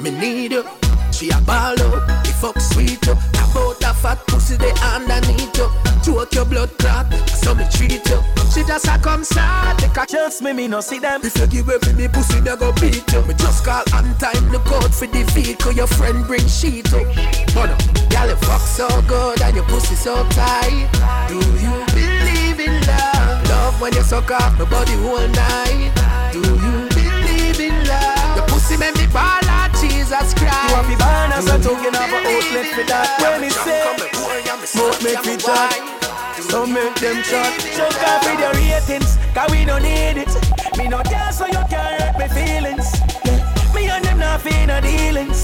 me 0.00 0.10
need 0.10 0.50
you. 0.50 0.64
She 1.12 1.30
a 1.30 1.38
ball 1.42 1.80
up, 1.80 2.24
the 2.24 2.32
fuck 2.40 2.60
sweet 2.60 3.06
you. 3.06 3.12
About 3.12 3.84
a 3.84 3.94
fat 3.94 4.18
pussy 4.26 4.56
they 4.56 4.72
underneath 4.82 5.56
you. 5.56 5.68
Choke 6.02 6.34
your 6.34 6.44
blood 6.44 6.70
clot, 6.78 7.06
so 7.46 7.54
me 7.54 7.64
treat 7.70 8.02
you. 8.10 8.18
She 8.50 8.66
just 8.66 8.88
a 8.88 8.98
come 8.98 9.22
start, 9.22 9.78
take 9.78 9.96
a 9.96 10.04
chance 10.04 10.42
me, 10.42 10.52
me 10.52 10.66
no 10.66 10.80
see 10.80 10.98
them. 10.98 11.20
If 11.22 11.38
you 11.38 11.46
give 11.46 11.66
me 11.86 11.92
me 11.94 12.08
pussy, 12.08 12.40
me 12.40 12.56
go 12.56 12.72
beat 12.80 13.06
you. 13.12 13.22
Me 13.22 13.34
just 13.34 13.64
call 13.64 13.84
on 13.94 14.06
time, 14.18 14.50
look 14.50 14.66
out 14.66 14.92
for 14.92 15.06
the 15.06 15.22
vehicle. 15.30 15.72
Your 15.72 15.86
friend 15.86 16.26
bring 16.26 16.46
sheet 16.48 16.92
up. 16.92 17.06
But 17.54 17.70
no, 17.70 17.76
girl, 18.10 18.28
you 18.30 18.36
fuck 18.42 18.62
so 18.62 18.88
good 19.06 19.40
and 19.42 19.54
your 19.54 19.64
pussy 19.66 19.94
so 19.94 20.26
tight. 20.30 20.90
Do 21.28 21.38
you 21.38 21.74
believe 21.94 22.58
in 22.58 22.74
love? 22.82 23.48
Love 23.48 23.80
when 23.80 23.94
you 23.94 24.02
suck 24.02 24.30
off 24.30 24.58
my 24.58 24.64
body 24.68 24.94
all 25.06 25.28
night. 25.28 25.94
Do 26.32 26.42
you 26.42 26.74
believe 26.98 27.60
in 27.60 27.76
love? 27.86 28.36
Your 28.36 28.46
pussy 28.50 28.76
make 28.76 28.96
me 28.96 29.06
ball 29.06 29.46
out, 29.46 29.70
Jesus 29.78 30.34
Christ. 30.34 30.66
You 30.66 30.74
have 30.74 30.88
the 30.90 30.96
banners 30.98 31.46
and 31.46 31.62
token 31.62 31.94
of 31.94 32.10
a 32.10 32.18
outlet 32.26 32.66
for 32.74 32.84
that. 32.90 33.06
When 33.22 33.40
me 33.40 33.50
say, 33.50 34.66
smoke 34.66 34.98
make 35.04 35.22
me 35.24 35.36
chat. 35.36 35.95
So 36.48 36.64
make 36.64 36.94
them 36.96 37.22
chat. 37.22 37.52
Choke 37.76 38.02
off 38.06 38.24
with 38.24 38.38
your 38.38 38.52
ratings, 38.54 39.18
cause 39.34 39.50
we 39.50 39.64
don't 39.64 39.82
need 39.82 40.16
it. 40.16 40.30
Me 40.78 40.86
no 40.88 41.02
care 41.02 41.32
so 41.32 41.46
you 41.46 41.62
can't 41.68 42.00
hurt 42.00 42.18
my 42.18 42.28
feelings. 42.28 42.86
Yeah. 43.24 43.74
Me 43.74 43.88
and 43.88 44.04
them 44.04 44.18
not 44.18 44.40
feel 44.42 44.66
no 44.66 44.80
dealings. 44.80 45.42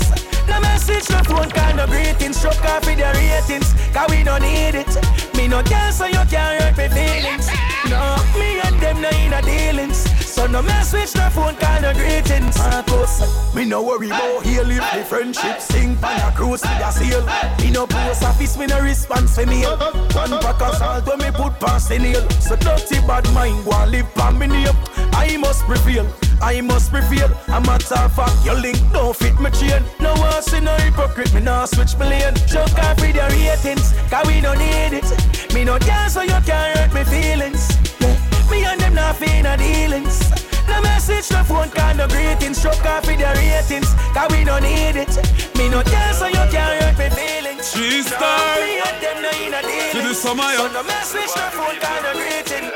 No 0.48 0.60
message, 0.60 1.10
no 1.10 1.18
phone 1.24 1.50
call, 1.50 1.74
no 1.74 1.86
greetings. 1.86 2.40
Choke 2.40 2.64
off 2.66 2.86
with 2.86 2.98
your 2.98 3.12
ratings, 3.12 3.74
cause 3.92 4.08
we 4.10 4.22
don't 4.22 4.42
need 4.42 4.74
it. 4.74 4.92
Me 5.36 5.48
no 5.48 5.62
care 5.62 5.92
so 5.92 6.06
you 6.06 6.22
can't 6.30 6.62
hurt 6.62 6.76
my 6.76 6.88
feelings. 6.88 7.48
No, 7.90 8.16
me 8.38 8.60
and 8.60 8.80
them 8.80 9.00
no 9.02 9.10
in 9.10 9.32
a 9.32 9.42
dealings. 9.42 10.11
So 10.32 10.46
no 10.46 10.62
message, 10.62 11.14
no 11.14 11.28
phone 11.28 11.54
call, 11.56 11.82
no 11.82 11.92
greetings. 11.92 12.56
Marcus, 12.56 13.54
me 13.54 13.66
no 13.66 13.82
worry 13.82 14.06
about 14.06 14.42
heal 14.42 14.68
if 14.70 14.82
the 14.94 15.04
friendship 15.04 15.60
sing 15.60 15.94
pan 15.96 16.26
a 16.26 16.34
cruise 16.34 16.62
with 16.62 16.70
a 16.70 16.90
seal. 16.90 17.22
Me 17.58 17.70
no 17.70 17.86
post 17.86 18.22
office, 18.22 18.56
me 18.56 18.64
no 18.64 18.80
response 18.80 19.34
for 19.34 19.44
me. 19.44 19.62
One 19.62 20.30
pack 20.40 20.62
of 20.62 20.74
salt 20.76 21.06
when 21.06 21.18
me 21.18 21.30
put 21.32 21.60
past 21.60 21.90
the 21.90 21.98
nail. 21.98 22.26
So 22.40 22.56
dirty 22.56 23.00
bad 23.06 23.30
mind 23.34 23.62
go 23.66 23.72
and 23.72 23.90
live 23.92 24.14
pan 24.14 24.38
me 24.38 24.46
name. 24.46 24.74
I 25.12 25.36
must 25.36 25.64
prevail. 25.64 26.10
I 26.40 26.62
must 26.62 26.90
prevail. 26.90 27.30
I'm 27.48 27.62
a 27.64 27.66
matter 27.66 27.98
of 27.98 28.14
fact, 28.14 28.42
your 28.42 28.54
link 28.54 28.80
don't 28.90 29.14
fit 29.14 29.38
me 29.38 29.50
chain. 29.50 29.82
No 30.00 30.14
one 30.14 30.42
see 30.42 30.60
no 30.60 30.74
hypocrite, 30.76 31.34
me 31.34 31.42
no 31.42 31.66
switch 31.66 31.94
me 31.98 32.06
lane. 32.06 32.34
Choke 32.48 32.78
off 32.78 32.98
with 33.02 33.14
your 33.14 33.28
ratings, 33.28 33.92
cause 34.08 34.26
we 34.26 34.40
don't 34.40 34.56
need 34.56 34.96
it. 34.96 35.52
Me 35.52 35.62
no 35.62 35.78
dance 35.78 36.14
so 36.14 36.22
you 36.22 36.40
can't 36.46 36.78
hurt 36.78 36.94
me 36.94 37.04
feelings. 37.04 37.68
Yeah. 38.00 38.31
Me 38.52 38.64
and 38.64 38.78
them 38.78 38.94
not 38.94 39.16
feel 39.16 39.42
no 39.42 39.56
dealings. 39.56 40.20
No 40.68 40.80
message, 40.82 41.30
no 41.32 41.42
phone 41.42 41.70
call, 41.70 41.94
no 41.94 42.06
greetings. 42.06 42.62
Choke 42.62 42.84
off 42.84 43.06
with 43.06 43.18
your 43.18 43.32
ratings, 43.32 43.88
cause 44.12 44.30
we 44.30 44.44
don't 44.44 44.62
need 44.62 44.96
it. 44.96 45.12
Me 45.56 45.68
no 45.70 45.82
dance 45.82 46.18
so 46.18 46.26
you 46.26 46.44
can't 46.52 46.76
hurt 46.84 46.98
me 46.98 47.08
feelings. 47.16 47.72
She 47.72 48.04
No. 48.12 48.20
Me 48.60 48.78
and 48.84 48.98
them 49.02 49.22
no 49.24 49.30
in 49.40 49.54
a 49.54 49.62
dealings. 49.62 49.92
To 49.92 49.98
the 50.08 50.14
summer, 50.14 50.52
So 50.52 50.68
no 50.68 50.82
message, 50.84 51.32
no 51.34 51.46
phone 51.56 51.78
call, 51.80 52.02
no 52.04 52.12
greeting. 52.12 52.68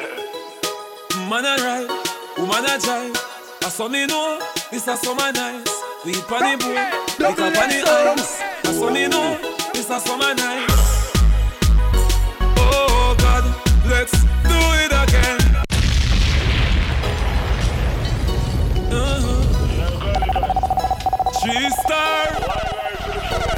Man 1.29 1.45
a 1.45 1.55
ride, 1.63 1.91
woman 2.39 2.65
a 2.65 2.79
drive. 2.79 3.17
I 3.63 3.69
saw 3.69 3.89
me 3.89 4.07
know 4.07 4.41
this 4.71 4.89
a 4.89 4.97
summer 4.97 5.31
night. 5.33 5.69
We 6.05 6.13
pan 6.23 6.59
the 6.59 6.65
boat, 6.65 7.19
pick 7.19 7.27
up 7.27 7.39
on 7.39 7.69
the 7.69 7.83
ice. 8.17 8.41
I 8.65 8.73
saw 8.73 8.91
me 8.91 9.09
know 9.09 9.39
this 9.75 9.91
a 9.91 10.01
summer 10.01 10.35
night. 10.35 10.67
Oh 12.59 13.15
God, 13.19 13.45
let's 13.91 14.26
star. 21.71 22.27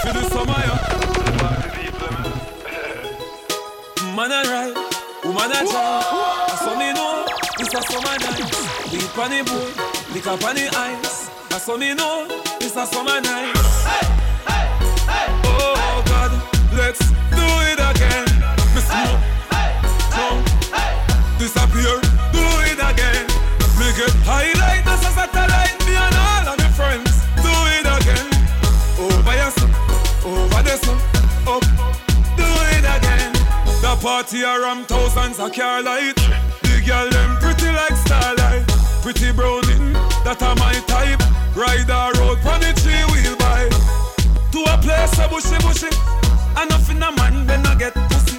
For 0.03 0.13
the 0.13 0.23
summer, 0.29 0.61
Man 4.15 4.31
a 4.33 4.43
ride, 4.51 4.77
woman 5.25 5.51
a 5.53 5.61
drive. 5.65 6.05
What 6.65 6.79
me 6.79 6.93
know. 6.93 7.27
It's 7.59 7.75
a 7.75 7.83
summer 7.83 8.17
night. 8.19 8.39
We 8.93 8.99
on 9.23 9.31
the 9.31 9.43
boat, 9.45 10.15
lick 10.15 10.27
up 10.27 10.45
on 10.45 10.55
the 10.57 10.69
ice. 10.77 11.29
What 11.67 11.79
me 11.81 11.95
know. 11.95 12.27
It's 12.61 12.77
a 12.77 12.87
summer 12.87 13.21
night. 13.21 13.57
Hey, 13.57 14.05
hey, 14.49 14.67
hey, 15.07 15.29
Oh 15.45 16.03
God, 16.07 16.33
let's 16.77 17.01
do 17.33 17.47
it 17.71 17.81
again. 17.81 18.29
Me 18.75 18.81
smoke, 18.85 19.23
jump, 20.13 20.45
disappear, 21.39 22.01
do 22.33 22.45
it 22.69 22.79
again. 22.79 23.27
Me 23.79 23.87
get 23.97 24.13
high 24.27 24.53
like 24.59 24.85
the 24.85 24.97
satellite. 24.97 25.28
Party 34.01 34.43
around 34.43 34.87
thousands 34.87 35.39
of 35.39 35.53
car 35.53 35.83
light. 35.83 36.15
The 36.63 36.83
girl 36.87 37.09
them 37.11 37.37
pretty 37.39 37.67
like 37.67 37.97
starlight. 37.97 38.67
Pretty 39.03 39.33
browning, 39.33 39.93
that 40.25 40.43
are 40.43 40.55
my 40.57 40.75
type. 40.87 41.23
Ride 41.55 41.91
a 41.91 42.13
road, 42.19 42.39
run 42.45 42.63
it 42.63 42.79
three 42.79 43.03
wheel 43.11 43.37
bike. 43.39 43.73
To 44.53 44.61
a 44.71 44.77
place 44.79 45.19
a 45.19 45.27
bushy 45.29 45.59
bushy. 45.63 45.91
Enough 46.59 46.91
in 46.91 47.03
a 47.03 47.11
man, 47.13 47.47
then 47.47 47.67
I 47.67 47.75
get 47.75 47.95
pussy. 47.95 48.39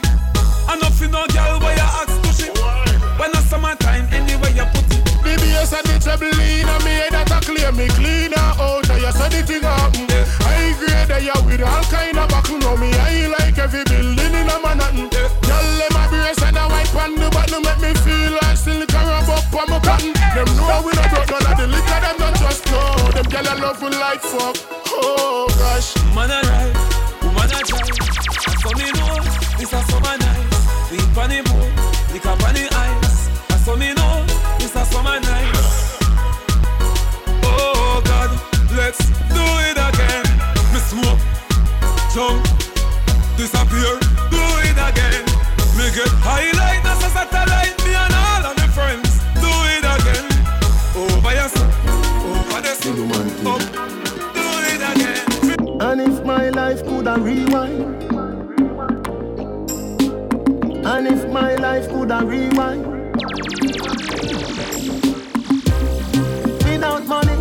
Enough 0.71 1.01
in 1.01 1.15
a 1.15 1.23
girl 1.27 1.59
where 1.59 1.75
you 1.75 1.89
ask 1.99 2.13
pushy. 2.23 2.49
When 3.19 3.31
the 3.31 3.41
summertime, 3.43 4.07
anywhere 4.11 4.51
you 4.51 4.65
put 4.71 4.87
it. 4.91 5.03
The 5.23 5.35
bass 5.35 5.73
and 5.73 5.85
the 5.87 5.99
treble 5.99 6.31
in 6.39 6.67
a 6.67 6.75
me 6.83 6.95
head 7.03 7.11
that 7.11 7.31
a 7.31 7.39
clear 7.43 7.71
me 7.71 7.87
cleaner 7.91 8.39
out. 8.39 8.57
Oh, 8.59 8.81
I 8.89 8.97
you 8.97 9.11
said 9.11 9.31
the 9.31 9.43
thing 9.43 9.63
happen. 9.63 10.07
I 10.47 10.73
grade 10.79 11.07
there 11.11 11.39
with 11.43 11.61
all 11.61 11.83
kind 11.91 12.17
of 12.17 12.29
buckle. 12.29 12.57
Know 12.59 12.77
me 12.77 12.91
I 12.95 13.27
like 13.27 13.57
every 13.57 13.83
building 13.83 14.33
in 14.33 14.47
a 14.47 14.55
Manhattan. 14.63 15.09
Girl, 15.09 15.29
make 17.61 17.79
me 17.81 17.93
feel 18.01 18.31
like 18.41 18.49
and 18.67 19.07
rub 19.07 19.29
up 19.29 19.53
on 19.53 19.69
my 19.69 19.79
cotton. 19.79 20.13
Them 20.35 20.49
know 20.57 20.81
we 20.85 20.91
not 20.93 21.09
broke 21.09 21.29
none 21.31 21.45
of 21.51 21.57
the 21.57 21.67
liquor. 21.67 21.99
Them 21.99 22.17
not 22.19 22.35
just 22.39 22.65
know. 22.67 23.11
Them 23.15 23.25
gyal 23.25 23.47
a 23.47 23.61
love 23.61 23.81
we 23.81 23.89
like 23.89 24.21
fuck. 24.21 24.55
Oh 24.87 25.47
gosh. 25.57 25.95
Man 26.15 26.31
a 26.31 26.41
ride, 26.47 26.75
woman 27.23 27.49
a 27.49 27.59
drive. 27.63 28.09
So 28.61 28.69
me 28.77 28.91
know 28.91 29.19
it's 29.59 29.73
a 29.73 29.81
summer 29.89 30.17
night. 30.17 30.59
We 30.91 30.97
on 31.21 31.29
the 31.29 31.41
boat, 31.47 32.25
up 32.25 32.43
on 32.43 32.53
the 32.53 32.67
ice. 32.71 33.29
So 33.65 33.75
me 33.75 33.93
know 33.93 34.25
it's 34.59 34.75
a 34.75 34.85
summer 34.85 35.19
night. 35.19 35.53
Oh 37.43 38.01
God, 38.03 38.31
let's 38.75 39.05
do 39.29 39.45
it 39.69 39.77
again. 39.77 40.25
Me 40.73 40.79
smoke, 40.79 41.19
jump, 42.13 42.58
if 56.09 56.25
my 56.25 56.49
life 56.49 56.83
could 56.83 57.07
a 57.07 57.19
rewind. 57.19 58.03
And 60.85 61.07
if 61.07 61.29
my 61.29 61.55
life 61.55 61.87
could 61.89 62.11
a 62.11 62.25
rewind. 62.25 62.85
Without 66.65 67.05
money, 67.05 67.37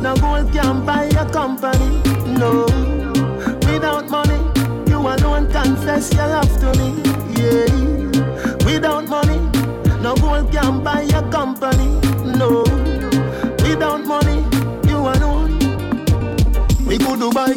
no 0.00 0.16
gold 0.16 0.52
can 0.52 0.86
buy 0.86 1.04
a 1.04 1.30
company 1.30 1.90
No. 2.40 2.64
Without 3.68 4.08
money, 4.08 4.40
you 4.88 4.98
alone 5.00 5.50
confess 5.52 6.12
your 6.14 6.28
love 6.28 6.52
to 6.60 6.68
me 6.78 6.88
Yeah 7.36 7.77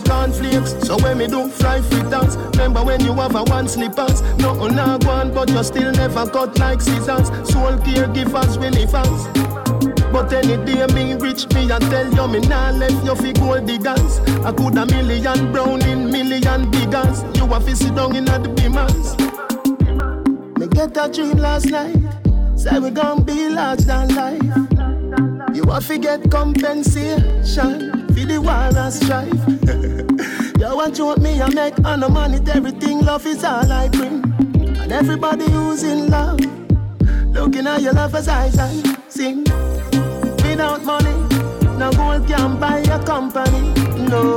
cornflakes, 0.02 0.76
so 0.88 0.98
when 1.00 1.18
me 1.18 1.28
do 1.28 1.48
fry 1.50 1.82
fritters 1.82 2.38
Remember 2.58 2.84
when 2.84 3.02
you 3.02 3.14
have 3.14 3.36
a 3.36 3.44
one 3.44 3.68
slippers 3.68 4.22
Nothing 4.38 4.76
nah 4.76 4.98
go 4.98 5.10
on, 5.10 5.34
but 5.34 5.50
you 5.50 5.64
still 5.64 5.92
never 5.92 6.30
cut 6.30 6.58
like 6.60 6.82
scissors. 6.82 7.28
Soul 7.50 7.78
caregivers, 7.84 8.58
we 8.60 8.70
live 8.70 8.92
But 10.12 10.34
any 10.34 10.58
day 10.66 10.86
me 10.94 11.14
rich 11.16 11.48
me 11.54 11.72
and 11.72 11.84
tell 11.90 12.14
you 12.14 12.28
me 12.28 12.48
nah 12.48 12.72
left 12.72 13.04
you 13.06 13.16
fi 13.16 13.32
gold 13.34 13.66
diggers 13.66 14.20
I 14.46 14.52
could 14.52 14.78
a 14.78 14.86
million 14.86 15.52
brown 15.52 15.82
in 15.84 16.12
million 16.12 16.70
biggers 16.70 17.24
You 17.36 17.46
a 17.54 17.60
fi 17.60 17.74
sit 17.74 17.96
down 17.96 18.16
in 18.16 18.28
a 18.28 18.40
the 18.40 18.50
beamers 18.50 19.18
Me 20.60 20.68
get 20.68 20.98
a 20.98 21.12
dream 21.12 21.38
last 21.38 21.66
night. 21.68 21.98
Say 22.56 22.78
we 22.78 22.92
gon' 22.92 23.24
be 23.24 23.50
large 23.50 23.80
than 23.80 24.14
life. 24.14 25.56
You 25.56 25.64
a 25.64 25.82
fi 25.82 25.98
get 25.98 26.30
compensation 26.30 28.08
For 28.10 28.26
the 28.26 28.40
war 28.40 28.52
and 28.52 28.94
strife 28.94 29.71
You 30.90 31.06
want 31.06 31.22
me 31.22 31.40
I 31.40 31.48
make. 31.50 31.86
On 31.86 32.00
the 32.00 32.10
money 32.10 32.40
Everything 32.52 33.06
love 33.06 33.28
is 33.28 33.44
all 33.44 33.72
I 33.72 33.88
bring. 33.88 34.24
And 34.82 34.92
everybody 34.92 35.50
who's 35.52 35.84
in 35.84 36.10
love. 36.10 36.40
Looking 37.36 37.68
at 37.68 37.84
your 37.84 37.94
lover's 37.94 38.28
eyes 38.28 38.58
and 38.58 38.98
sing. 39.08 39.44
Without 40.44 40.84
money 40.84 41.14
No 41.78 41.92
gold 41.92 42.28
can 42.28 42.60
buy 42.60 42.80
a 42.80 43.04
company. 43.06 43.74
No. 44.10 44.34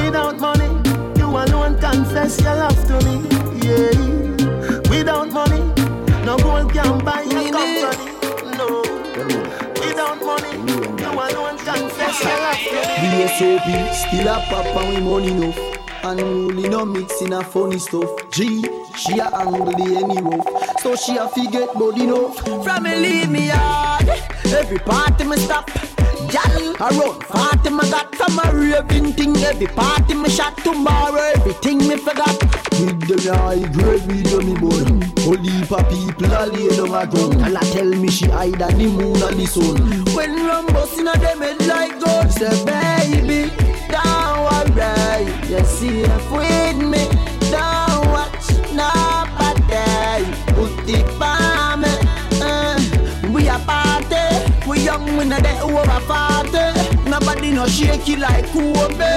Without 0.00 0.40
money 0.40 0.70
You 1.18 1.26
alone 1.26 1.78
confess 1.78 2.40
your 2.40 2.56
love 2.56 2.82
to 2.86 2.96
me. 3.04 3.28
Yeah. 3.62 4.80
Without 4.88 5.30
money 5.30 5.60
No 6.24 6.38
gold 6.38 6.72
can 6.72 7.04
buy 7.04 7.20
a 7.20 7.50
company. 7.52 8.56
No 8.56 9.63
Without 10.04 10.26
money 10.26 10.58
You 11.02 11.12
alone 11.12 11.56
confess 11.58 12.20
your 12.20 12.38
love 12.38 12.58
to 12.58 12.74
me 12.74 13.24
VSOP, 13.24 13.94
still 13.94 14.28
a 14.28 14.40
pop 14.48 14.66
and 14.66 14.94
we 14.94 15.00
money 15.00 15.30
enough. 15.30 15.58
And 16.04 16.20
only 16.20 16.68
no 16.68 16.84
mixing 16.84 17.32
a 17.32 17.42
funny 17.42 17.78
stuff. 17.78 18.10
G, 18.30 18.62
she 18.96 19.18
a 19.18 19.24
angle 19.34 19.64
the 19.64 20.04
any 20.04 20.20
rough. 20.20 20.80
So 20.80 20.94
she 20.96 21.16
a 21.16 21.26
forget 21.28 21.72
body 21.74 22.04
enough. 22.04 22.36
From 22.62 22.82
me 22.82 22.96
leave 22.96 23.30
me 23.30 23.48
hard. 23.48 24.08
Every 24.44 24.78
party 24.78 25.24
me 25.24 25.38
stop. 25.38 25.70
I 26.36 26.90
run 26.98 27.20
party 27.20 27.70
me 27.70 27.90
got 27.90 28.12
from 28.14 28.38
a 28.38 28.52
raving 28.52 29.12
thing. 29.12 29.36
Every 29.36 29.66
party 29.68 30.14
me 30.14 30.28
shot 30.28 30.56
tomorrow. 30.58 31.32
Everything 31.36 31.78
me 31.78 31.96
forgot. 31.96 32.40
With 32.80 33.06
them 33.06 33.34
high 33.34 33.62
grade 33.72 34.06
me. 34.08 34.24
Whole 35.22 35.36
heap 35.36 35.70
of 35.70 35.88
people 35.88 36.32
a 36.32 36.46
lay 36.46 36.76
down 36.76 36.94
a 36.94 37.06
ground. 37.06 37.34
And 37.44 37.56
I 37.56 37.60
tell 37.70 37.86
me 37.86 38.08
she 38.08 38.26
hide 38.26 38.60
at 38.60 38.76
the 38.76 38.86
moon 38.86 39.22
and 39.22 39.38
the 39.38 39.46
sun. 39.46 40.04
When 40.14 40.46
rum 40.46 40.66
bustin' 40.66 41.06
a 41.06 41.12
them 41.12 41.40
head 41.40 41.66
like 41.66 42.00
gold. 42.00 42.30
Say 42.32 42.64
baby, 42.64 43.52
don't 43.88 44.76
worry. 44.76 45.24
You 45.48 45.64
safe 45.64 46.30
with 46.32 46.78
me. 46.78 47.06
Don't 47.50 48.10
watch 48.10 48.50
nobody. 48.72 50.24
Put 50.54 50.88
it 50.88 51.18
by 51.18 51.63
young, 54.94 55.16
we 55.16 55.24
not 55.24 55.42
there 55.42 55.62
over 55.62 56.00
party. 56.06 57.10
Nobody 57.10 57.52
no 57.52 57.66
shaky 57.66 58.16
like 58.16 58.46
Kobe. 58.52 59.14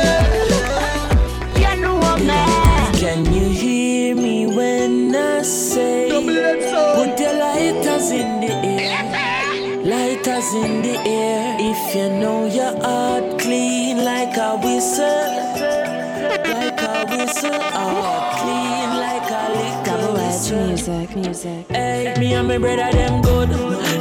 You 1.62 1.82
know 1.82 2.18
me. 2.18 2.44
Can 3.00 3.26
you 3.34 3.50
hear 3.50 4.16
me 4.16 4.48
when 4.48 5.16
I 5.16 5.42
say 5.44 6.10
Put 6.10 7.20
your 7.20 7.34
lighters 7.34 8.12
in 8.12 8.42
the 8.42 8.52
air 8.52 9.84
Lighters 9.84 10.54
in 10.56 10.82
the 10.82 10.98
air 11.06 11.58
If 11.60 11.96
you 11.96 12.10
know 12.10 12.46
your 12.48 12.76
heart 12.82 13.40
clean 13.40 14.04
like 14.04 14.36
a 14.36 14.58
whistle 14.58 15.06
Like 16.54 16.82
a 16.82 17.06
whistle 17.12 17.62
Heart 17.62 18.42
clean 18.42 18.67
music, 20.88 21.16
music. 21.16 21.66
Hey, 21.70 22.14
me 22.18 22.34
and 22.34 22.48
my 22.48 22.58
brother 22.58 22.92
them 22.92 23.22
good. 23.22 23.50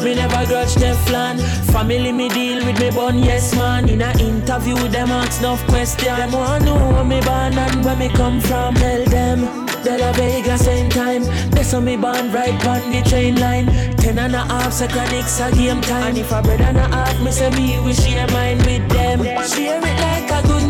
Me 0.04 0.14
never 0.14 0.46
grudge 0.46 0.74
Teflon. 0.74 1.38
Family 1.72 2.12
me 2.12 2.28
deal 2.28 2.64
with 2.64 2.78
me 2.78 2.90
bun, 2.90 3.18
yes 3.18 3.54
man. 3.56 3.88
In 3.88 4.02
a 4.02 4.10
interview, 4.18 4.76
them 4.88 5.10
ask 5.10 5.40
enough 5.40 5.64
question. 5.66 6.14
Them 6.16 6.32
wanna 6.32 6.64
know 6.64 6.90
where 6.92 7.04
me 7.04 7.20
born 7.20 7.58
and 7.58 7.84
where 7.84 7.96
me 7.96 8.08
come 8.08 8.40
from. 8.40 8.74
Tell 8.74 9.04
them. 9.06 9.66
De 9.82 9.98
La 9.98 10.12
Vega 10.12 10.56
same 10.58 10.88
time. 10.88 11.22
They 11.50 11.62
saw 11.62 11.80
me 11.80 11.96
born 11.96 12.32
right 12.32 12.66
on 12.66 12.90
the 12.92 13.02
train 13.08 13.36
line. 13.36 13.66
Ten 13.96 14.18
and 14.18 14.34
a 14.34 14.44
half 14.44 14.72
seconds 14.72 15.40
a 15.40 15.50
game 15.52 15.80
time. 15.80 16.08
And 16.08 16.18
if 16.18 16.30
a 16.30 16.42
brother 16.42 16.64
and 16.64 16.78
a 16.78 16.88
half, 16.88 17.20
me 17.20 17.30
say 17.30 17.50
me 17.50 17.80
we 17.84 17.94
share 17.94 18.26
mine 18.28 18.58
with 18.58 18.88
them. 18.90 19.20
Share 19.46 19.78
it 19.78 20.00
like 20.06 20.30
a 20.30 20.46
good 20.46 20.65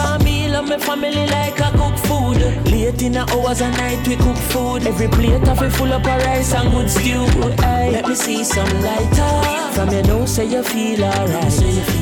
cause 0.00 0.24
me 0.24 0.48
love 0.48 0.68
my 0.68 0.78
family 0.78 1.26
like 1.26 1.58
a 1.60 1.70
cook 1.78 1.96
food. 2.06 2.38
Later 2.70 2.90
18 2.90 3.16
hours 3.16 3.60
a 3.60 3.70
night 3.70 4.06
we 4.08 4.16
cook 4.16 4.36
food. 4.52 4.86
Every 4.86 5.08
plate 5.08 5.48
of 5.48 5.62
it 5.62 5.70
full 5.70 5.92
up 5.92 6.06
of 6.06 6.22
rice 6.24 6.54
and 6.54 6.70
good 6.72 6.90
stew. 6.90 7.24
Aye. 7.62 7.90
Let 7.92 8.08
me 8.08 8.14
see 8.14 8.44
some 8.44 8.72
lighter. 8.82 9.32
From 9.74 9.90
your 9.90 10.04
nose 10.04 10.34
say 10.34 10.46
you 10.46 10.62
feel 10.62 11.04
alright. 11.04 11.54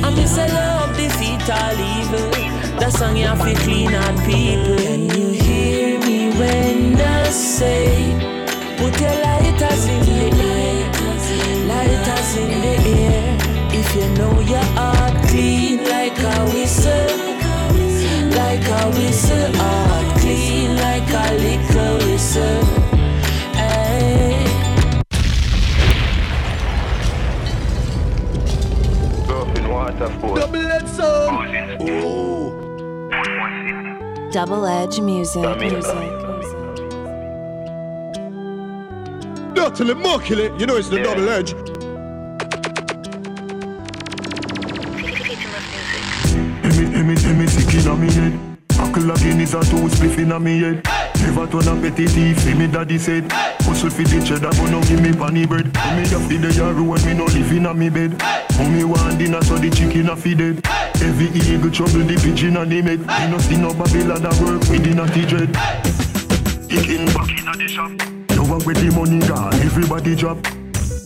I'm 0.05 0.15
miss 0.15 0.37
a 0.39 0.47
love 0.49 0.97
defeat 0.97 1.49
all 1.51 1.79
evil. 1.95 2.31
That 2.81 2.93
song 2.93 3.17
you 3.17 3.27
have 3.27 3.43
to 3.43 3.55
clean 3.65 3.93
out 3.95 4.17
people. 4.25 4.77
Can 4.77 5.03
you 5.17 5.29
hear 5.45 5.99
me 6.01 6.31
when 6.39 7.01
I 7.01 7.29
say, 7.31 8.15
put 8.79 8.95
your 9.01 9.17
lighters 9.27 9.85
in 9.95 10.01
the 10.11 10.21
air, 10.43 10.81
lighters 11.73 12.31
in 12.43 12.51
the 12.65 12.75
air. 13.03 13.39
If 13.81 13.89
you 13.97 14.09
know 14.19 14.41
your 14.41 14.67
heart 14.79 15.29
clean 15.29 15.85
like 15.85 16.19
a 16.19 16.37
whistle, 16.53 17.38
like 18.31 18.67
a 18.69 18.91
whistle, 18.97 19.53
heart 19.57 20.21
clean 20.21 20.77
like 20.77 21.09
a 21.09 21.35
little 21.35 21.97
whistle. 22.07 22.65
Hey. 23.55 24.45
Double 30.35 30.57
edged 30.57 30.89
son. 30.89 31.79
Double 34.31 34.67
Edge 34.67 35.01
Music. 35.01 35.43
music. 35.59 35.95
Dirtily, 39.55 39.95
muckily, 39.95 40.61
you 40.61 40.67
know 40.67 40.77
it's 40.77 40.89
the 40.89 41.03
double 41.03 41.29
edge. 41.29 41.55
Is 49.49 49.55
a 49.55 49.71
two 49.71 49.89
spliff 49.89 50.19
inna 50.19 50.39
me 50.39 50.61
head. 50.61 50.85
Never 51.21 51.47
turn 51.47 51.69
a 51.69 51.81
petty 51.81 52.07
thief, 52.07 52.57
me 52.57 52.67
daddy 52.67 52.99
said. 52.99 53.31
Hustle 53.63 53.91
fi 53.91 54.05
the 54.05 54.25
cheddar, 54.25 54.51
but 54.51 54.71
no 54.71 54.81
give 54.83 55.01
me 55.01 55.13
panny 55.13 55.47
bread. 55.47 55.67
For 55.77 55.93
me 55.95 56.03
a 56.03 56.19
feed 56.29 56.43
the 56.43 56.53
yard 56.53 56.77
road, 56.77 57.05
me 57.07 57.15
no 57.15 57.25
live 57.25 57.53
inna 57.53 57.73
me 57.75 57.89
bed. 57.89 58.21
For 58.53 58.65
me 58.65 58.85
want 58.85 59.19
dinner, 59.19 59.43
so 59.43 59.57
the 59.57 59.71
chicken 59.71 60.09
a 60.11 60.17
feed 60.17 60.39
dead. 60.39 60.67
Every 61.01 61.29
eagle 61.33 61.71
trouble 61.71 62.05
the 62.05 62.17
pigeon 62.17 62.57
and 62.57 62.71
the 62.71 62.83
meg. 62.83 63.01
Me 63.01 63.31
no 63.31 63.39
see 63.39 63.57
no 63.57 63.73
Babylon 63.73 64.27
a 64.27 64.33
work 64.43 64.63
within 64.69 64.99
a 65.01 65.07
dread. 65.07 65.51
Kicking 66.69 67.07
back 67.17 67.31
inna 67.33 67.57
the 67.57 67.69
shop. 67.69 67.91
No 68.37 68.45
one 68.45 68.65
with 68.65 68.79
the 68.79 68.93
money 68.95 69.21
gone, 69.27 69.55
everybody 69.65 70.15
drop. 70.15 70.39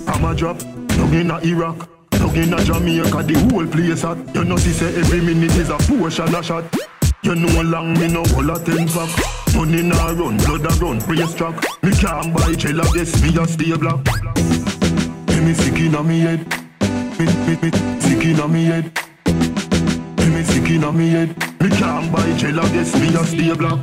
I'm 0.09 0.25
a 0.25 0.35
drop, 0.35 0.61
no 0.99 1.05
inna 1.13 1.39
Iraq. 1.45 1.89
No 2.19 2.33
inna 2.35 2.63
Jamaica, 2.65 3.23
the 3.23 3.39
whole 3.51 3.67
place 3.67 4.03
hot. 4.03 4.19
You 4.35 4.45
know 4.45 4.57
see 4.57 4.73
say 4.73 4.95
every 4.99 5.21
minute 5.21 5.55
is 5.57 5.71
a 5.71 5.79
portion 5.79 6.35
a 6.35 6.43
shot. 6.43 6.65
You 7.25 7.37
know 7.37 7.63
long 7.63 7.95
me 7.95 8.09
no 8.09 8.25
hold 8.35 8.51
a 8.51 8.59
ten 8.65 8.89
pack. 8.89 9.09
Money 9.55 9.83
nah 9.83 10.11
run, 10.11 10.37
blood 10.39 10.67
a 10.67 10.75
run, 10.83 10.99
brace 11.07 11.35
track. 11.35 11.55
Me 11.83 11.93
can't 11.93 12.35
buy 12.35 12.53
gel, 12.55 12.81
I 12.81 12.85
guess 12.93 13.23
me 13.23 13.29
a 13.41 13.47
stay 13.47 13.77
black. 13.77 14.05
Me 15.29 15.41
me 15.41 15.55
sick 15.55 15.79
inna 15.79 16.03
me 16.03 16.19
head. 16.19 16.41
Me 17.19 17.27
me 17.47 17.57
me 17.63 17.71
sick 18.01 18.25
inna 18.25 18.49
me 18.49 18.65
head. 18.65 18.99
Me 20.19 20.27
me 20.35 20.43
sick 20.43 20.69
inna 20.69 20.91
me 20.91 21.11
head. 21.11 21.29
Me 21.61 21.69
can't 21.71 22.11
buy 22.11 22.37
gel, 22.37 22.59
I 22.59 22.69
guess 22.71 22.93
me 22.97 23.15
a 23.15 23.25
stay 23.25 23.55
black. 23.55 23.79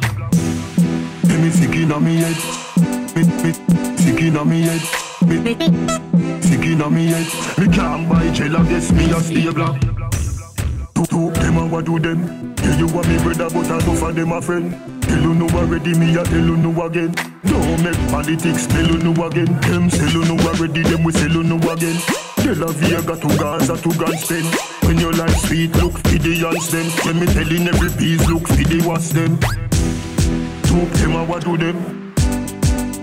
Me 1.23 1.37
me 1.37 1.49
sick 1.49 1.75
inna 1.75 1.97
me 1.97 2.17
head. 2.17 2.37
Me 3.15 3.23
me 3.23 3.53
sick 3.97 4.21
inna 4.21 4.43
me 4.43 4.61
head. 4.63 4.81
Me 5.25 6.41
sick 6.41 6.65
inna 6.65 6.89
me 6.89 7.07
head. 7.07 7.57
Me 7.57 7.73
can't 7.73 8.09
buy 8.09 8.29
gel, 8.33 8.57
I 8.57 8.63
guess 8.67 8.91
me 8.91 9.09
a 9.11 9.19
stay 9.21 9.49
black. 9.49 9.98
Two, 10.99 11.05
two, 11.05 11.31
them 11.39 11.55
a 11.55 11.65
what 11.65 11.85
do 11.85 11.97
them? 11.97 12.53
Yeah, 12.59 12.75
you 12.75 12.87
want 12.87 13.07
me 13.07 13.17
brother, 13.23 13.47
but 13.49 13.71
I 13.71 13.79
do 13.79 13.95
for 13.95 14.11
them 14.11 14.33
a 14.33 14.41
friend. 14.41 14.75
Tell 15.01 15.21
you 15.21 15.33
no 15.33 15.47
already, 15.55 15.97
me 15.97 16.11
a 16.17 16.25
tell 16.25 16.43
you 16.43 16.57
no 16.57 16.75
again. 16.83 17.15
Don't 17.45 17.81
make 17.81 17.95
politics, 18.11 18.67
tell 18.67 18.85
you 18.85 18.97
no 18.97 19.13
again. 19.25 19.47
Them 19.61 19.89
sell 19.89 20.11
you 20.11 20.25
no 20.25 20.35
already, 20.43 20.83
them 20.83 21.05
we 21.05 21.13
sell 21.13 21.31
you 21.31 21.43
no 21.43 21.55
again. 21.55 21.95
Tel 22.43 22.67
Aviv 22.67 23.07
got 23.07 23.21
to 23.21 23.27
Gaza 23.37 23.77
to 23.77 23.97
gun 23.97 24.17
spend. 24.17 24.45
When 24.83 24.97
your 24.99 25.13
life 25.13 25.37
sweet, 25.47 25.73
look 25.77 25.93
for 25.93 26.19
the 26.19 26.35
hands 26.35 26.69
them. 26.69 26.85
When 27.05 27.19
me 27.21 27.27
telling 27.31 27.67
every 27.69 27.91
piece, 27.91 28.27
look 28.27 28.45
for 28.49 28.55
the 28.55 28.83
was 28.85 29.09
them. 29.13 29.39
Two, 30.67 30.83
them 30.99 31.15
a 31.15 31.23
what 31.23 31.45
do 31.45 31.55
them? 31.55 32.13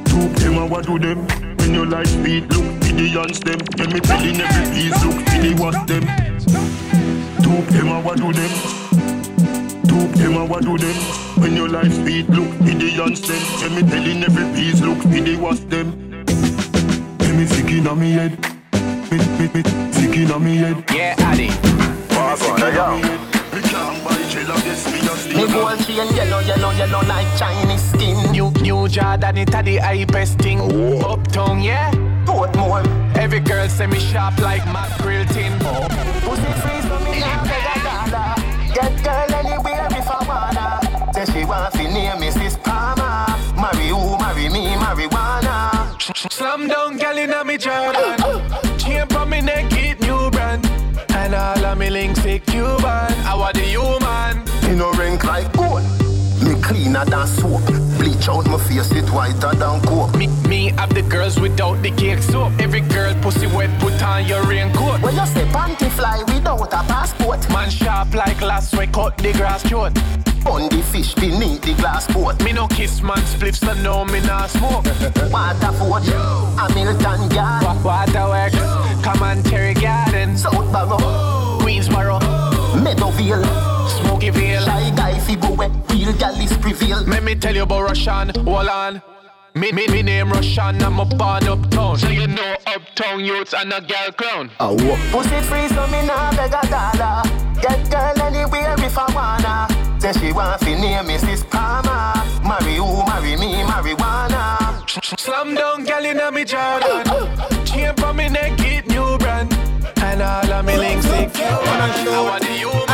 Two, 0.05 0.29
them 0.45 0.59
a 0.59 0.67
what 0.67 0.85
do 0.85 0.99
them? 0.99 1.27
When 1.57 1.73
your 1.73 1.87
life 1.87 2.09
sweet, 2.09 2.45
look 2.53 2.85
for 2.85 2.93
the 2.93 3.09
hands 3.09 3.41
them. 3.41 3.59
When 3.79 3.89
me 3.89 4.01
telling 4.01 4.39
every 4.39 4.75
piece, 4.75 5.03
look 5.03 5.15
for 5.15 5.41
the 5.41 5.55
was 5.59 5.87
them. 5.87 6.26
Two, 7.47 7.63
them 7.71 7.89
a 7.89 8.01
what 8.01 8.17
do 8.17 8.33
them? 8.33 8.51
Two, 9.87 10.09
them 10.19 10.37
a 10.37 10.45
what 10.45 10.63
do 10.65 10.77
them? 10.77 10.97
When 11.41 11.55
your 11.55 11.69
life 11.69 11.95
sweet, 11.95 12.29
look 12.29 12.57
hands 13.07 13.21
them. 13.23 13.39
When 13.61 13.75
me 13.75 13.91
telling 13.91 14.25
every 14.25 14.45
piece, 14.55 14.81
look 14.81 14.99
was 15.41 15.65
them. 15.67 15.93
When 17.19 17.37
me 17.39 17.47
sick 17.47 17.71
inna 17.71 17.95
me 17.95 18.13
head. 18.13 18.39
Me, 19.11 19.19
me, 19.39 19.47
me, 19.55 19.63
sick 19.93 20.17
inna 20.17 20.39
me 20.39 20.57
head. 20.57 20.85
Yeah, 20.93 21.15
Addy. 21.19 21.51
What's 22.15 22.43
on 22.49 22.59
the 22.59 22.73
young? 22.73 23.01
Me 23.01 23.61
can't 23.63 24.05
buy 24.05 24.17
me 25.37 25.47
gold 25.53 25.79
chain 25.85 26.17
yellow, 26.17 26.41
yellow, 26.41 26.71
yellow 26.73 27.03
like 27.07 27.27
Chinese 27.39 27.83
skin. 27.93 28.33
New, 28.33 28.51
new 28.63 28.89
Jordan, 28.89 29.37
it 29.37 29.55
a 29.55 29.63
the 29.63 29.77
hypest 29.77 30.43
thing. 30.43 30.61
Uptown, 31.05 31.63
yeah. 31.63 31.91
Portmore. 32.25 32.85
Every 33.17 33.41
girl 33.41 33.69
say 33.69 33.87
me 33.87 34.01
sharp 34.01 34.39
like 34.39 34.65
Mac 34.67 34.99
Grill 34.99 35.25
tin. 35.27 35.53
Oh. 35.63 35.87
Pussy 36.25 36.53
free 36.61 37.06
so 37.37 37.43
me 37.43 37.49
nah 37.49 37.49
beg 37.49 37.67
a 37.73 37.77
dollar. 37.87 38.35
Get 38.75 39.05
girl 39.05 39.35
anywhere 39.35 39.89
if 39.91 40.09
I 40.11 40.21
wanna. 40.29 41.13
Say 41.13 41.33
she 41.33 41.45
want 41.45 41.73
fi 41.75 41.85
name 41.87 42.19
Mrs. 42.21 42.63
Palmer. 42.63 43.27
Marry 43.61 43.89
who, 43.89 44.19
marry 44.19 44.49
me, 44.49 44.75
marijuana. 44.77 45.57
Slam 46.33 46.69
down, 46.69 46.97
gal 46.99 47.17
inna 47.17 47.45
me 47.45 47.57
Jordan. 47.59 48.19
Chain 48.79 49.13
on 49.17 49.31
me 49.31 49.41
neck, 49.41 49.73
it 49.73 50.01
new 50.01 50.31
brand. 50.31 50.67
And 51.11 51.35
all 51.35 51.65
of 51.65 51.79
me 51.79 51.91
links 51.91 52.25
it 52.25 52.47
Cuban. 52.47 53.13
I 53.25 53.35
want 53.35 53.55
the 53.55 53.63
human. 53.63 54.45
Me 54.63 54.77
no 54.79 54.93
rank 54.93 55.25
like. 55.25 55.53
Me 55.55 55.56
cleaner 56.67 57.05
than 57.05 57.27
soap. 57.27 57.63
Bleach 57.99 58.29
out 58.29 58.47
my 58.47 58.59
face, 58.59 58.91
it 58.93 59.09
whiter 59.11 59.55
than 59.55 59.81
coke. 59.83 60.15
Me, 60.17 60.27
me 60.49 60.71
have 60.77 60.93
the 60.93 61.03
girls 61.03 61.39
without 61.39 61.81
the 61.83 61.91
cake 61.93 62.23
soap. 62.23 62.53
Every 62.59 62.81
girl 62.81 63.15
pussy 63.23 63.47
wet, 63.47 63.71
put 63.81 64.03
on 64.03 64.27
your 64.27 64.43
raincoat. 64.45 65.01
When 65.03 65.15
you 65.15 65.27
say 65.27 65.45
panty 65.47 65.91
fly 65.91 66.23
without 66.27 66.73
a 66.73 66.83
passport. 66.93 67.49
Man 67.51 67.71
sharp 67.71 68.15
like 68.15 68.39
glass, 68.39 68.75
we 68.77 68.87
cut 68.89 69.17
the 69.19 69.33
grass 69.33 69.67
short. 69.69 69.93
On 70.47 70.69
the 70.69 70.83
fish 70.93 71.15
beneath 71.15 71.63
the 71.63 71.75
glass 71.75 72.07
pot. 72.13 72.43
Me 72.45 72.53
no 72.53 72.67
kiss 72.69 73.01
man 73.03 73.19
spliffs, 73.19 73.65
so 73.65 73.73
no 73.83 74.05
me 74.05 74.21
nah 74.21 74.47
smoke. 74.47 74.85
Waterford, 75.33 76.05
Hamilton 76.59 77.31
Yard. 77.31 77.65
Wa- 77.65 77.83
Waterworks, 77.85 78.59
come 79.05 79.23
on 79.23 79.43
Terry 79.45 79.75
Garden, 79.75 80.37
South 80.37 80.73
Barrow, 80.73 80.99
Queensboro, 81.61 82.21
Meadowville. 82.85 83.76
Smokyville. 84.27 84.65
Shy 84.65 84.91
guy 84.95 85.19
fi 85.21 85.37
go 85.37 85.53
where 85.53 85.69
real 85.91 86.13
gal 86.15 86.41
is 86.41 86.57
prevail. 86.59 87.03
Let 87.07 87.23
me 87.23 87.35
tell 87.35 87.55
you 87.55 87.63
about 87.63 87.83
Russian, 87.83 88.31
hold 88.45 88.69
on. 88.69 89.03
Me, 89.55 89.73
me, 89.73 89.87
me 89.89 90.03
name 90.03 90.31
Russian, 90.31 90.83
I'm 90.83 91.01
a 91.01 91.05
born 91.05 91.49
uptown. 91.49 91.99
So 91.99 92.09
you 92.09 92.27
know 92.27 92.57
uptown 92.67 93.25
youths 93.25 93.55
and 93.55 93.73
a 93.73 93.81
girl 93.81 94.13
clown. 94.13 94.51
Pussy 94.59 95.41
free 95.43 95.69
so 95.69 95.87
me 95.87 96.07
nah 96.07 96.31
beg 96.33 96.53
a 96.53 96.67
dollar. 96.69 97.23
Get 97.63 97.91
girl 97.91 98.23
anywhere 98.23 98.75
if 98.79 98.99
I 98.99 99.07
wanna. 99.15 100.01
Say 100.01 100.13
she 100.13 100.33
want 100.33 100.61
fi 100.61 100.75
name 100.75 101.07
Mrs. 101.07 101.49
Palmer. 101.51 102.13
Marry 102.47 102.77
who, 102.77 103.05
marry 103.07 103.37
me, 103.37 103.63
marijuana. 103.63 104.87
Slam 105.19 105.55
down, 105.55 105.85
gal 105.85 106.05
inna 106.05 106.31
me 106.31 106.45
Jordan. 106.45 107.05
Chain 107.65 107.99
on 108.05 108.17
me 108.17 108.29
neck, 108.29 108.61
it 108.61 108.87
new 108.89 109.17
brand. 109.19 109.53
And 110.03 110.21
all 110.21 110.53
of 110.53 110.67
me 110.67 110.77
links 110.77 111.07
it 111.07 111.35
I 111.41 112.23
want 112.23 112.43
the 112.43 112.49
human. 112.49 112.77
Well, 112.77 112.77
well, 112.77 112.86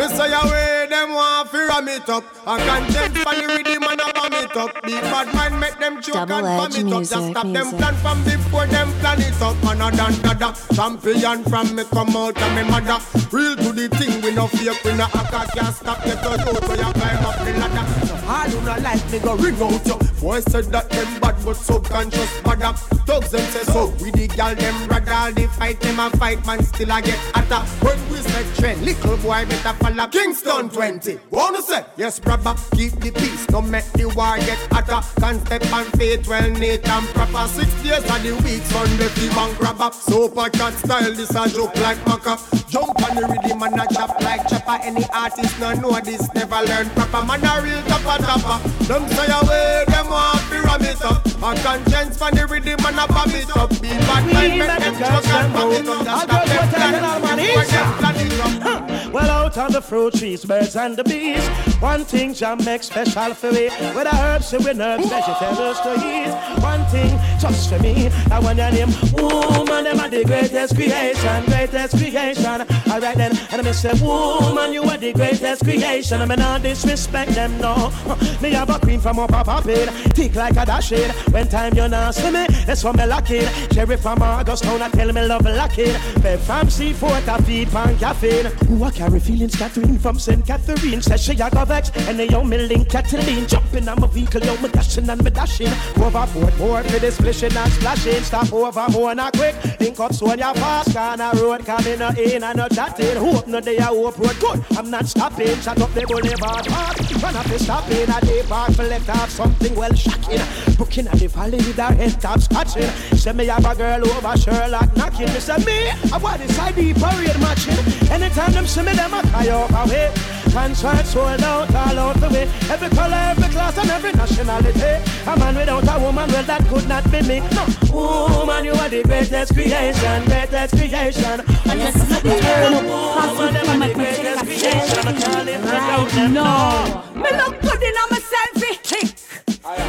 me 0.00 0.08
say 0.08 0.32
away, 0.32 0.79
them 1.00 1.14
want 1.14 1.48
fi 1.48 1.66
ram 1.66 1.88
it 1.88 2.08
up. 2.08 2.24
I 2.46 2.58
can't 2.58 2.86
take 2.92 3.12
the 3.12 3.46
rhythm 3.48 3.82
and 3.84 4.00
I 4.00 4.10
ram 4.16 4.44
it 4.44 4.56
up. 4.56 4.82
The 4.82 4.96
bad 5.12 5.34
mind 5.34 5.60
make 5.60 5.78
them 5.78 6.02
choke 6.02 6.14
Double 6.14 6.46
and 6.46 6.74
edge 6.74 6.78
it 6.78 6.92
up. 6.92 7.02
Just 7.02 7.44
music, 7.44 7.54
them 7.54 7.70
plan 7.78 7.94
from 7.96 8.24
before 8.24 8.66
them 8.66 8.88
plan 9.00 9.20
it 9.20 9.42
up. 9.42 9.56
And 9.64 9.82
a 9.82 9.90
dan 9.96 10.14
da 10.20 10.34
da. 10.34 10.52
Champion 10.74 11.44
from 11.44 11.74
me 11.74 11.84
come 11.84 12.16
out 12.16 12.40
of 12.40 12.54
me 12.54 12.62
mother. 12.68 12.98
Real 13.32 13.56
to 13.56 13.72
the 13.72 13.88
thing, 13.96 14.20
we 14.22 14.34
no 14.34 14.46
fake, 14.48 14.84
we 14.84 14.92
no. 14.92 15.06
I 15.12 15.48
can't 15.54 15.74
stop 15.74 16.04
get 16.04 16.22
to 16.22 16.30
you, 16.30 16.54
so 16.66 16.74
you 16.74 16.92
climb 16.92 17.24
up 17.24 17.38
the 17.44 17.52
ladder. 17.60 18.10
All 18.30 18.48
you 18.48 18.60
no 18.60 18.76
like 18.82 19.10
me 19.10 19.18
go 19.18 19.34
ring 19.36 19.60
out 19.62 19.86
you. 19.86 19.98
Boy 20.20 20.40
said 20.40 20.66
that 20.66 20.90
them 20.90 21.20
bad, 21.20 21.36
but 21.44 21.56
subconscious 21.56 22.40
bad 22.42 22.62
up. 22.62 22.76
Thugs 23.08 23.30
them 23.30 23.40
say 23.52 23.64
so. 23.72 23.88
We 24.02 24.10
the 24.10 24.28
gal 24.28 24.54
them 24.54 24.88
rather 24.88 25.12
all 25.12 25.32
the 25.32 25.48
fight 25.48 25.80
them 25.80 25.98
a 25.98 26.10
fight 26.10 26.44
man 26.46 26.62
still 26.62 26.92
I 26.92 27.00
get 27.00 27.18
hotter. 27.34 27.64
When 27.84 27.98
we 28.10 28.18
set 28.18 28.46
trend, 28.56 28.82
little 28.82 29.16
boy 29.16 29.46
better 29.46 29.72
follow 29.80 30.06
Kingston 30.08 30.68
20. 30.68 30.89
Wanna 31.30 31.62
say, 31.62 31.84
yes, 31.96 32.18
brother, 32.18 32.52
keep 32.74 32.90
the 32.98 33.12
peace. 33.12 33.46
Don't 33.46 33.70
make 33.70 33.86
the 33.92 34.08
war 34.08 34.36
get 34.38 34.58
hotter. 34.72 35.06
Can 35.20 35.38
step 35.46 35.72
on 35.72 35.84
faith 35.94 36.26
well 36.26 36.50
neat 36.50 36.82
and 36.88 37.06
proper. 37.14 37.46
Six 37.46 37.70
days 37.84 38.02
of 38.02 38.22
the 38.24 38.34
week, 38.42 38.62
Sunday 38.66 39.06
fee 39.14 39.28
bank 39.28 39.56
grabber. 39.56 39.94
Super 39.94 40.50
cat 40.50 40.74
style, 40.74 41.14
this 41.14 41.30
a 41.30 41.48
joke 41.48 41.76
like 41.76 41.98
maca. 42.10 42.34
Jump 42.68 42.90
on 43.06 43.14
the 43.14 43.22
rhythm 43.22 43.62
and 43.62 43.80
a 43.80 43.86
chop 43.94 44.20
like 44.20 44.42
chopper. 44.48 44.82
Any 44.82 45.04
artist 45.14 45.60
no 45.60 45.74
know 45.74 46.00
this, 46.00 46.26
never 46.34 46.60
learn 46.66 46.90
proper. 46.90 47.24
Man 47.24 47.44
a 47.44 47.62
real 47.62 47.82
topper 47.86 48.18
topper. 48.26 48.58
Them 48.90 49.06
say 49.14 49.30
away, 49.30 49.84
them 49.86 50.08
want 50.10 50.42
to 50.50 50.58
ram 50.66 50.82
it 50.82 51.02
up. 51.06 51.24
A 51.24 51.54
conscience 51.62 52.18
for 52.18 52.30
the 52.34 52.46
rhythm 52.50 52.84
and 52.84 52.98
a 52.98 53.06
bomb 53.06 53.30
it 53.30 53.56
up. 53.56 53.70
Be 53.80 53.94
bad 54.10 54.26
mind, 54.26 54.58
make 54.58 54.78
them 54.78 54.98
chuck 54.98 55.26
and 55.38 55.52
bomb 55.54 55.70
it 55.70 55.86
up. 55.86 56.02
Just 56.02 56.26
stop 56.26 56.46
them 56.50 56.66
plan 56.66 57.38
before 57.38 57.62
them 57.62 57.94
plan 57.94 58.16
it 58.26 58.40
up. 58.42 59.12
Well, 59.12 59.28
out 59.28 59.58
on 59.58 59.72
the 59.72 59.82
fruit 59.82 60.14
trees, 60.14 60.44
birds 60.44 60.76
and 60.80 60.96
the 60.96 61.04
bees. 61.04 61.46
One 61.80 62.04
thing 62.04 62.32
Jam 62.32 62.58
makes 62.64 62.86
special 62.86 63.34
for 63.34 63.52
me. 63.52 63.64
With 63.94 64.08
the 64.08 64.16
herbs 64.16 64.52
and 64.52 64.64
with 64.64 64.80
herbs, 64.80 65.08
vegetables 65.08 65.80
to 65.80 65.92
eat. 65.94 66.32
One 66.62 66.84
thing 66.86 67.10
just 67.38 67.68
for 67.70 67.78
me. 67.80 68.08
I 68.30 68.38
want 68.40 68.58
your 68.58 68.70
name. 68.70 68.92
Woman, 69.12 69.84
them 69.84 70.00
are 70.00 70.08
the 70.08 70.24
greatest 70.24 70.74
creation, 70.74 71.44
greatest 71.46 71.96
creation. 71.96 72.60
Alright 72.90 73.16
then, 73.16 73.36
and 73.52 73.66
I 73.66 73.72
say, 73.72 73.92
woman, 74.00 74.72
you 74.72 74.82
are 74.84 74.96
the 74.96 75.12
greatest 75.12 75.64
creation. 75.64 76.22
I 76.22 76.26
mean, 76.26 76.38
not 76.38 76.62
disrespect 76.62 77.32
them, 77.32 77.58
no. 77.58 77.92
Me 78.40 78.50
have 78.52 78.70
a 78.70 78.78
queen 78.78 79.00
from 79.00 79.18
up, 79.18 79.32
up, 79.32 79.66
it. 79.66 79.88
Tick 80.14 80.34
like 80.34 80.56
a 80.56 80.64
dash 80.64 80.92
it. 80.92 81.10
When 81.32 81.46
time 81.48 81.74
you 81.74 81.88
not 81.88 82.14
see 82.14 82.30
me, 82.30 82.46
that's 82.64 82.82
when 82.84 82.96
me 82.96 83.06
lock 83.06 83.30
it. 83.30 83.48
Cherry 83.72 83.96
from 83.96 84.22
August 84.22 84.64
town, 84.64 84.80
I 84.80 84.88
tell 84.88 85.12
me 85.12 85.26
love 85.26 85.44
lock 85.44 85.78
it. 85.78 85.94
Bev 86.22 86.40
from 86.40 86.68
C4, 86.68 87.28
I 87.28 87.38
feed 87.42 87.68
pan 87.68 87.98
caffeine. 87.98 88.46
Who 88.68 88.82
I 88.84 88.90
carry 88.90 89.20
feelings, 89.20 89.56
Catherine 89.56 89.98
from 89.98 90.18
St. 90.18 90.46
Catherine. 90.46 90.69
Says 91.02 91.22
she 91.22 91.32
a 91.32 91.50
go 91.50 91.64
vex, 91.64 91.90
and 92.08 92.18
they 92.18 92.28
young 92.28 92.48
me 92.48 92.58
link 92.58 92.88
Kathleen. 92.88 93.46
Jumping 93.46 93.88
on 93.88 94.00
my 94.00 94.06
vehicle, 94.06 94.40
yo, 94.42 94.56
me 94.58 94.68
dashing 94.68 95.08
and 95.08 95.22
me 95.24 95.30
dashing. 95.30 95.72
Overboard, 95.96 96.56
board 96.58 96.86
for 96.86 96.98
the 96.98 97.10
splishing 97.10 97.56
and 97.56 97.72
splashing. 97.72 98.22
Stop 98.22 98.52
over 98.52 98.86
more 98.90 99.14
not 99.14 99.32
quick. 99.32 99.56
Link 99.80 99.98
up 99.98 100.12
so 100.12 100.32
you 100.32 100.54
fast, 100.54 100.92
can 100.92 101.20
a 101.20 101.32
road 101.40 101.64
coming 101.66 102.00
in 102.18 102.44
and 102.44 102.56
no 102.56 102.68
chatting. 102.68 103.16
Hope 103.16 103.46
no 103.46 103.60
day 103.60 103.78
I 103.78 103.84
hope 103.84 104.18
road 104.18 104.38
good. 104.38 104.64
I'm 104.78 104.90
not 104.90 105.06
stopping. 105.06 105.56
Shut 105.60 105.80
up 105.80 105.92
the 105.92 106.02
boulevard 106.06 106.66
park. 106.66 107.22
Run 107.22 107.36
up 107.36 107.46
the 107.46 107.58
stopping 107.58 108.08
at 108.08 108.20
the 108.22 108.44
park 108.48 108.72
for 108.72 108.84
let 108.84 109.08
off 109.10 109.30
something 109.30 109.74
well 109.74 109.94
shocking. 109.94 110.40
Booking 110.76 111.08
at 111.08 111.18
the 111.18 111.28
valley 111.28 111.58
with 111.58 111.76
her 111.76 111.94
head 111.94 112.20
top 112.20 112.40
scratching. 112.40 112.90
Say 113.16 113.32
me 113.32 113.46
have 113.46 113.64
a 113.64 113.74
girl 113.74 114.08
over 114.08 114.36
Sherlock 114.36 114.96
knocking. 114.96 115.26
Me 115.26 115.64
me, 115.64 115.90
I 116.12 116.18
want 116.18 116.40
this 116.40 116.58
ID 116.58 116.94
parade 116.94 117.40
matching. 117.40 118.10
Anytime 118.10 118.52
them 118.52 118.66
see 118.66 118.82
me, 118.82 118.92
them 118.92 119.14
a 119.14 119.22
cry 119.22 119.48
up 119.48 119.70
away. 119.86 120.12
Concert 120.60 121.06
sold 121.06 121.42
out 121.42 121.74
all 121.74 121.98
out 121.98 122.16
the 122.20 122.28
way. 122.28 122.42
Every 122.68 122.90
color, 122.90 123.16
every 123.32 123.48
class, 123.48 123.78
and 123.78 123.88
every 123.88 124.12
nationality. 124.12 124.92
A 125.26 125.34
man 125.38 125.56
without 125.56 125.88
a 125.88 125.98
woman, 126.04 126.28
well 126.30 126.44
that 126.44 126.62
could 126.68 126.86
not 126.86 127.02
be 127.10 127.22
me. 127.22 127.40
No, 127.56 127.64
woman, 127.90 128.66
you 128.66 128.72
are 128.72 128.90
the 128.90 129.02
greatest 129.02 129.54
creation, 129.54 130.24
greatest 130.26 130.76
creation. 130.76 131.40
Oh, 131.48 131.72
yes, 131.72 131.96
Turn 132.20 132.74
up, 132.76 132.84
woman, 132.84 133.54
them 133.54 133.68
are 133.72 133.88
the 133.88 133.94
greatest 133.94 134.44
creation. 134.44 135.08
I 135.08 135.12
call 135.16 135.48
it 135.48 135.60
Right 135.64 136.28
now. 136.28 137.08
Me 137.16 137.30
look 137.40 137.56
good 137.64 137.80
in 137.80 137.96
my 138.12 138.20
selfie. 138.20 138.76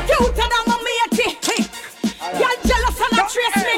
Cuter 0.08 0.48
than 0.52 0.64
my 0.72 0.78
matey. 0.88 1.36
Y'all 2.40 2.58
jealous 2.64 2.96
and 2.96 3.12
not 3.12 3.28
trace 3.28 3.60
me. 3.68 3.76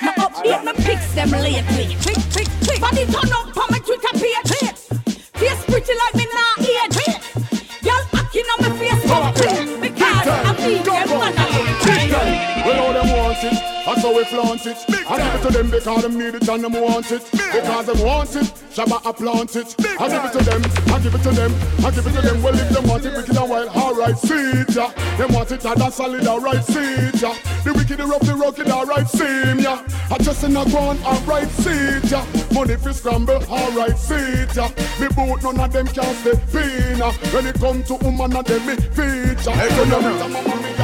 Me 0.00 0.12
update 0.24 0.64
my 0.64 0.72
pics 0.72 1.12
them 1.12 1.30
lately. 1.32 1.96
Body 2.80 3.04
turn 3.04 3.30
up 3.30 3.56
on 3.58 3.66
my 3.68 3.78
Twitter 3.78 3.79
page. 3.79 3.79
Face 3.79 3.79
pretty 5.70 5.92
like 5.94 6.14
me 6.16 6.26
nah 6.34 6.54
age. 6.58 6.98
Y'all 7.82 8.04
acting 8.12 8.48
on 8.52 8.58
my 8.60 8.70
Facebook 8.76 9.34
page. 9.36 9.68
Because 9.68 9.79
how 14.10 14.16
we 14.16 14.24
flaunt 14.24 14.66
it. 14.66 14.76
I 15.08 15.18
give 15.18 15.34
it 15.34 15.46
to 15.46 15.52
them 15.52 15.70
because 15.70 16.02
them 16.02 16.18
need 16.18 16.34
it 16.34 16.48
and 16.48 16.64
them 16.64 16.72
want 16.72 17.10
it. 17.12 17.22
Because 17.30 17.86
them 17.86 18.06
want 18.06 18.36
it, 18.36 18.46
Shabba 18.74 19.00
I 19.06 19.12
plant 19.12 19.56
it. 19.56 19.74
I 20.00 20.08
give 20.08 20.24
it 20.24 20.32
to 20.38 20.44
them, 20.44 20.62
I 20.92 21.00
give 21.00 21.14
it 21.14 21.22
to 21.22 21.30
them, 21.30 21.54
I 21.84 21.90
give 21.90 22.06
it 22.06 22.12
to 22.12 22.22
them. 22.22 22.42
Well, 22.42 22.58
if 22.58 22.68
them 22.70 22.86
want 22.88 23.04
it 23.04 23.14
wicked 23.14 23.36
and 23.36 23.50
wild, 23.50 23.68
alright, 23.68 24.18
see 24.18 24.64
yeah. 24.74 24.90
Them 25.16 25.32
want 25.32 25.52
it, 25.52 25.60
that's 25.60 25.96
solid, 25.96 26.26
alright, 26.26 26.64
see 26.64 27.10
yeah. 27.20 27.36
The 27.64 27.72
wicked, 27.74 27.98
the 27.98 28.06
rough, 28.06 28.22
the 28.22 28.34
rugged, 28.34 28.68
alright, 28.68 29.08
see 29.08 29.62
yeah. 29.62 29.86
I 30.10 30.18
just 30.18 30.42
in 30.44 30.56
a 30.56 30.64
ground, 30.70 31.00
alright, 31.04 31.48
see 31.48 32.00
yeah. 32.08 32.26
Money 32.52 32.76
fi 32.76 32.92
scramble, 32.92 33.42
alright, 33.48 33.96
see 33.98 34.46
yeah. 34.56 34.70
Me 34.98 35.08
boot, 35.14 35.42
none 35.42 35.60
of 35.60 35.72
them 35.72 35.86
can 35.86 36.14
stay 36.16 36.36
fina. 36.50 37.12
When 37.32 37.46
it 37.46 37.58
come 37.60 37.82
to 37.84 37.94
woman, 37.94 38.36
and 38.36 38.46
them 38.46 38.66
me 38.66 38.76
feature. 38.76 39.52
Hey, 39.52 40.79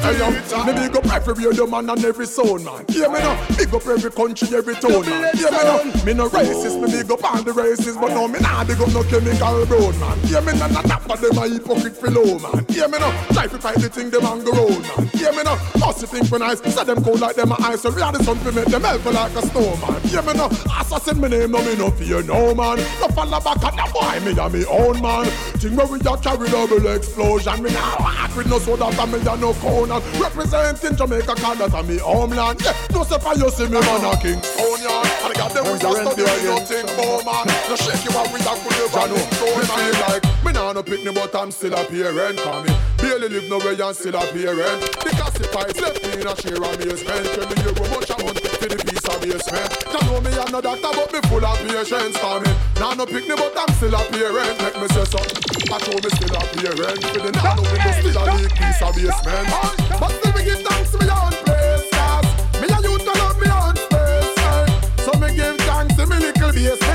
Hey, 0.00 0.16
yo, 0.16 0.30
me 0.64 0.72
big 0.72 0.96
up 0.96 1.12
every 1.12 1.44
radio 1.44 1.66
man 1.66 1.90
and 1.90 2.02
every 2.02 2.26
sound 2.26 2.64
man. 2.64 2.86
Yeah, 2.88 3.08
me 3.08 3.20
no 3.20 3.36
big 3.56 3.74
up 3.74 3.86
every 3.86 4.10
country, 4.10 4.56
every 4.56 4.74
town 4.76 5.04
man. 5.04 5.30
Yeah, 5.36 5.50
me 5.50 5.60
no 5.60 6.04
me 6.04 6.14
no 6.14 6.28
racist, 6.30 6.80
me 6.80 6.90
big 6.90 7.10
up 7.10 7.22
all 7.22 7.42
the 7.42 7.52
races, 7.52 7.98
but 7.98 8.08
no 8.08 8.26
me 8.26 8.40
nah 8.40 8.64
big 8.64 8.80
up 8.80 8.88
no 8.94 9.02
chemical 9.04 9.66
brown 9.66 10.00
man. 10.00 10.18
Yeah, 10.24 10.40
me 10.40 10.52
no 10.58 10.68
not 10.68 10.86
nap 10.86 11.08
of 11.10 11.20
them 11.20 11.36
a 11.36 11.48
hypocrite 11.48 12.00
below 12.00 12.38
man. 12.38 12.64
Yeah, 12.70 12.86
me 12.86 12.98
no 12.98 13.12
try 13.32 13.46
to 13.46 13.58
fight 13.58 13.76
the 13.76 13.90
thing 13.90 14.08
them 14.08 14.24
and 14.24 14.42
go 14.42 14.52
round 14.52 14.82
man. 14.88 15.10
Yeah, 15.12 15.32
me 15.32 15.42
no 15.44 15.58
must 15.78 16.06
think 16.06 16.30
when 16.32 16.40
ice, 16.40 16.60
say 16.64 16.84
them 16.84 17.04
cold 17.04 17.20
like 17.20 17.36
them 17.36 17.52
a 17.52 17.56
ice, 17.60 17.82
the 17.82 18.22
sun 18.24 18.38
fi 18.38 18.50
make 18.52 18.72
them 18.72 18.80
melt 18.80 19.04
like 19.04 19.36
a 19.36 19.42
snowman. 19.52 20.00
Yeah, 20.08 20.22
me 20.22 20.32
no 20.32 20.46
assassin 20.80 21.20
me 21.20 21.28
name, 21.28 21.50
no 21.52 21.60
me 21.60 21.76
no 21.76 21.90
fear 21.90 22.22
no 22.22 22.54
man. 22.54 22.78
No 23.04 23.08
follow 23.12 23.38
back 23.38 23.62
at 23.64 23.76
the 23.76 23.84
boy, 23.92 24.16
me 24.24 24.32
a 24.32 24.48
me 24.48 24.64
own 24.64 25.02
man. 25.02 25.26
Thing 25.60 25.76
where 25.76 25.86
we 25.86 26.00
a 26.00 26.16
carry 26.16 26.48
double 26.48 26.88
explosion, 26.88 27.62
me 27.62 27.70
nah 27.70 28.00
walk 28.00 28.34
with 28.34 28.48
no 28.48 28.58
soda, 28.58 28.88
me 29.06 29.20
a 29.20 29.36
no 29.36 29.52
cone. 29.60 29.89
Representing 29.90 30.94
Jamaica, 30.94 31.34
that's 31.58 31.88
me 31.88 31.98
homeland. 31.98 32.62
Yeah, 32.62 32.74
no 32.92 33.02
for 33.02 33.34
you 33.34 33.50
see 33.50 33.66
me 33.66 33.80
man 33.80 34.06
a 34.06 34.14
king. 34.22 34.38
Yard, 34.78 35.06
and 35.26 35.30
I 35.30 35.34
got 35.34 35.50
them 35.50 35.64
with 35.66 35.82
a 35.82 35.90
study, 35.90 36.22
nothing 36.46 36.86
more 36.94 37.18
man. 37.26 37.46
No 37.66 37.74
shake 37.74 38.04
you 38.06 38.14
out 38.14 38.30
with 38.30 38.46
a 38.46 38.54
good 38.54 38.76
liver, 38.78 39.06
no 39.10 39.18
Me 39.58 39.64
feel 39.66 39.94
like 40.06 40.44
me 40.44 40.52
nah 40.52 40.72
no 40.72 40.82
pick 40.82 41.04
me, 41.04 41.10
but 41.12 41.34
I'm 41.34 41.50
still 41.50 41.74
a 41.74 41.84
parent. 41.84 42.38
Cause 42.38 42.68
me 42.68 42.74
barely 42.98 43.28
live 43.28 43.50
no 43.50 43.58
way 43.58 43.74
and 43.74 43.96
still 43.96 44.14
a 44.14 44.22
parent. 44.30 44.80
The 45.02 45.10
classifieds 45.10 45.80
left 45.80 46.02
me 46.06 46.22
in 46.22 46.26
a 46.26 46.36
share 46.38 46.62
amazement. 46.62 47.26
Tell 47.34 47.46
me 47.50 47.56
you 47.66 47.74
much 47.90 48.10
amount 48.10 48.38
for 48.38 48.68
the 48.68 48.78
of 48.78 48.89
basement. 49.20 49.70
You 49.92 50.00
know 50.08 50.20
me 50.20 50.30
I'm 50.32 50.50
no 50.52 50.60
doctor, 50.60 50.90
but 50.96 51.12
me 51.12 51.20
full 51.28 51.44
of 51.44 51.58
patience. 51.60 52.16
Cause 52.18 52.42
me 52.42 52.50
nah 52.80 52.94
no 52.94 53.04
pick 53.06 53.28
me, 53.28 53.34
but 53.36 53.52
I'm 53.56 53.68
still 53.76 53.94
a 53.94 54.00
parent. 54.10 54.56
Make 54.62 54.76
me 54.80 54.88
say 54.88 55.04
so. 55.04 55.20
I 55.20 55.78
show 55.84 55.94
me 55.94 56.10
still 56.10 56.34
a 56.34 56.42
parent. 56.56 57.04
For 57.04 57.20
the 57.20 57.30
nah 57.36 57.54
no 57.54 57.62
me 57.62 57.78
still 58.00 58.18
a 58.18 58.24
leak 58.36 58.52
piece 58.56 58.82
of 58.82 58.94
basement. 58.96 59.48
But 60.00 60.10
still 60.16 60.32
me 60.32 60.40
give 60.44 60.62
thanks 60.64 60.90
to 60.92 60.98
me 60.98 61.06
own 61.12 61.34
place, 61.44 61.86
cause 61.92 62.28
me 62.60 62.66
a 62.72 62.78
youth 62.80 63.04
to 63.04 63.12
love 63.20 63.38
me 63.38 63.48
own 63.52 63.76
space. 63.76 65.04
So 65.04 65.12
me 65.20 65.28
give 65.36 65.56
thanks 65.68 65.94
to 65.96 66.06
me 66.08 66.16
little 66.16 66.52
basement, 66.52 66.89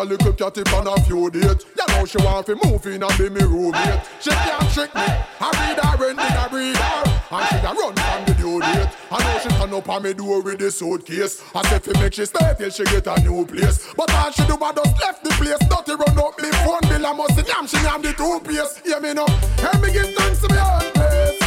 a 0.00 0.04
little 0.04 0.32
cat 0.32 0.56
if 0.56 0.72
on 0.72 0.86
a 0.86 1.00
few 1.02 1.30
dates. 1.30 1.66
You 1.76 1.86
know 1.88 2.04
she 2.06 2.18
want 2.18 2.46
to 2.46 2.56
move 2.64 2.86
in 2.86 3.02
and 3.02 3.18
be 3.18 3.28
me 3.28 3.42
roommate. 3.42 4.00
She 4.20 4.30
can't 4.30 4.70
trick 4.72 4.94
me. 4.94 5.02
I 5.40 5.48
read 5.60 5.78
her 5.78 5.96
when 5.98 6.18
I 6.18 6.48
read 6.48 6.76
her. 6.76 7.20
And 7.30 7.46
she 7.48 7.56
a 7.56 7.72
run 7.74 7.94
from 7.94 8.24
the 8.24 8.34
due 8.40 8.60
date. 8.60 8.88
I 9.10 9.18
know 9.20 9.38
she 9.42 9.48
turn 9.48 9.74
up 9.74 9.88
on 9.88 10.02
me 10.02 10.14
door 10.14 10.40
with 10.42 10.58
the 10.58 10.70
suitcase. 10.70 11.42
I 11.54 11.62
say 11.68 11.78
fi 11.78 12.00
make 12.00 12.14
she 12.14 12.24
stay 12.24 12.54
till 12.56 12.70
she 12.70 12.84
get 12.84 13.06
a 13.06 13.20
new 13.20 13.44
place. 13.44 13.92
But 13.94 14.12
all 14.14 14.30
she 14.32 14.44
do 14.46 14.56
I 14.60 14.72
just 14.72 15.00
left 15.00 15.22
the 15.22 15.30
place. 15.36 15.60
Dirty 15.68 15.94
run 16.00 16.18
up 16.18 16.40
me 16.40 16.50
phone 16.64 16.80
bill. 16.88 17.06
I 17.06 17.12
must 17.12 17.36
yam 17.36 17.66
she 17.66 17.76
yam 17.84 18.00
the 18.00 18.12
two 18.16 18.40
piece. 18.40 18.78
Hear 18.78 19.00
me 19.00 19.12
now. 19.12 19.28
Hey 19.60 19.76
me 19.80 19.92
give 19.92 20.14
thanks 20.16 20.40
to 20.40 20.48
me 20.48 20.58
own 20.58 20.80
place. 20.96 21.40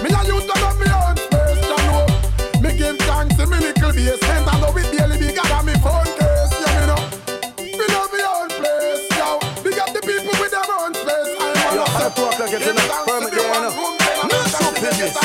Me 0.00 0.08
a 0.08 0.20
youth 0.24 0.48
to 0.48 0.56
love 0.64 0.80
me 0.80 0.88
own 0.88 1.16
space. 1.20 1.60
You 1.68 1.76
know. 1.92 2.08
Me 2.64 2.70
give 2.78 2.96
thanks 3.04 3.36
to 3.36 3.46
me 3.46 3.58
little 3.60 3.92
basement. 3.92 4.48
I 4.48 4.60
know 4.60 4.76
it 4.80 4.88
daily 4.96 5.18
bigger 5.20 5.44
than 5.44 5.66
me 5.66 5.74
phone 5.84 6.21
in 12.68 12.74
the 12.74 12.86
permit, 13.06 13.32
you 13.32 13.44
wanna. 13.50 13.70
No 14.30 14.38
stupidness. 14.52 15.16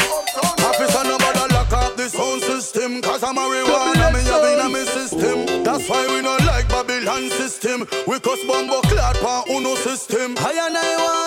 Officer, 0.68 1.04
nobody 1.04 1.54
lock 1.54 1.72
up 1.74 1.96
the 1.98 2.10
sound 2.10 2.42
system. 2.42 3.02
Cause 3.02 3.24
I'm 3.24 3.36
marijuana, 3.36 4.14
me 4.14 4.22
have 4.30 4.66
in 4.66 4.72
my 4.72 4.84
system. 4.84 5.64
That's 5.64 5.90
why 5.90 6.06
we 6.08 6.22
not 6.22 6.44
like 6.46 6.68
Babylon 6.70 7.30
system. 7.30 7.88
We 8.08 8.20
cause 8.20 8.44
bumbo 8.46 8.82
clad 8.82 9.18
pa 9.18 9.44
uno 9.50 9.76
system. 9.76 10.36
I 10.40 10.68
and 10.68 10.78
I 10.78 10.98
want 10.98 11.27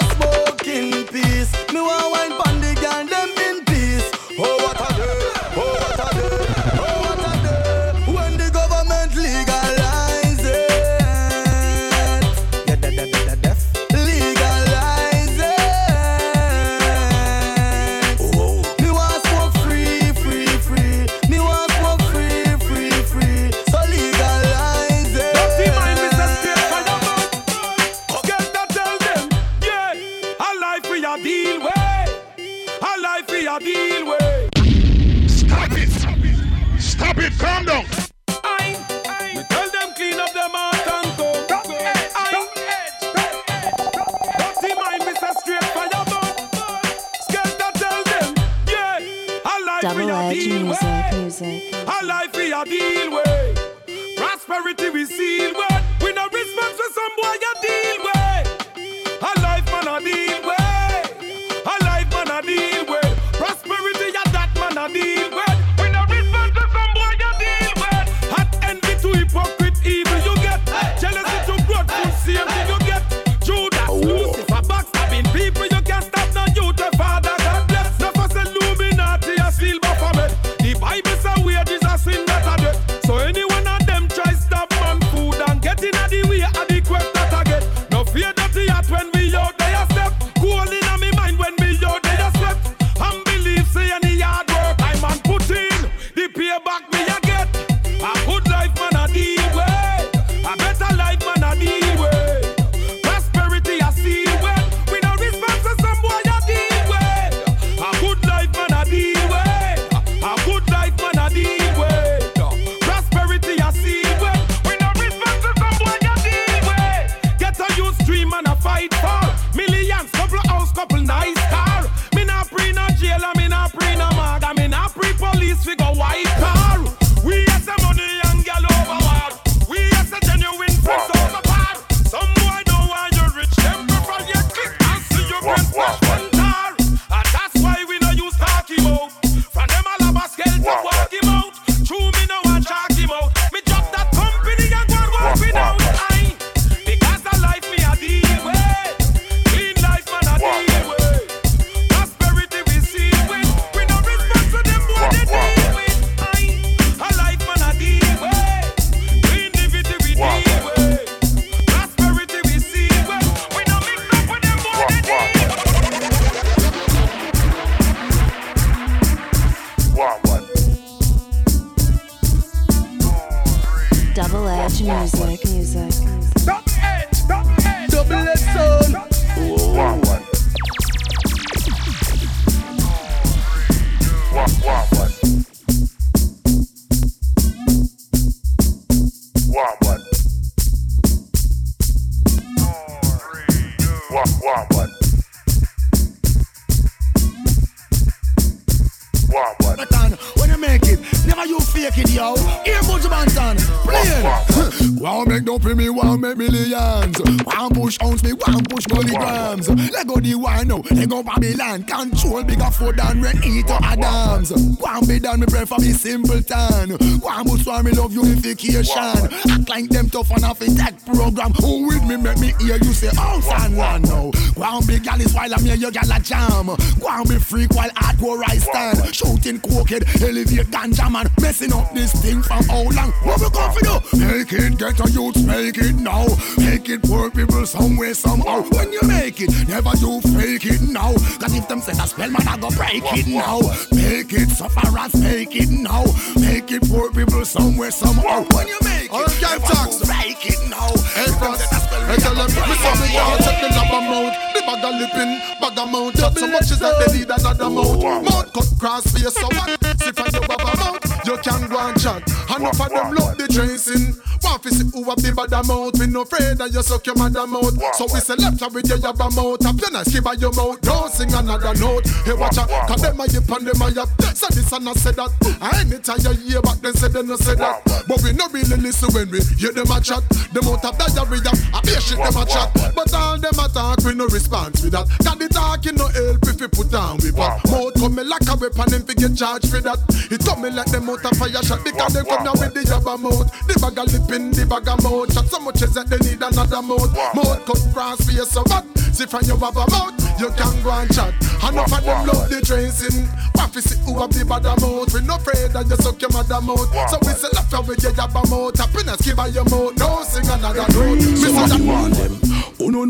Babylon. 211.87 212.11
Control 212.11 212.45
bigger 212.45 212.71
food 212.71 212.97
than 212.97 213.21
Eater 213.45 213.79
Adams. 213.83 214.53
One 214.79 215.07
be 215.07 215.19
done, 215.19 215.41
me 215.41 215.47
pray 215.61 215.77
for 215.77 215.83
me 215.83 215.93
simpleton. 215.93 216.91
One 217.21 217.45
push 217.45 217.63
for 217.63 217.83
me 217.83 217.93
love 217.93 218.13
unification. 218.13 218.97
Act 218.97 219.69
like 219.69 219.89
them 219.89 220.09
tough 220.09 220.31
and 220.31 220.45
off 220.45 220.61
a 220.61 220.67
tech 220.75 221.05
program. 221.05 221.53
Who 221.61 221.89
with 221.89 222.05
me 222.05 222.17
make 222.17 222.39
me 222.39 222.53
hear 222.61 222.77
you 222.77 222.93
say 222.93 223.11
oh, 223.13 223.41
house 223.41 223.65
and 223.65 223.77
land 223.77 224.09
now. 224.09 224.31
One 224.55 224.87
big 224.87 225.05
gal 225.05 225.21
is 225.21 225.35
while 225.35 225.53
I'm 225.53 225.65
here, 225.65 225.75
you 225.75 225.91
gal 225.91 226.11
a 226.11 226.21
jam. 226.21 226.69
One 226.69 227.29
be 227.29 227.39
freak 227.39 227.71
while 227.75 227.91
hardcore 227.91 228.43
I 228.47 228.57
stand. 228.59 229.15
Shooting 229.15 229.61
cokehead, 229.61 230.23
elevate 230.23 230.69
ganja 230.69 231.11
man. 231.11 231.29
Messing 231.41 231.73
up 231.73 231.93
this 231.95 232.13
thing 232.13 232.43
from 232.43 232.65
how 232.65 232.83
long? 232.83 233.13
What 233.23 233.41
we 233.41 233.51
come 233.51 233.73
for 233.73 233.81
do? 233.81 234.19
Make 234.19 234.53
it, 234.53 234.79
get 234.79 235.01
a 235.01 235.11
youth, 235.11 235.45
make 235.45 235.79
it 235.79 235.97
now. 235.97 236.27
Make 236.59 236.89
it 236.89 237.03
poor 237.03 237.31
people 237.31 237.67
somewhere, 237.67 238.15
somehow. 238.15 238.63
When 238.71 238.93
you 238.93 239.03
make 239.03 239.41
it, 239.41 239.51
never 239.69 239.95
you 239.97 240.21
fake 240.23 240.67
it 240.67 240.83
now. 240.83 241.13
Cause 241.39 241.55
if 241.55 241.69
them 241.69 241.81
say 241.81 241.93
that 241.93 242.09
spell, 242.09 242.31
man, 242.31 242.49
I 242.49 242.57
go 242.57 242.71
break 242.71 243.05
it 243.13 243.27
now. 243.27 243.61
Make 243.93 244.33
it 244.33 244.49
sufferers, 244.49 245.15
make 245.51 245.63
it 245.63 245.71
now. 245.71 246.05
Make 246.39 246.71
it 246.71 246.89
poor 246.89 247.11
people 247.13 247.45
somewhere, 247.45 247.91
somehow. 247.91 248.45
When 248.55 248.69
you 248.69 248.79
make 248.83 249.11
it, 249.11 249.43
never 249.43 249.91
you 249.91 250.05
break 250.07 250.47
it 250.47 250.71
now. 250.71 250.91
Hey, 251.15 251.31
boss. 251.39 251.61
Hey, 252.07 252.17
tell 252.17 252.35
them, 252.35 252.47
me 252.47 252.75
say 252.79 252.95
me 253.03 253.15
want 253.15 253.43
take 253.43 253.61
the 253.61 253.69
number 253.75 254.01
mouth. 254.11 254.35
The 254.55 254.61
bag 254.61 254.85
of 254.85 254.95
lipping, 255.01 255.33
bag 255.61 255.79
of 255.79 255.91
mouth. 255.91 256.15
Just 256.15 256.39
so 256.39 256.47
much 256.47 256.71
is 256.71 256.79
that 256.79 257.07
they 257.07 257.19
need 257.19 257.31
another 257.31 257.71
mouth. 257.71 258.25
Mouth 258.25 258.53
cut 258.53 258.79
cross 258.79 259.07
face, 259.13 259.35
so 259.35 259.47
what? 259.47 259.90
See 260.01 260.13
from 260.13 260.29
your 260.33 260.49
baba 260.49 260.73
mouth, 260.81 261.27
you 261.27 261.37
can 261.45 261.69
go 261.69 261.79
and 261.79 262.01
chat. 262.01 262.23
And 262.51 262.61
Enough 262.61 262.81
of 262.81 262.89
them 262.91 263.15
love 263.15 263.37
the 263.37 263.47
tracing. 263.49 264.17
Want 264.43 264.63
to 264.65 264.71
see 264.73 264.89
who 264.89 265.05
have 265.05 265.21
the 265.21 265.33
bad 265.37 265.53
mouth. 265.69 265.93
We 266.01 266.09
no 266.09 266.23
afraid 266.25 266.57
that 266.59 266.73
you 266.73 266.81
suck 266.83 267.05
your 267.05 267.17
mother 267.17 267.47
mouth. 267.47 267.77
So 267.97 268.09
we 268.09 268.21
say 268.21 268.37
left 268.41 268.65
with 268.73 268.89
your 268.89 268.97
yabba 268.97 269.29
mouth. 269.37 269.61
Tap 269.61 269.77
your 269.77 269.93
nice, 269.93 270.09
give 270.09 270.25
her 270.25 270.35
your 270.35 270.53
mouth. 270.57 270.81
Don't 270.81 271.13
sing 271.13 271.33
another 271.33 271.77
note. 271.77 272.09
Hey, 272.25 272.33
watch 272.33 272.57
out. 272.57 272.69
Cause 272.89 273.03
them 273.05 273.21
a 273.21 273.29
yip 273.29 273.49
and 273.53 273.67
them 273.69 273.83
a 273.85 273.89
yap. 273.93 274.09
Say 274.33 274.49
this 274.57 274.73
and 274.73 274.89
I 274.89 274.93
say 274.97 275.13
that. 275.13 275.31
And 275.61 275.93
anytime 275.93 276.21
you 276.25 276.33
hear 276.41 276.63
back, 276.63 276.81
then 276.81 276.95
say 276.97 277.09
they 277.09 277.23
no 277.23 277.37
say 277.37 277.55
that. 277.61 277.85
But 278.09 278.21
we 278.25 278.33
no 278.33 278.49
really 278.49 278.81
listen 278.81 279.13
when 279.13 279.29
we 279.29 279.45
hear 279.61 279.73
them 279.77 279.93
a 279.93 280.01
chat. 280.01 280.25
Them 280.57 280.65
out 280.73 280.85
of 280.85 280.97
diarrhea. 280.97 281.53
I 281.77 281.81
be 281.85 281.93
a 281.93 282.01
shit 282.01 282.17
them 282.17 282.37
a 282.37 282.45
chat. 282.49 282.73
But 282.97 283.13
all 283.13 283.37
them 283.37 283.59
a 283.61 283.67
talk, 283.69 284.01
we 284.05 284.15
no 284.15 284.25
response 284.33 284.81
with 284.81 284.97
that. 284.97 285.05
Cause 285.21 285.37
the 285.37 285.49
talking 285.53 285.97
no 286.01 286.09
help 286.09 286.45
if 286.49 286.57
we 286.61 286.69
put 286.69 286.89
down 286.91 287.21
with 287.21 287.37
back. 287.37 287.61
Mouth 287.69 287.93
come 288.01 288.17
like 288.17 288.49
a 288.49 288.57
weapon, 288.57 288.89
them 288.89 289.03
fi 289.05 289.15
get 289.15 289.37
charged 289.37 289.69
for 289.69 289.81
that. 289.85 289.90
It 290.31 290.45
come 290.45 290.63
me 290.63 290.71
like 290.71 290.91
them 290.91 291.09
out 291.09 291.25
of 291.25 291.37
fire 291.39 291.63
shot 291.63 291.83
because 291.85 292.13
they 292.15 292.23
come 292.23 292.45
down 292.45 292.59
with 292.59 292.75
the 292.75 292.81
yabba 292.87 293.19
mouth. 293.19 293.49
The 293.67 293.75
bag 293.81 293.99
of 293.99 294.07
lipping, 294.13 294.51
the 294.53 294.67
bag 294.67 294.89
of 294.89 295.03
mouth. 295.03 295.33
Chat 295.33 295.47
so 295.47 295.59
much 295.61 295.83
is 295.83 295.95
that 295.95 296.07
they 296.07 296.19
need 296.23 296.43
another 296.43 296.83
mouth. 296.83 297.11
Mouth 297.35 297.65
cut 297.67 297.83
cross 297.95 298.21
for 298.25 298.33
so 298.45 298.63
what? 298.69 298.85
See 299.11 299.27
from 299.27 299.43
your 299.45 299.59
have 299.59 299.77
a 299.77 299.85
mouth, 299.91 300.41
you 300.41 300.49
can 300.55 300.83
go 300.83 300.91
and 300.93 301.11
chat. 301.15 301.35
Enough 301.67 301.93
of 301.93 302.05
them 302.05 302.27
love 302.27 302.49
the 302.49 302.61
tracing. 302.61 303.29
To 303.71 303.81
see 303.81 303.95
who 304.03 304.19
have 304.19 304.35
the 304.35 304.43
bad 304.43 304.67
mouth. 304.67 305.15
We 305.15 305.23
no 305.23 305.39
afraid 305.39 305.71
that 305.71 305.87
you 305.87 305.95
suck 306.03 306.19
your 306.19 306.35
mother 306.35 306.59
mouth. 306.59 306.91
So 307.07 307.23
we 307.23 307.31
say 307.39 307.47
left 307.55 307.71
out 307.71 307.87
with 307.87 308.03
your 308.03 308.11
yabba 308.19 308.43
mouth. 308.51 308.75
Happiness 308.75 309.23
give 309.23 309.39
her 309.39 309.47
your 309.47 309.63
mouth. 309.71 309.95
Don't 309.95 310.27
sing 310.27 310.43
another 310.51 310.91
note. 310.91 311.23
Me 311.23 311.39
say 311.39 311.55
that 311.55 311.79
you 311.79 312.20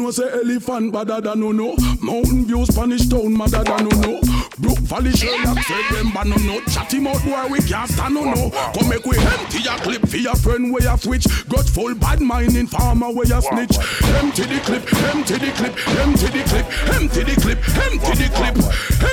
know 0.00 0.10
say 0.10 0.28
elephant 0.30 0.92
better 0.92 1.20
than 1.20 1.40
no 1.40 1.52
no? 1.52 1.76
Mountain 2.00 2.46
view 2.46 2.64
Spanish 2.64 3.06
town 3.06 3.36
madder 3.36 3.62
than 3.62 3.88
no 3.88 3.96
no? 4.00 4.20
Brook 4.58 4.78
Valley 4.88 5.12
Sherlock 5.12 5.58
said 5.62 5.84
them 5.92 6.12
ban 6.12 6.30
no 6.30 6.36
no. 6.36 6.60
Chatty 6.72 7.00
mouth 7.00 7.22
boy 7.24 7.46
we 7.50 7.60
can't 7.60 7.88
stand 7.90 8.14
no 8.14 8.24
no. 8.24 8.50
Come 8.72 8.88
make 8.88 9.04
we 9.04 9.16
empty 9.18 9.60
a 9.68 9.76
clip 9.78 10.08
for 10.08 10.16
your 10.16 10.36
friend 10.36 10.72
where 10.72 10.82
you 10.82 10.96
switch. 10.98 11.24
Grudgeful 11.48 11.98
bad 12.00 12.20
mind 12.20 12.56
in 12.56 12.66
farmer 12.66 13.10
where 13.12 13.26
you 13.26 13.40
snitch. 13.40 13.76
Empty 14.20 14.44
the 14.44 14.60
clip, 14.64 14.84
empty 15.12 15.36
the 15.38 15.52
clip, 15.52 15.74
empty 16.00 16.26
the 16.26 16.42
clip, 16.48 16.66
empty 16.94 17.22
the 17.22 17.40
clip, 17.40 17.58
empty 17.78 18.14
the 18.16 18.28
clip. 18.32 18.56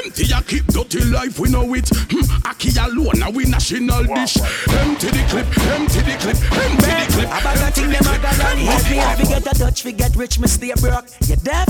Empty 0.05 0.33
a 0.33 0.41
keep 0.43 0.65
dirty 0.67 1.03
life 1.05 1.39
we 1.39 1.49
know 1.49 1.73
it. 1.73 1.89
Hmm, 1.89 2.47
Ackee 2.47 2.75
alone 2.79 3.19
now 3.19 3.31
we 3.31 3.45
national 3.45 4.03
dish. 4.03 4.38
Empty 4.67 5.07
the 5.11 5.23
clip, 5.29 5.47
empty 5.75 6.01
the 6.01 6.15
clip, 6.19 6.38
empty 6.53 6.91
the 6.91 7.05
clip. 7.11 7.27
About 7.27 7.57
that 7.57 7.73
thing 7.75 7.89
them 7.89 8.07
a 8.07 8.17
got 8.21 8.39
on 8.45 8.57
me 8.57 8.97
have 8.97 9.19
to 9.19 9.25
get 9.25 9.45
a 9.45 9.59
touch, 9.59 9.83
we 9.83 9.91
get 9.91 10.15
rich, 10.15 10.39
me 10.39 10.47
stay 10.47 10.71
broke. 10.82 11.05
You 11.28 11.36
deaf? 11.38 11.67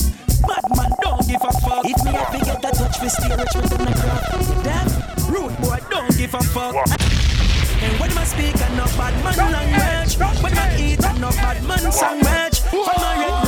Bad 0.48 0.64
man, 0.76 0.92
don't 1.02 1.28
give 1.28 1.42
a 1.42 1.52
fuck. 1.62 1.86
If 1.86 1.98
me 2.06 2.12
to 2.12 2.46
get 2.46 2.64
a 2.64 2.72
touch, 2.72 3.02
we 3.02 3.10
stay 3.10 3.36
rich, 3.36 3.54
do 3.54 3.78
not 3.78 3.96
broke. 4.00 4.48
You 4.48 4.64
deaf? 4.64 5.30
Rude 5.30 5.58
boy, 5.62 5.80
don't 5.90 6.16
give 6.18 6.34
a 6.34 6.42
fuck. 6.42 6.76
And 7.80 8.00
when 8.00 8.12
I 8.18 8.24
speak, 8.24 8.56
I 8.60 8.70
no 8.76 8.86
bad 8.98 9.14
man 9.24 9.52
language. 9.52 10.18
When 10.42 10.58
I 10.58 10.78
eat, 10.80 11.04
I 11.04 11.18
no 11.18 11.30
bad 11.30 11.64
man 11.64 11.92
sandwich. 11.92 12.60
From 12.62 13.02
a 13.02 13.47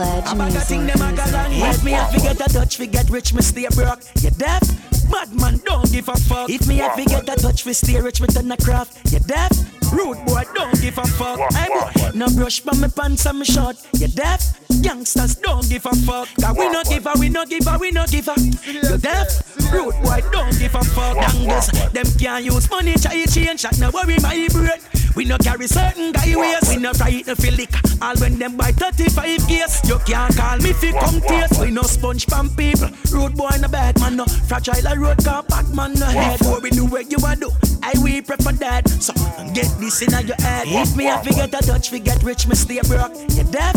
edge 0.00 0.32
About 0.32 0.52
that 0.52 0.66
thing 0.66 0.86
them 0.86 1.00
a 1.00 1.12
music, 1.12 1.32
got 1.32 1.34
on 1.34 1.50
music. 1.50 1.74
If 1.74 1.84
me 1.84 1.92
have 1.92 2.12
to 2.12 2.20
get 2.20 2.40
a 2.40 2.52
touch, 2.52 2.78
we 2.78 2.86
get 2.86 3.10
rich, 3.10 3.34
me 3.34 3.42
stay 3.42 3.66
broke. 3.74 4.00
You 4.20 4.30
deaf? 4.30 4.62
Bad 5.10 5.34
man, 5.34 5.60
don't 5.64 5.90
give 5.92 6.08
a 6.08 6.16
fuck. 6.16 6.50
If 6.50 6.66
me 6.66 6.76
have 6.78 6.96
to 6.96 7.04
get 7.04 7.28
a 7.28 7.36
touch, 7.36 7.64
we 7.64 7.72
stay 7.72 8.00
rich, 8.00 8.20
we 8.20 8.26
turn 8.28 8.50
a 8.50 8.56
craft. 8.56 9.12
You 9.12 9.20
deaf? 9.20 9.50
Rude 9.92 10.24
boy, 10.26 10.42
don't 10.54 10.80
give 10.80 10.98
a 10.98 11.06
fuck. 11.06 11.38
Hey 11.52 11.68
boy, 11.68 12.10
no 12.14 12.26
brush 12.30 12.60
from 12.60 12.80
my 12.80 12.88
pants 12.88 13.26
and 13.26 13.38
my 13.38 13.44
short. 13.44 13.76
You 13.92 14.08
deaf? 14.08 14.58
Youngsters 14.82 15.36
don't 15.36 15.68
give 15.68 15.86
a 15.86 15.94
fuck. 15.94 16.28
Cause 16.40 16.56
we 16.58 16.68
no 16.68 16.82
give 16.84 17.06
a, 17.06 17.12
we 17.18 17.28
no 17.28 17.44
give 17.44 17.66
a, 17.66 17.78
we 17.78 17.90
no 17.90 18.04
give 18.06 18.28
a. 18.28 18.34
You 18.66 18.98
deaf? 18.98 19.56
Rude 19.72 19.94
boy, 20.02 20.20
don't 20.32 20.58
give 20.58 20.74
a 20.74 20.84
fuck. 20.84 21.16
Youngsters, 21.16 21.92
them 21.92 22.06
can't 22.18 22.44
use 22.44 22.68
money, 22.70 22.94
try 22.94 23.24
change, 23.26 23.60
shot 23.60 23.78
no 23.78 23.90
worry 23.90 24.16
my 24.20 24.48
brain. 24.52 24.80
We 25.14 25.24
no 25.24 25.38
carry 25.38 25.68
certain 25.68 26.10
guy 26.10 26.34
ways. 26.34 26.68
We 26.68 26.76
no 26.76 26.92
frighten 26.92 27.26
no 27.26 27.34
feel 27.36 27.54
liquor. 27.54 27.80
All 28.02 28.16
when 28.16 28.38
them 28.38 28.56
buy 28.56 28.72
35 28.72 29.48
years. 29.48 29.80
You 29.86 29.98
can't 30.06 30.34
call 30.36 30.58
me 30.58 30.72
fi 30.72 30.92
come 30.92 31.20
taste. 31.20 31.60
We 31.60 31.70
no 31.70 31.82
sponge 31.82 32.26
from 32.26 32.48
people. 32.56 32.88
Road 33.12 33.36
boy 33.36 33.50
no 33.60 33.68
bad 33.68 33.98
man 34.00 34.16
no. 34.16 34.24
Fragile 34.24 34.86
a 34.86 34.98
road 34.98 35.22
car 35.24 35.42
bad 35.42 35.74
man 35.74 35.94
no 35.94 36.06
head. 36.06 36.38
Before 36.38 36.60
we 36.60 36.70
do 36.70 36.86
what 36.86 37.10
you 37.10 37.18
a 37.26 37.36
do. 37.36 37.50
I 37.82 37.92
we 38.02 38.22
prefer 38.22 38.52
that. 38.52 38.88
So 38.88 39.12
get 39.52 39.68
this 39.78 40.02
in 40.02 40.10
your 40.26 40.36
head. 40.40 40.66
If 40.66 40.96
me 40.96 41.04
to 41.04 41.30
get 41.30 41.54
a 41.54 41.66
touch, 41.66 41.92
we 41.92 42.00
get 42.00 42.22
rich, 42.22 42.46
me 42.46 42.54
stay 42.54 42.80
broke. 42.80 43.14
You 43.36 43.44
deaf? 43.44 43.74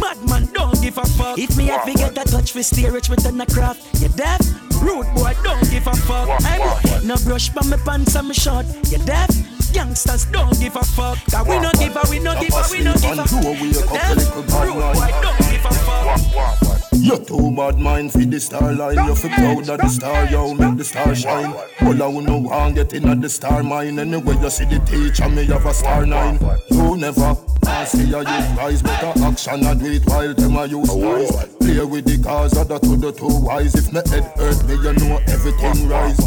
Bad 0.00 0.16
man 0.28 0.46
don't 0.54 0.80
give 0.80 0.96
a 0.96 1.04
fuck. 1.04 1.38
If 1.38 1.56
me 1.56 1.66
to 1.66 1.92
get 1.94 2.16
a 2.16 2.24
touch, 2.24 2.54
we 2.54 2.62
stay 2.62 2.88
rich, 2.88 3.10
we 3.10 3.16
turn 3.16 3.40
a 3.40 3.46
craft. 3.46 4.00
You 4.00 4.08
deaf? 4.08 4.40
Rude 4.80 5.06
boy 5.14 5.36
don't 5.44 5.70
give 5.70 5.86
a 5.86 5.94
fuck. 5.94 6.28
Hey 6.42 6.58
no 7.04 7.16
brush 7.24 7.50
from 7.50 7.68
my 7.68 7.76
pants 7.76 8.14
and 8.16 8.28
my 8.28 8.34
short. 8.34 8.66
You 8.90 8.98
deaf? 9.04 9.28
Youngsters 9.72 10.24
don't 10.26 10.58
give 10.58 10.76
a 10.76 10.82
fuck. 10.82 11.18
Cause 11.30 11.46
we 11.46 11.58
no 11.58 11.70
give 11.72 11.96
a, 11.96 12.02
we 12.10 12.18
no 12.18 12.38
give 12.40 12.52
a, 12.52 12.62
we 12.70 12.82
no 12.82 12.92
give 12.94 13.18
a. 13.18 13.24
You 13.60 13.72
deaf? 13.72 14.36
Rude 14.36 14.46
boy 14.46 15.10
don't 15.22 15.38
give 15.38 15.64
a 15.64 15.72
fuck. 15.72 16.80
You're 16.92 17.18
too 17.18 17.50
bad 17.56 17.78
mind 17.78 18.12
for 18.12 18.18
the 18.18 18.38
star 18.38 18.72
line. 18.74 18.96
You 19.06 19.14
feel 19.14 19.30
proud 19.30 19.68
of 19.68 19.78
the 19.80 19.88
star, 19.88 20.26
yo, 20.26 20.52
make 20.54 20.76
the 20.76 20.84
star 20.84 21.14
shine. 21.14 21.54
All 21.80 22.02
I 22.02 22.06
wanna 22.06 22.38
want 22.38 22.74
get 22.74 22.92
in 22.92 23.08
at 23.08 23.20
the 23.20 23.28
star 23.28 23.62
mine. 23.62 23.98
Anyway, 23.98 24.36
you 24.40 24.50
see 24.50 24.64
the 24.66 24.78
teacher, 24.80 25.28
me 25.28 25.46
have 25.46 25.64
a 25.64 25.72
star 25.72 26.04
nine. 26.04 26.38
You 26.70 26.96
never 26.96 27.36
ask 27.66 27.92
see 27.92 28.12
a 28.12 28.18
youth 28.18 28.56
rise, 28.56 28.82
but 28.82 29.02
a 29.02 29.24
action 29.24 29.64
I 29.64 29.74
do 29.74 29.86
it 29.86 30.06
while 30.06 30.34
them 30.34 30.56
a 30.56 30.66
use 30.66 30.90
wise. 30.90 31.46
Play 31.58 31.84
with 31.84 32.04
the 32.04 32.22
cars, 32.22 32.56
other 32.56 32.78
to 32.78 32.96
the 32.96 33.12
two 33.12 33.40
wise. 33.40 33.74
If 33.74 33.92
me 33.92 34.00
head 34.10 34.24
hurt 34.36 34.62
me, 34.66 34.74
you 34.74 34.92
know 34.92 35.20
everything 35.26 35.88
rise. 35.88 36.18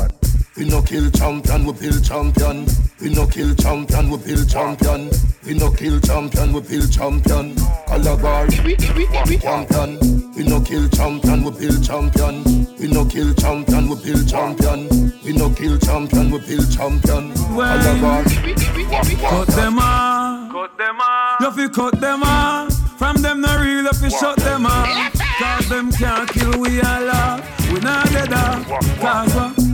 We 0.55 0.65
no 0.69 0.83
kill 0.83 1.09
champion, 1.09 1.65
we 1.65 1.73
build 1.73 2.05
champion. 2.05 2.67
We 3.01 3.09
no 3.09 3.25
kill 3.25 3.55
champion, 3.55 4.11
we 4.11 4.17
build 4.17 4.47
champion. 4.47 5.09
We 5.43 5.55
no 5.55 5.71
kill 5.71 5.99
champion, 5.99 6.53
we 6.53 6.61
build 6.61 6.91
champion. 6.91 7.55
Calabar, 7.87 8.47
champion. 8.49 9.99
We 10.35 10.43
no 10.43 10.61
kill 10.61 10.87
champion, 10.89 11.43
we 11.43 11.51
build 11.51 11.83
champion. 11.83 12.43
We 12.77 12.87
no 12.87 13.03
kill 13.03 13.33
champion, 13.33 13.89
we 13.89 13.95
build 13.95 14.29
champion. 14.29 15.11
We 15.25 15.33
no 15.33 15.49
kill 15.49 15.79
champion, 15.79 16.29
we 16.29 16.37
build 16.37 16.71
champion. 16.71 17.33
Calabar, 17.33 18.23
Cut 18.23 19.47
them 19.47 19.79
off. 19.79 20.51
Cut 20.51 20.77
them 20.77 20.99
off. 21.01 21.41
You 21.41 21.51
fi 21.51 21.67
cut 21.73 21.99
them 21.99 22.21
off. 22.21 22.99
From 22.99 23.17
them 23.23 23.41
no 23.41 23.59
real, 23.59 23.85
you 23.85 23.93
fi 23.93 24.09
shut 24.09 24.37
them 24.37 24.67
off. 24.67 25.13
Cause 25.39 25.67
them 25.67 25.91
can't 25.91 26.29
kill 26.29 26.59
we 26.59 26.79
all 26.79 27.09
off. 27.09 27.71
We 27.73 27.79
not 27.79 28.05
dead 28.09 28.33
off. 28.33 28.67
Cause 28.99 29.33
what? 29.33 29.72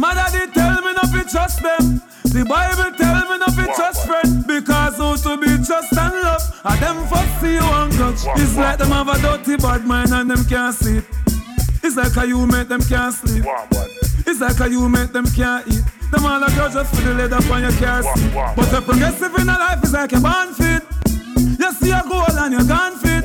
Mother 0.00 0.24
did 0.32 0.54
tell 0.54 0.80
me 0.80 0.94
not 0.94 1.10
fi 1.12 1.22
trust 1.28 1.62
them. 1.62 2.00
The 2.24 2.42
Bible 2.48 2.90
tell 2.96 3.20
me 3.28 3.36
not 3.36 3.52
to 3.52 3.66
trust 3.76 4.06
friend. 4.06 4.46
Because 4.46 4.96
who 4.96 5.12
to 5.28 5.36
be 5.36 5.62
trust 5.62 5.92
and 5.92 6.14
love. 6.24 6.40
And 6.64 6.80
them 6.80 6.96
you 7.44 7.60
and 7.60 7.92
touch. 7.92 8.24
It's 8.40 8.56
like 8.56 8.78
them 8.78 8.92
have 8.92 9.08
a 9.08 9.20
dirty 9.20 9.56
bad 9.56 9.84
mind 9.84 10.12
and 10.12 10.30
them 10.30 10.42
can't 10.48 10.74
sleep. 10.74 11.04
It's 11.84 11.96
like 11.96 12.12
how 12.12 12.24
you 12.24 12.46
make 12.46 12.68
them 12.68 12.80
can't 12.80 13.12
sleep. 13.12 13.44
It's 14.26 14.40
like 14.40 14.56
how 14.56 14.72
you 14.72 14.88
make 14.88 15.12
them 15.12 15.26
can't 15.36 15.68
eat. 15.68 15.84
Them 16.10 16.24
all 16.24 16.42
a 16.42 16.48
just 16.48 16.94
for 16.94 17.02
the 17.02 17.12
leather 17.12 17.36
on 17.52 17.60
your 17.60 17.72
car 17.72 18.02
seat. 18.02 18.32
But 18.32 18.72
a 18.72 18.80
progressive 18.80 19.34
in 19.36 19.50
a 19.50 19.58
life 19.58 19.84
is 19.84 19.92
like 19.92 20.12
a 20.14 20.20
born 20.20 20.54
fit. 20.54 20.82
You 21.60 21.72
see 21.72 21.90
a 21.90 22.02
goal 22.08 22.24
and 22.40 22.54
you're 22.54 22.64
gone 22.64 22.96
fit. 22.96 23.22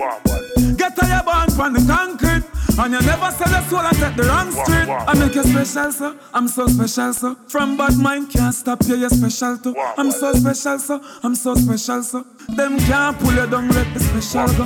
Get 0.77 0.95
to 0.97 1.07
your 1.07 1.23
born 1.23 1.49
from 1.51 1.71
the 1.71 1.85
concrete. 1.87 2.43
And 2.77 2.93
you 2.93 2.99
never 3.01 3.31
sell 3.31 3.49
your 3.49 3.61
soul 3.69 3.79
and 3.79 3.97
take 3.97 4.15
the 4.15 4.23
wrong 4.23 4.51
street. 4.51 4.89
I 4.89 5.13
make 5.17 5.35
you 5.35 5.43
special, 5.43 5.91
sir. 5.91 6.19
I'm 6.33 6.47
so 6.47 6.67
special, 6.67 7.13
sir. 7.13 7.35
From 7.47 7.77
bad 7.77 7.97
mind 7.97 8.29
can't 8.29 8.53
stop 8.53 8.83
you, 8.85 8.95
you're 8.97 9.09
special 9.09 9.57
too. 9.57 9.75
I'm 9.97 10.11
so 10.11 10.33
special, 10.33 10.79
sir. 10.79 10.99
I'm 11.23 11.35
so 11.35 11.55
special, 11.55 12.03
sir. 12.03 12.23
Them 12.49 12.77
can't 12.79 13.17
pull 13.19 13.33
you 13.33 13.47
down, 13.47 13.69
let 13.69 13.93
the 13.93 13.99
special 13.99 14.47
go. 14.57 14.65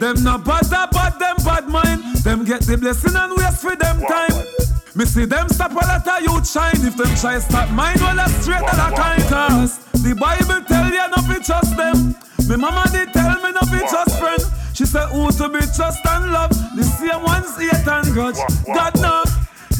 Them 0.00 0.24
no 0.24 0.38
bother, 0.38 0.88
but 0.90 1.18
them 1.20 1.36
bad 1.44 1.68
mind. 1.68 2.02
Them 2.24 2.44
get 2.44 2.62
the 2.62 2.76
blessing 2.76 3.14
and 3.14 3.36
waste 3.36 3.62
for 3.62 3.76
them 3.76 4.00
time. 4.00 4.61
Me 4.94 5.06
see 5.06 5.24
them 5.24 5.48
stop 5.48 5.72
a 5.72 5.74
lot 5.74 6.06
of 6.06 6.20
youth 6.20 6.50
shine. 6.50 6.76
If 6.84 6.96
them 6.96 7.08
try 7.16 7.38
stop 7.38 7.70
mine, 7.70 7.96
well 8.00 8.14
that's 8.14 8.32
straight 8.42 8.60
to 8.60 8.76
the 8.76 8.92
kind. 8.94 9.22
Cause 9.24 9.78
the 10.04 10.14
Bible 10.14 10.60
tell 10.68 10.84
you 10.84 11.08
not 11.08 11.24
to 11.24 11.40
trust 11.40 11.76
them. 11.76 12.14
Me 12.46 12.56
mama 12.56 12.84
did 12.92 13.10
tell 13.12 13.40
me 13.40 13.52
not 13.52 13.64
to 13.72 13.78
trust 13.88 14.18
friend. 14.18 14.42
She 14.74 14.84
said 14.84 15.08
who 15.08 15.32
to 15.32 15.48
be 15.48 15.60
trust 15.72 16.04
and 16.04 16.32
love. 16.32 16.50
The 16.76 16.84
same 16.84 17.22
ones 17.22 17.56
hate 17.56 17.88
and 17.88 18.12
grudge. 18.12 18.36
God 18.66 18.94
no. 19.00 19.24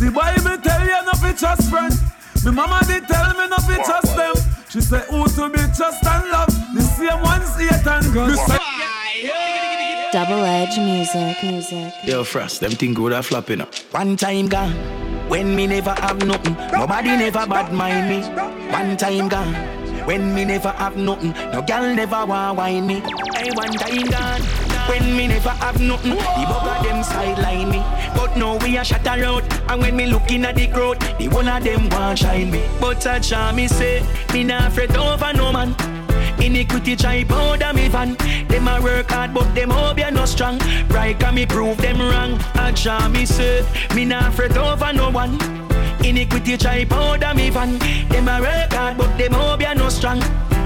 The 0.01 0.11
Bible 0.11 0.57
tell 0.65 0.81
you 0.81 1.05
not 1.05 1.21
to 1.21 1.33
trust 1.37 1.69
friend. 1.69 1.93
Me 2.45 2.51
mama 2.51 2.81
did 2.87 3.07
tell 3.07 3.37
me 3.37 3.49
not 3.49 3.69
to 3.69 3.77
trust 3.85 4.17
them. 4.17 4.35
She 4.71 4.81
said 4.81 5.05
who 5.13 5.29
to 5.29 5.51
be 5.51 5.61
trust 5.77 6.05
and 6.07 6.31
love. 6.31 6.49
The 6.73 6.81
same 6.81 7.21
ones 7.21 7.53
hate 7.61 7.87
and 7.87 8.07
grudge. 8.13 9.52
Double 10.13 10.45
edge 10.45 10.77
music, 10.77 11.43
music. 11.43 11.95
Yo, 12.05 12.23
Frost, 12.23 12.61
them 12.61 12.73
thing 12.73 12.93
good 12.93 13.15
at 13.15 13.25
flopping 13.25 13.63
up. 13.63 13.75
One 13.93 14.15
time 14.15 14.47
gone, 14.47 14.71
when 15.31 15.57
me 15.57 15.67
never 15.67 15.93
have 15.93 16.23
nothing, 16.27 16.55
nobody 16.71 17.17
never 17.17 17.47
bad 17.47 17.73
mind 17.73 18.11
me. 18.11 18.21
One 18.71 18.99
time 18.99 19.29
gone, 19.29 19.55
when 20.05 20.35
me 20.35 20.45
never 20.45 20.69
have 20.69 20.99
nothing, 20.99 21.33
no 21.51 21.63
girl 21.63 21.95
never 21.95 22.27
want 22.27 22.59
wine 22.59 22.87
me. 22.87 23.01
Hey, 23.35 23.53
one 23.53 23.73
time 23.73 24.05
gone, 24.11 24.43
when 24.87 25.17
me 25.17 25.29
never 25.29 25.49
have 25.49 25.81
nothing, 25.81 26.11
the 26.11 26.45
bugger 26.45 26.83
them 26.83 27.03
sideline 27.03 27.71
me. 27.71 27.79
But 28.15 28.37
now 28.37 28.59
we 28.59 28.77
a 28.77 28.85
shut 28.85 29.07
out, 29.07 29.45
and 29.71 29.81
when 29.81 29.97
me 29.97 30.05
looking 30.05 30.45
at 30.45 30.57
the 30.57 30.69
crowd, 30.69 31.01
the 31.19 31.29
one 31.29 31.49
of 31.49 31.65
them 31.65 31.89
want 31.89 32.19
shine 32.19 32.51
me. 32.51 32.63
But 32.79 33.07
I 33.07 33.19
try 33.19 33.53
me 33.53 33.67
say, 33.67 34.07
me 34.35 34.45
not 34.45 34.69
afraid 34.73 34.95
over 34.95 35.33
no 35.33 35.55
man. 35.55 35.75
Iniquity 36.43 36.97
try 36.97 37.23
powder 37.23 37.73
me 37.73 37.89
van. 37.89 38.17
Them 38.49 38.67
a 38.67 38.81
work 38.83 39.11
hard, 39.11 39.33
but 39.33 39.55
them 39.55 39.71
hope 39.71 39.99
no 40.13 40.25
strong. 40.25 40.59
Right 40.89 41.19
can 41.19 41.37
me 41.37 41.47
prove 41.47 41.77
them 41.77 42.01
wrong. 42.01 42.39
I 42.55 43.09
me 43.09 43.25
say, 43.25 43.65
me 43.95 44.05
not 44.05 44.35
fret 44.35 44.57
over 44.57 44.93
no 44.93 45.11
one. 45.11 45.39
Iniquity 46.05 46.57
try 46.57 46.85
powder 46.85 47.33
me 47.33 47.49
van. 47.51 47.79
Them 48.09 48.27
a 48.27 48.41
work 48.41 48.73
hard, 48.73 48.99
but 48.99 49.17
them 49.17 49.33
hope 49.33 49.77
no 49.77 49.89
strong. 49.89 50.19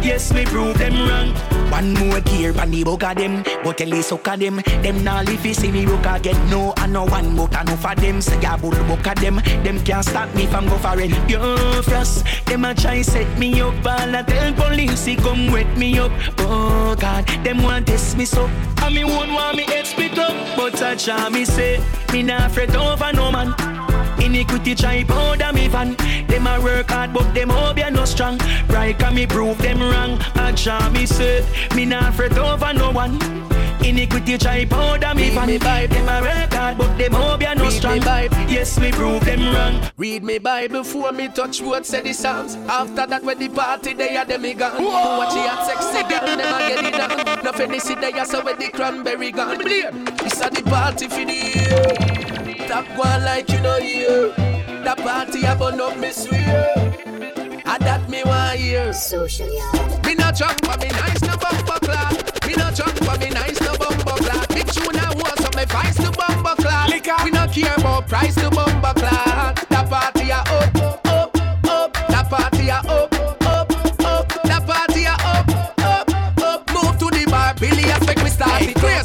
Yes, 0.03 0.33
me 0.33 0.47
prove 0.47 0.79
them 0.79 0.95
wrong. 1.09 1.56
One 1.71 1.95
more 1.95 2.21
gear 2.21 2.59
on 2.61 2.71
the 2.71 2.85
book 2.85 3.03
of 3.03 3.17
them, 3.17 3.43
but 3.63 3.79
tell 3.79 4.03
suck 4.03 4.29
of 4.29 4.39
them. 4.39 4.57
Them 4.83 5.05
now 5.05 5.23
live 5.23 5.55
see 5.55 5.71
me 5.71 5.85
rook 5.85 6.07
get 6.23 6.37
no 6.51 6.73
and 6.79 6.93
no 6.93 7.05
one 7.05 7.37
but 7.37 7.53
enough 7.61 7.85
of 7.85 7.97
them. 7.97 8.21
Say 8.21 8.41
ya 8.41 8.57
bull 8.57 8.71
book 8.71 9.03
them, 9.17 9.37
them 9.65 9.79
can't 9.85 10.05
stop 10.05 10.35
me 10.35 10.47
from 10.47 10.67
go 10.67 10.79
for 10.79 10.99
it. 11.01 11.11
Yo, 11.29 11.83
frost, 11.83 12.25
them 12.47 12.65
a 12.65 12.75
try 12.75 13.03
set 13.03 13.39
me 13.39 13.61
up, 13.61 13.75
all 13.85 14.15
a 14.15 14.23
tell 14.23 14.53
police 14.55 15.05
he 15.05 15.17
come 15.17 15.51
wet 15.51 15.77
me 15.77 15.99
up. 15.99 16.13
Oh 16.39 16.97
God, 16.99 17.27
them 17.45 17.63
want 17.63 17.87
test 17.87 18.17
me 18.17 18.25
so, 18.25 18.47
and 18.83 18.95
me 18.95 19.05
won't 19.05 19.33
want 19.33 19.57
me 19.57 19.65
head 19.65 19.87
split 19.87 20.19
up. 20.19 20.35
But 20.57 20.81
I 20.83 20.95
try 20.95 21.29
me 21.29 21.45
say, 21.45 21.83
me 22.13 22.23
not 22.23 22.53
fret 22.53 22.75
over 22.75 23.13
no 23.13 23.31
man. 23.31 23.55
Iniquity 24.27 24.75
try 24.75 25.05
powder 25.05 25.53
me 25.53 25.69
van. 25.69 25.95
Them 26.27 26.49
a 26.49 26.61
work 26.61 26.91
hard, 26.91 27.13
but 27.15 27.33
them 27.33 27.49
hope 27.49 27.79
you 27.79 27.91
no 27.93 28.05
strong. 28.05 28.39
Right 28.69 28.99
can 28.99 29.15
me 29.15 29.25
prove 29.25 29.57
them 29.59 29.81
wrong. 29.81 30.19
Try 30.57 30.89
me 30.91 31.07
say, 31.07 31.47
me 31.77 31.85
not 31.85 32.13
fret 32.13 32.37
over 32.37 32.73
no 32.73 32.91
one. 32.91 33.21
Iniquity 33.85 34.37
try 34.37 34.65
powder 34.65 35.15
me 35.15 35.31
for 35.31 35.47
me 35.47 35.59
vibe. 35.61 35.91
Them 35.91 36.09
a 36.09 36.21
record, 36.21 36.77
but 36.77 36.99
them 36.99 37.13
hope 37.13 37.41
you 37.41 37.55
no 37.55 37.71
strong. 37.71 38.03
Yes, 38.49 38.81
we 38.81 38.91
prove 38.91 39.25
them 39.25 39.55
wrong. 39.55 39.93
Read 39.97 40.25
me 40.25 40.39
Bible 40.39 40.83
before 40.83 41.13
me 41.13 41.29
touch 41.29 41.63
what 41.63 41.87
say 41.87 42.01
the 42.01 42.13
Psalms. 42.13 42.57
After 42.69 43.07
that, 43.07 43.23
when 43.23 43.39
the 43.39 43.49
party 43.49 43.95
they 43.95 44.17
are 44.17 44.25
them 44.25 44.43
me 44.43 44.55
gone. 44.55 44.83
Watch 44.83 45.35
the 45.35 45.43
hot 45.49 45.67
sexy 45.67 46.03
girl, 46.09 46.37
never 46.37 46.59
get 46.67 46.85
it 46.85 46.95
done. 46.95 47.45
Nothing 47.45 47.79
see 47.79 47.95
they 47.95 48.13
are 48.13 48.27
so 48.27 48.43
with 48.45 48.59
the 48.59 48.71
cranberry 48.71 49.31
gone. 49.31 49.59
This 49.59 50.41
a 50.41 50.51
the 50.51 50.63
party 50.65 51.07
for 51.07 51.25
the 51.25 51.33
year. 51.33 52.16
Top 52.69 52.87
one 52.99 53.25
like 53.25 53.49
you 53.49 53.61
know 53.61 53.79
here. 53.79 54.33
The 54.85 54.95
party 54.99 55.47
I 55.47 55.55
burn 55.55 55.81
up 55.81 55.97
me 55.99 56.11
swear. 56.11 56.75
I 57.65 57.79
that 57.79 58.09
me 58.11 58.23
one 58.25 58.61
year. 58.61 58.93
Social 58.93 59.47
Me 60.05 60.15
no 60.15 60.33
jump 60.33 60.65
for 60.65 60.77
me 60.79 60.89
nice 60.89 61.23
no 61.23 61.37
bumper 61.37 61.79
clap. 61.87 62.47
Me 62.47 62.55
no 62.55 62.71
jump 62.73 62.97
for 63.05 63.17
me 63.19 63.31
nice 63.31 63.61
no 63.61 63.77
bumper 63.77 64.19
clap. 64.23 64.49
Big 64.49 64.67
tune 64.67 64.97
I 64.97 65.15
want 65.15 65.39
some 65.39 65.55
me 65.57 65.65
vice 65.67 65.97
to 65.97 66.11
bumper 66.11 66.61
clap. 66.61 66.91
We 67.25 67.31
no 67.31 67.47
care 67.47 67.75
about 67.79 68.09
price 68.09 68.35
to 68.35 68.51
bumper 68.51 68.93
clap. 68.95 69.36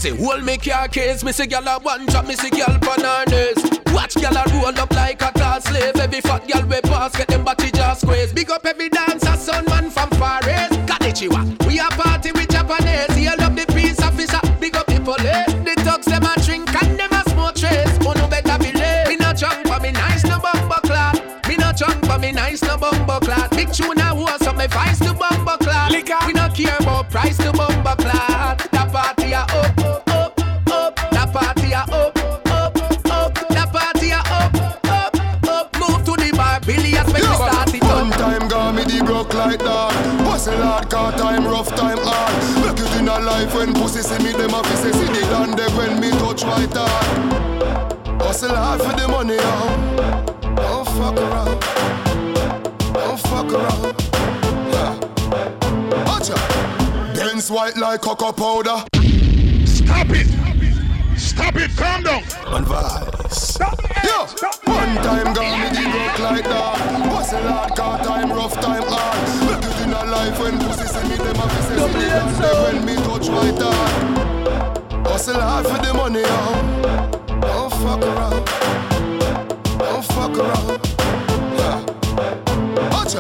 Crazy. 0.02 0.24
Hold 0.24 0.44
me 0.44 0.58
car 0.58 0.88
case, 0.88 1.24
me 1.24 1.32
see 1.32 1.46
gyal 1.46 1.68
a 1.68 1.80
one 1.80 2.06
drop, 2.08 2.28
me 2.28 2.36
see 2.36 2.50
gyal 2.50 2.80
bananas. 2.80 3.58
Watch 3.94 4.16
gyal 4.16 4.36
a 4.36 4.44
roll 4.54 4.80
up 4.80 4.92
like 4.94 5.22
a 5.22 5.32
tall 5.32 5.62
slave. 5.62 5.96
Every 5.96 6.22
fat 6.22 6.48
gyal 6.48 6.68
we 6.70 6.82
pass, 6.82 7.16
get 7.16 7.28
them 7.28 7.44
body 7.44 7.72
just 7.72 8.02
squeeze. 8.02 8.34
Big 8.34 8.50
up 8.50 8.66
every 8.66 8.90
dancer, 8.90 9.36
son 9.38 9.66
man 9.66 9.90
from 9.90 10.10
Far 10.12 10.40
East. 10.42 10.74
Konnichiwa. 10.88 11.68
We 11.68 11.80
a 11.80 11.86
party 11.90 12.32
with 12.32 12.50
Japanese. 12.50 13.16
Heal 13.16 13.42
up 13.42 13.56
the 13.56 13.66
peace 13.74 14.02
officer. 14.02 14.42
Big 14.60 14.76
up 14.76 14.88
the 14.88 15.00
police. 15.00 15.54
The 15.66 15.74
thugs 15.84 16.06
them 16.06 16.24
a 16.24 16.34
drink 16.46 16.70
and 16.84 17.00
them 17.00 17.12
a 17.12 17.30
smoke 17.30 17.56
trace. 17.56 17.98
Oh 18.02 18.14
no 18.14 18.28
better 18.28 18.58
believe. 18.58 19.08
Me 19.08 19.16
no 19.18 19.34
drunk 19.34 19.64
but 19.66 19.82
me 19.82 19.92
nice 19.92 20.24
no 20.24 20.40
bumper 20.40 20.82
clap. 20.84 21.16
Me 21.48 21.56
no 21.58 21.72
drunk 21.74 22.02
but 22.02 22.20
me 22.20 22.32
nice 22.32 22.62
no 22.64 22.78
bumper 22.78 23.20
clap. 23.26 23.52
Big 23.52 23.72
tune 23.72 24.00
a 24.00 24.16
was 24.16 24.42
up 24.48 24.58
me 24.58 24.68
vice 24.68 25.00
to 25.00 25.14
bumper 25.14 25.58
clap. 25.64 25.92
We 25.92 26.34
no 26.34 26.50
care 26.50 26.78
about 26.80 27.10
price 27.10 27.38
to 27.38 27.52
bumper 27.52 27.96
clap. 27.98 28.61
Hustle 40.82 40.98
hard, 40.98 41.16
car 41.16 41.32
time, 41.32 41.46
rough 41.46 41.70
time 41.76 41.98
hard. 42.02 42.76
Make 42.76 42.86
it 42.86 43.00
in 43.00 43.08
a 43.08 43.20
life 43.20 43.54
when 43.54 43.74
pussy 43.74 44.02
see 44.02 44.24
me, 44.24 44.32
them 44.32 44.54
a 44.54 44.64
fi 44.64 44.76
say 44.76 44.92
see 44.92 45.06
the 45.06 45.32
land 45.32 45.58
there 45.58 45.70
when 45.72 46.00
me 46.00 46.10
touch 46.12 46.44
right 46.44 46.70
hard. 46.72 48.22
Hustle 48.22 48.56
hard 48.56 48.82
for 48.82 48.94
the 49.00 49.08
money, 49.08 49.36
yo. 49.36 50.56
Don't 50.56 50.88
fuck 50.88 51.18
around. 51.18 51.60
Don't 52.94 53.20
fuck 53.20 53.52
around. 53.54 53.96
Yeah. 54.72 54.98
Watcha. 56.06 56.36
Benz 57.16 57.52
white 57.52 57.78
like 57.78 58.02
cocoa 58.02 58.32
powder. 58.32 58.84
Stop 59.66 60.10
it! 60.10 60.28
Stop 61.18 61.56
it! 61.58 61.76
Calm 61.78 62.04
down. 62.04 62.24
On 62.48 62.66
vice. 62.66 63.60
Yo, 64.04 64.26
one 64.66 64.96
time 65.04 65.34
got 65.34 65.60
me 65.60 65.84
the 65.84 65.90
broke 65.92 66.20
like 66.20 66.44
that. 66.44 66.78
Hustle 67.12 67.42
hard, 67.44 67.76
car 67.76 68.04
time, 68.04 68.32
rough 68.32 68.60
time 68.60 68.84
hard. 68.86 69.71
In 69.92 69.98
a 69.98 70.06
life 70.06 70.40
when 70.40 70.58
pussy 70.58 70.88
see 70.88 71.04
me, 71.10 71.18
them 71.18 71.36
a 71.36 71.50
say 71.50 71.62
see 71.68 71.76
the 71.76 71.84
land 72.08 72.40
when 72.64 72.86
me 72.86 72.96
touch 73.04 73.28
right 73.28 73.60
hard. 73.60 75.06
Hustle 75.06 75.42
hard 75.42 75.68
for 75.68 75.86
the 75.86 75.94
money, 75.94 76.22
yo. 76.22 77.42
Don't 77.42 77.74
fuck 77.74 78.02
around. 78.02 78.46
Don't 79.78 80.06
fuck 80.06 80.38
around. 80.38 80.80
Yeah. 81.60 81.84
Watcha. 82.90 83.20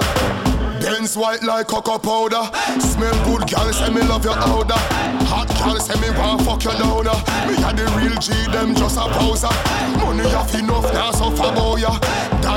Benz 0.79 1.17
white 1.17 1.43
like 1.43 1.67
cocoa 1.67 1.99
powder. 1.99 2.49
Smell 2.79 3.19
good, 3.25 3.51
girl, 3.51 3.73
say 3.73 3.89
me 3.89 4.03
love 4.03 4.23
your 4.23 4.37
odor. 4.39 4.79
Hot 5.27 5.49
girl, 5.59 5.77
say 5.77 5.99
me 5.99 6.17
want 6.17 6.41
fuck 6.43 6.63
you 6.63 6.71
down. 6.71 7.05
uh. 7.05 7.47
Me 7.47 7.55
a 7.67 7.73
the 7.75 7.83
real 7.99 8.15
G, 8.21 8.31
them 8.49 8.73
just 8.75 8.95
a 8.95 9.09
poser. 9.19 9.51
Money 9.99 10.23
off 10.33 10.55
enough, 10.55 10.93
now 10.93 11.11
so 11.11 11.31
for 11.31 11.51
boy. 11.53 11.81
ya. 11.81 11.99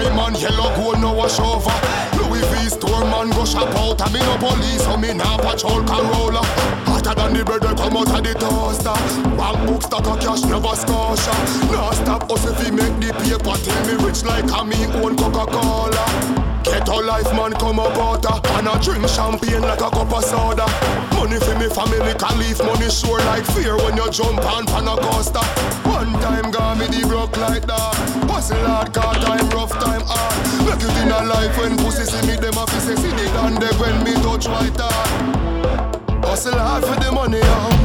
Diamond, 0.05 0.39
yellow, 0.39 0.69
gold, 0.77 1.01
no 1.01 1.15
wash 1.15 1.41
over. 1.41 1.73
Louis 2.21 2.45
V 2.53 2.69
store 2.69 3.05
man 3.09 3.31
go 3.31 3.45
shop 3.47 3.75
out. 3.75 4.03
I 4.03 4.13
me 4.13 4.21
no 4.21 4.37
police, 4.37 4.85
so 4.85 4.99
me 4.99 5.15
nah 5.15 5.39
patrol 5.39 5.83
Corolla. 5.83 6.43
Hotter 6.85 7.15
than 7.15 7.33
the 7.33 7.43
bread 7.45 7.63
that 7.63 7.79
come 7.79 7.97
out 7.97 8.13
of 8.13 8.23
the 8.23 8.35
toaster. 8.35 8.93
Bank 9.37 9.67
book 9.67 9.83
stack 9.83 10.07
of 10.07 10.21
cash, 10.21 10.43
never 10.45 10.77
scotia. 10.77 11.33
Nah 11.73 11.91
stop 11.93 12.31
us 12.31 12.45
if 12.45 12.61
he 12.61 12.71
make 12.71 12.93
the 13.01 13.13
paper. 13.17 13.57
Tell 13.65 13.81
me 13.87 14.05
rich 14.05 14.23
like 14.25 14.45
a 14.45 14.63
me 14.63 14.85
own 15.01 15.17
Coca-Cola. 15.17 16.54
Get 16.65 16.89
a 16.89 16.97
life 16.97 17.31
man 17.37 17.53
come 17.53 17.79
up 17.79 17.97
water 17.97 18.35
And 18.57 18.69
I 18.69 18.81
drink 18.81 19.09
champagne 19.09 19.63
like 19.63 19.81
a 19.81 19.91
cup 19.91 20.13
of 20.13 20.25
soda. 20.25 20.67
Money 21.15 21.39
for 21.39 21.55
me 21.59 21.69
family 21.69 22.15
can 22.19 22.39
leave 22.39 22.59
money 22.59 22.91
sure 22.91 23.21
like 23.31 23.45
fear 23.53 23.77
When 23.77 23.97
you 23.97 24.11
jump 24.11 24.45
on 24.45 24.67
pan 24.67 24.89
a 24.89 24.97
coaster. 24.97 25.45
One 25.89 26.13
time 26.25 26.51
got 26.51 26.79
me 26.79 26.87
the 26.87 27.07
broke 27.07 27.37
like 27.37 27.67
that. 27.67 27.95
Hustle 28.29 28.57
hard, 28.67 28.93
car 28.93 29.15
time, 29.15 29.49
rough 29.51 29.73
time 29.73 30.03
hard 30.05 30.35
Make 30.67 30.83
it 30.83 30.97
in 31.03 31.11
a 31.13 31.25
life 31.25 31.57
when 31.59 31.77
pussy 31.77 32.05
see 32.05 32.27
me 32.27 32.37
Them 32.37 32.59
a 32.59 32.67
fi 32.67 32.79
say 32.79 32.97
see 32.97 33.11
the 33.11 33.25
land 33.35 33.63
when 33.79 34.03
me 34.05 34.13
touch 34.23 34.49
white 34.49 34.77
hard 34.77 36.25
Hustle 36.25 36.59
hard 36.59 36.85
for 36.85 36.97
the 37.01 37.13
money, 37.13 37.39
yo 37.39 37.84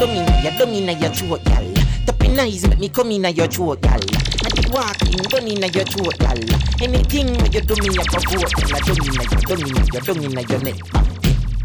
don't 0.00 0.16
inna 0.16 0.40
your, 0.42 0.52
don't 0.52 0.74
inna 0.74 0.92
your, 0.92 1.02
your 1.02 1.10
throat, 1.12 1.44
gal. 1.44 1.74
Tapping 2.06 2.38
eyes 2.38 2.66
make 2.66 2.78
me 2.78 2.88
come 2.88 3.10
inna 3.10 3.28
your 3.28 3.46
throat, 3.48 3.82
gal. 3.82 4.00
I 4.00 4.48
keep 4.48 4.72
walking, 4.72 5.16
don't 5.28 5.46
inna 5.46 5.66
your 5.66 5.84
throat, 5.84 6.18
gal. 6.18 6.38
Anything 6.80 7.36
when 7.36 7.52
you 7.52 7.60
do 7.60 7.74
me, 7.76 7.90
I 7.90 8.04
go 8.08 8.18
vote, 8.18 8.52
gal. 8.56 8.76
I 8.76 8.80
don't 8.80 9.06
inna 9.06 9.24
your, 9.28 9.40
don't 9.44 9.60
inna 9.60 9.84
your, 9.92 10.02
don't 10.02 10.24
inna 10.24 10.40
your 10.40 10.60
neck. 10.62 10.80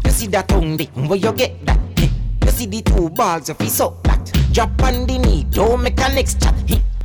You 0.04 0.10
see 0.10 0.26
that 0.28 0.48
tongue, 0.48 0.76
dick, 0.76 0.90
where 0.94 1.16
you 1.16 1.32
get 1.32 1.64
that? 1.64 1.80
You 2.44 2.50
see 2.50 2.66
the 2.66 2.82
two 2.82 3.08
balls 3.08 3.48
of 3.48 3.58
his 3.58 3.80
up 3.80 4.02
that. 4.04 4.30
Drop 4.52 4.82
on 4.82 5.06
the 5.06 5.18
knee, 5.18 5.46
don't 5.50 5.82
make 5.82 5.98
a 5.98 6.12
next 6.12 6.42
chat. 6.42 6.54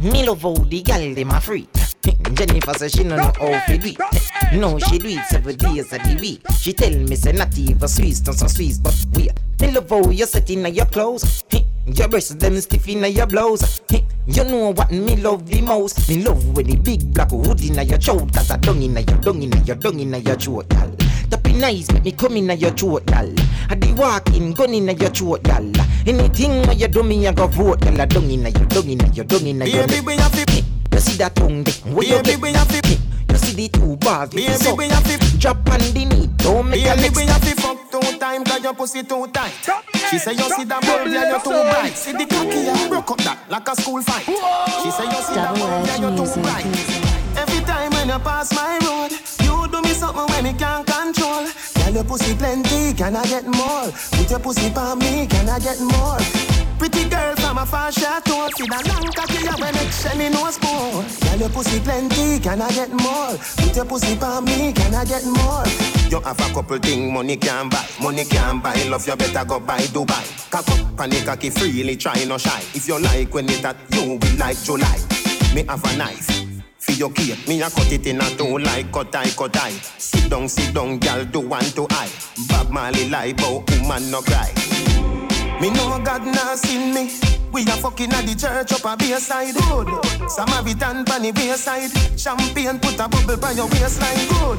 Me 0.01 0.27
love 0.27 0.41
how 0.41 0.53
the 0.53 0.81
gal 0.81 1.13
dem 1.13 1.31
a 1.31 1.39
free. 1.39 1.67
Jennifer 2.01 2.73
say 2.73 2.87
she 2.87 3.03
no 3.03 3.15
know 3.15 3.31
how 3.37 3.65
to 3.65 3.77
do 3.77 3.89
it. 3.89 4.53
No, 4.53 4.79
she 4.79 4.97
do 4.97 5.07
it 5.09 5.25
seven 5.27 5.55
days 5.55 5.93
of 5.93 6.01
the 6.03 6.17
week. 6.19 6.41
She 6.59 6.73
tell 6.73 6.91
me 6.91 7.15
say 7.15 7.31
not 7.31 7.57
even 7.57 7.87
Swiss, 7.87 8.25
not 8.25 8.35
so 8.35 8.47
Swiss, 8.47 8.77
but 8.79 8.95
we. 9.13 9.29
Me 9.61 9.71
love 9.71 9.89
how 9.89 10.09
you 10.09 10.25
set 10.25 10.49
in 10.49 10.65
your 10.73 10.85
clothes. 10.87 11.43
Your 11.85 12.07
breasts 12.07 12.33
them 12.35 12.59
stiff 12.61 12.87
in 12.87 13.03
your 13.13 13.27
blouse. 13.27 13.81
You 14.27 14.43
know 14.43 14.73
what 14.73 14.91
me 14.91 15.15
love 15.17 15.47
the 15.47 15.61
most. 15.61 16.09
Me 16.09 16.23
love 16.23 16.55
when 16.55 16.67
the 16.67 16.75
big 16.77 17.13
black 17.13 17.31
hood 17.31 17.61
in 17.61 17.87
your 17.87 17.97
throat. 17.99 18.33
Cause 18.33 18.51
I 18.51 18.57
dung 18.57 18.81
in 18.81 18.95
your 18.95 19.03
dung 19.03 19.41
in 19.41 19.51
your 19.65 19.75
dung 19.75 19.99
in 19.99 20.13
your 20.13 20.35
throat, 20.35 20.69
gal. 20.69 20.91
Tapping 21.29 21.63
eyes 21.63 21.91
make 21.91 22.03
me 22.03 22.11
come 22.11 22.37
in 22.37 22.49
your 22.57 22.71
throat, 22.71 23.05
gal. 23.05 23.31
I 23.69 23.75
the 23.75 23.93
walking 23.93 24.53
gun 24.53 24.73
in 24.73 24.87
your 24.87 25.09
throat, 25.09 25.43
gal. 25.43 25.71
Anything 26.07 26.65
when 26.67 26.79
you 26.79 26.87
do 26.87 27.03
me, 27.03 27.27
I 27.27 27.33
go 27.33 27.47
vote, 27.47 27.81
gal. 27.81 28.01
I 28.01 28.05
dung 28.05 28.29
in 28.29 28.41
your 28.41 28.51
dung 28.51 28.89
in 28.89 29.13
your 29.13 29.25
dung 29.25 29.45
in 29.45 29.61
your. 29.61 29.87
Baby, 29.87 30.05
we 30.05 30.17
have 30.17 30.31
to 30.45 30.51
You 30.51 30.70
see 31.01 31.17
that 31.17 31.35
tongue 31.35 31.63
dick, 31.63 31.75
where 31.91 32.05
you 32.07 32.15
Baby, 32.23 32.29
get 32.29 32.41
we 32.41 32.53
have 32.53 32.67
to 32.69 32.97
You 33.29 33.37
see 33.37 33.55
the 33.55 33.67
two 33.69 33.97
balls, 33.97 34.29
Baby, 34.29 34.53
so 34.53 34.75
we 34.75 34.87
have 34.89 35.03
to 35.03 35.37
Drop 35.37 35.57
on 35.69 35.79
the 35.79 36.05
knee, 36.05 36.29
don't 36.37 36.69
make 36.69 36.85
a 36.85 36.95
Baby, 36.95 37.01
next 37.01 37.17
we 37.17 37.25
have 37.25 37.41
to 37.41 37.61
fuck 37.61 37.91
two 37.91 38.17
time 38.19 38.43
Cause 38.43 38.63
your 38.63 38.73
pussy 38.73 39.03
too 39.03 39.27
tight. 39.33 39.51
She 40.09 40.19
say 40.19 40.33
you 40.33 40.47
see 40.53 40.63
that 40.65 40.81
bulb, 40.85 41.07
yeah, 41.07 41.33
you 41.33 41.39
too 41.43 41.49
bright. 41.49 41.95
See 41.97 42.11
the 42.11 42.25
cocky, 42.25 42.59
yeah, 42.67 42.87
broke 42.87 43.11
up 43.11 43.17
that 43.19 43.39
like 43.49 43.67
a 43.67 43.75
school 43.75 44.01
fight. 44.03 44.25
She 44.25 44.91
say 44.91 45.05
you 45.05 45.21
see 45.23 45.35
that 45.35 45.55
bulb, 45.57 45.87
yeah, 45.87 45.97
you 45.97 46.11
too 46.15 46.41
bright. 46.41 46.65
Every 47.37 47.63
time 47.65 47.91
when 47.91 48.09
you 48.09 48.19
pass 48.19 48.53
my 48.53 48.77
road 48.83 49.11
You 49.39 49.67
do 49.71 49.81
me 49.81 49.93
something 49.93 50.27
when 50.27 50.43
me 50.43 50.53
can't 50.53 50.85
control. 50.85 51.47
Girl, 51.75 51.93
your 51.93 52.03
pussy 52.03 52.35
plenty, 52.35 52.93
can 52.93 53.15
I 53.15 53.23
get 53.25 53.47
more? 53.47 53.89
Put 54.11 54.29
your 54.29 54.39
pussy 54.39 54.71
on 54.75 54.99
me, 54.99 55.27
can 55.27 55.49
I 55.49 55.59
get 55.59 55.79
more? 55.79 56.60
Pretty 56.81 57.07
girl 57.09 57.35
from 57.35 57.59
a 57.59 57.65
far 57.67 57.91
chateau 57.91 58.49
See 58.57 58.65
that 58.65 58.81
long 58.87 59.05
cocky, 59.13 59.45
yeah, 59.45 59.53
when 59.61 59.75
it 59.77 60.17
me 60.17 60.29
no 60.33 60.49
spoon 60.49 61.05
Girl, 61.21 61.37
your 61.37 61.49
pussy 61.49 61.79
plenty, 61.79 62.39
can 62.39 62.59
I 62.59 62.71
get 62.71 62.89
more? 62.89 63.37
Put 63.37 63.75
your 63.75 63.85
pussy 63.85 64.17
on 64.17 64.45
me, 64.45 64.73
can 64.73 64.95
I 64.95 65.05
get 65.05 65.23
more? 65.23 65.61
You 66.09 66.19
have 66.21 66.39
a 66.39 66.53
couple 66.55 66.79
thing 66.79 67.13
money 67.13 67.37
can 67.37 67.69
buy 67.69 67.85
Money 68.01 68.25
can 68.25 68.61
buy, 68.61 68.73
love 68.89 69.05
you 69.05 69.15
better 69.15 69.45
go 69.45 69.59
buy 69.59 69.77
Dubai 69.93 70.25
Cock 70.49 70.67
up 70.69 71.07
the 71.07 71.21
cocky 71.23 71.51
freely, 71.51 71.95
try 71.97 72.23
no 72.23 72.39
shy 72.39 72.63
If 72.73 72.87
you 72.87 72.99
like 72.99 73.31
when 73.31 73.47
it 73.47 73.61
that, 73.61 73.77
you 73.93 74.17
will 74.17 74.37
like 74.39 74.57
July 74.63 74.97
Me 75.53 75.63
have 75.69 75.85
a 75.85 75.97
knife 75.97 76.29
for 76.79 76.93
your 76.93 77.11
cake, 77.11 77.47
me 77.47 77.61
a 77.61 77.69
cut 77.69 77.91
it 77.91 78.07
in 78.07 78.19
a 78.19 78.25
two 78.35 78.57
like 78.57 78.91
cut 78.91 79.15
eye, 79.15 79.29
cut 79.37 79.55
eye. 79.55 79.69
Sit 79.69 80.31
down, 80.31 80.49
sit 80.49 80.73
down, 80.73 80.97
gal, 80.97 81.23
do 81.25 81.41
one 81.41 81.61
to 81.61 81.85
eye. 81.91 82.09
Bob 82.47 82.71
Marley 82.71 83.07
lie, 83.07 83.33
but 83.33 83.69
woman 83.69 84.09
no 84.09 84.19
cry. 84.21 84.51
Me 85.61 85.69
know 85.69 86.01
God 86.03 86.25
not 86.25 86.57
seen 86.57 86.91
me. 86.91 87.13
We 87.53 87.61
a 87.61 87.77
fucking 87.77 88.11
at 88.13 88.25
the 88.25 88.33
church 88.33 88.73
up 88.73 88.81
a 88.81 88.97
bayside 88.97 89.53
good. 89.53 89.87
Samaritan 90.27 91.05
pan 91.05 91.21
the 91.21 91.31
wayside. 91.37 91.93
Champagne 92.17 92.79
put 92.79 92.97
a 92.97 93.07
bubble 93.07 93.37
by 93.37 93.51
your 93.51 93.69
waistline 93.69 94.25
good. 94.33 94.57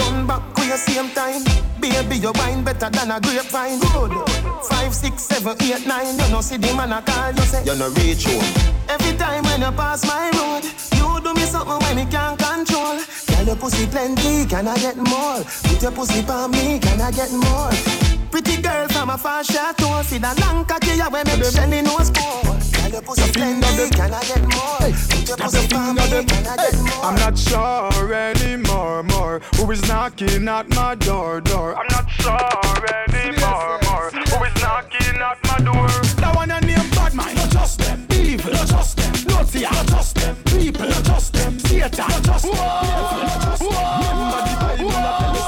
Turn 0.00 0.26
back 0.26 0.40
with 0.56 0.68
your 0.68 0.78
same 0.78 1.10
time. 1.10 1.44
Baby, 1.78 2.24
your 2.24 2.32
wine 2.40 2.64
better 2.64 2.88
than 2.88 3.10
a 3.10 3.20
grapevine 3.20 3.80
good. 3.92 4.16
Five, 4.64 4.94
six, 4.94 5.24
seven, 5.24 5.60
eight, 5.60 5.86
nine. 5.86 6.16
You 6.16 6.28
know 6.32 6.40
see 6.40 6.56
the 6.56 6.72
man 6.72 6.92
a 6.92 7.02
call 7.02 7.32
you 7.36 7.42
say 7.44 7.60
you 7.60 7.76
no 7.76 7.90
reach 8.00 8.24
home. 8.24 8.40
Every 8.88 9.12
time 9.18 9.44
when 9.44 9.60
you 9.60 9.72
pass 9.76 10.06
my 10.08 10.32
road, 10.40 10.64
you 10.96 11.20
do 11.20 11.34
me 11.34 11.44
something 11.44 11.76
when 11.84 11.96
me 11.96 12.10
can't 12.10 12.40
control. 12.40 12.96
Girl, 13.28 13.44
your 13.44 13.56
pussy 13.56 13.86
plenty, 13.88 14.46
can 14.48 14.68
I 14.68 14.76
get 14.78 14.96
more? 14.96 15.44
Put 15.68 15.82
your 15.82 15.92
pussy 15.92 16.24
on 16.24 16.50
me, 16.52 16.78
can 16.78 16.98
I 16.98 17.10
get 17.10 17.28
more? 17.28 18.09
Pretty 18.30 18.62
girl 18.62 18.86
from 18.88 19.10
a 19.10 19.18
far 19.18 19.42
chateau, 19.42 20.02
see 20.02 20.18
the 20.18 20.32
long 20.40 20.64
cocky 20.64 20.96
ya 20.96 21.08
when 21.10 21.26
make 21.26 21.44
Shelly 21.44 21.82
nose 21.82 22.10
pour. 22.10 22.42
Girl, 22.44 22.90
your 22.90 23.02
pussy 23.02 23.32
plenty, 23.32 23.90
can 23.90 24.14
I 24.14 24.22
get 24.22 24.42
more? 24.42 24.78
Put 24.78 25.28
your 25.28 25.36
pussy 25.36 25.74
on 25.74 25.94
me, 25.96 26.24
can 26.24 26.46
I 26.46 26.56
get 26.56 26.78
more? 26.78 27.04
I'm 27.04 27.14
not 27.16 27.36
sure 27.36 28.14
anymore, 28.14 29.02
more. 29.02 29.40
Who 29.56 29.70
is 29.72 29.86
knocking 29.88 30.48
at 30.48 30.68
my 30.70 30.94
door, 30.94 31.40
door? 31.40 31.76
I'm 31.76 31.88
not 31.90 32.08
sure 32.08 32.86
anymore, 33.08 33.80
more. 33.90 34.10
Who 34.10 34.44
is 34.44 34.62
knocking 34.62 35.20
at 35.20 35.38
my 35.44 35.58
door? 35.58 35.88
That 36.20 36.32
one 36.36 36.50
a 36.52 36.60
name 36.60 36.90
bad 36.90 37.14
mind, 37.14 37.36
not 37.36 37.50
just 37.50 37.80
them. 37.80 38.06
Evil, 38.12 38.52
not 38.52 38.68
just 38.68 38.96
them. 38.96 39.12
Naughty, 39.26 39.62
not 39.62 39.86
just 39.88 40.14
them. 40.14 40.36
People, 40.44 40.88
not 40.88 41.04
just 41.04 41.32
them. 41.32 41.58
Satan, 41.58 41.90
not 41.98 42.22
just 42.22 42.44
them. 42.44 42.54
Devil, 42.54 43.22
not 43.26 43.40
just 43.42 43.60
them. 43.60 43.70
Remember 44.00 44.40
the 44.46 44.54
Bible, 44.60 44.90
not 44.90 45.39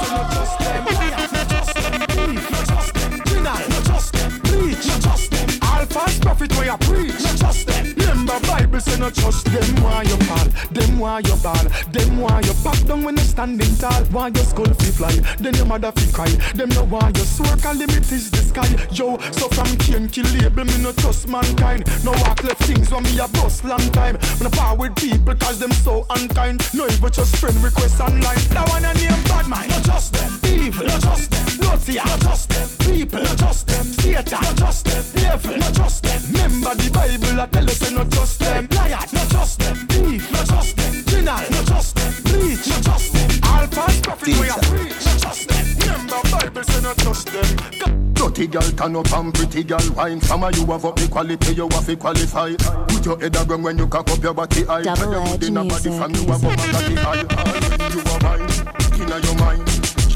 Alpha's 5.95 6.19
prophet 6.19 6.51
where 6.55 6.65
you 6.65 6.77
preach, 6.77 7.21
not 7.21 7.37
just 7.37 7.67
them. 7.67 7.93
Remember 7.97 8.39
Bible 8.47 8.79
say 8.79 8.97
not 8.99 9.13
trust 9.13 9.45
them. 9.45 9.83
Why 9.83 10.01
you 10.01 10.17
fall? 10.25 10.47
Them 10.71 10.97
why 10.97 11.19
you 11.19 11.35
ball? 11.37 11.65
Them 11.91 12.17
why 12.19 12.41
you 12.41 12.53
back 12.63 12.81
down 12.85 13.03
when 13.03 13.15
you 13.15 13.23
standing 13.23 13.75
tall? 13.75 14.03
Why 14.05 14.29
your 14.29 14.43
skull 14.43 14.73
fi 14.73 14.89
fly? 14.89 15.13
Then 15.37 15.53
your 15.53 15.67
mother 15.67 15.91
fi 15.91 16.11
cry. 16.11 16.29
Them 16.55 16.69
know 16.69 16.85
why 16.85 17.11
you 17.15 17.23
swear 17.23 17.55
can 17.57 17.77
limit 17.77 18.11
is 18.11 18.31
the 18.31 18.37
sky. 18.37 18.69
Yo, 18.91 19.19
so 19.31 19.47
from 19.49 19.69
Cain 19.77 20.07
kill 20.09 20.25
label 20.41 20.65
me 20.65 20.77
no 20.81 20.93
trust 20.93 21.27
mankind. 21.27 21.85
No 22.03 22.11
walk 22.25 22.43
left 22.43 22.63
things 22.63 22.89
when 22.89 23.03
me 23.03 23.19
a 23.19 23.27
bust 23.27 23.63
long 23.63 23.85
time. 23.91 24.17
When 24.39 24.47
I 24.47 24.49
power 24.49 24.75
with 24.75 24.95
people 24.95 25.35
cause 25.35 25.59
them 25.59 25.71
so 25.71 26.07
unkind. 26.09 26.67
No 26.73 26.87
even 26.87 27.11
just 27.11 27.35
friend 27.37 27.55
request 27.57 28.01
online. 28.01 28.41
That 28.49 28.67
one 28.69 28.85
a 28.85 28.93
name 28.95 29.23
bad 29.25 29.47
mind, 29.47 29.69
not 29.69 29.83
just 29.83 30.13
them. 30.13 30.39
Evil, 30.43 30.87
not 30.87 31.01
just 31.01 31.29
them. 31.29 31.52
Naughty, 31.73 31.95
not 31.95 32.19
just 32.21 32.49
them. 32.49 32.69
People, 32.77 33.23
not 33.23 33.37
just 33.37 33.67
them. 33.67 33.85
Satan, 33.85 34.41
not 34.41 34.55
just 34.57 34.85
them. 34.85 35.03
Devil, 35.15 35.57
not 35.57 35.73
just 35.73 36.03
them. 36.03 36.21
Remember 36.29 36.75
the 36.75 36.89
Bible, 36.93 37.41
I 37.41 37.45
tell 37.47 37.65
us 37.65 37.77
say 37.79 37.95
not 37.95 38.09
just 38.11 38.39
them. 38.39 38.67
Liar, 38.69 39.05
not 39.11 39.29
just 39.29 39.59
them. 39.59 39.75
Thief, 39.87 40.31
not 40.31 40.45
just 40.45 40.77
them. 40.77 41.03
Deny, 41.03 41.47
not 41.49 41.65
just 41.65 41.95
them. 41.95 42.13
Bleach, 42.23 42.67
not 42.69 42.83
just 42.83 43.13
them. 43.13 43.29
Alpha's 43.41 44.01
prophet, 44.01 44.37
we 44.37 44.49
are 44.49 44.59
preach, 44.69 45.05
not 45.05 45.17
just 45.17 45.49
them. 45.49 45.65
Remember 45.81 46.21
Bible 46.29 46.63
say 46.63 46.81
not 46.83 46.97
trust 46.99 47.27
them. 47.33 48.13
Dirty 48.13 48.47
girl 48.47 48.69
turn 48.77 48.95
up 48.95 49.11
and 49.11 49.33
pretty 49.33 49.63
girl 49.63 49.89
wine. 49.95 50.21
Some 50.21 50.43
of 50.43 50.55
you 50.55 50.65
have 50.67 50.85
up 50.85 50.95
the 50.95 51.07
quality, 51.07 51.53
you 51.55 51.67
have 51.69 51.85
to 51.87 51.97
qualify. 51.97 52.53
Put 52.53 53.05
your 53.05 53.19
head 53.19 53.35
around 53.35 53.63
when 53.63 53.79
you 53.79 53.87
cock 53.87 54.11
up 54.11 54.21
your 54.21 54.35
body 54.35 54.63
high. 54.63 54.83
Double 54.83 55.09
And 55.09 55.27
you 55.27 55.33
edge 55.33 55.39
good 55.41 55.49
in 55.49 55.57
a 55.57 55.65
body 55.65 55.89
from 55.89 56.13
you 56.13 56.25
have 56.29 56.45
up 56.45 56.53
and 56.53 56.71
body 56.71 56.95
high. 57.01 57.25
All 57.33 57.89
You 57.89 58.01
are 58.05 58.19
wine, 58.21 59.01
inna 59.01 59.17
your 59.25 59.35
mind. 59.41 59.72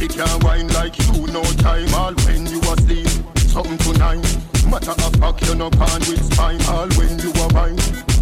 She 0.08 0.14
can't 0.20 0.44
wine 0.46 0.70
like 0.70 0.98
you 1.00 1.28
no 1.28 1.44
time. 1.60 1.94
All 1.94 2.14
when 2.24 2.46
you 2.46 2.60
asleep, 2.62 3.08
something 3.36 3.78
tonight. 3.80 4.24
Matter 4.72 4.92
of 4.92 5.14
fact, 5.20 5.46
you 5.46 5.56
no 5.56 5.70
pan 5.70 6.00
with 6.00 6.24
spine. 6.32 6.62
All 6.68 6.88
when 6.96 7.20
you 7.20 7.30
are 7.42 7.50
wine, 7.50 7.78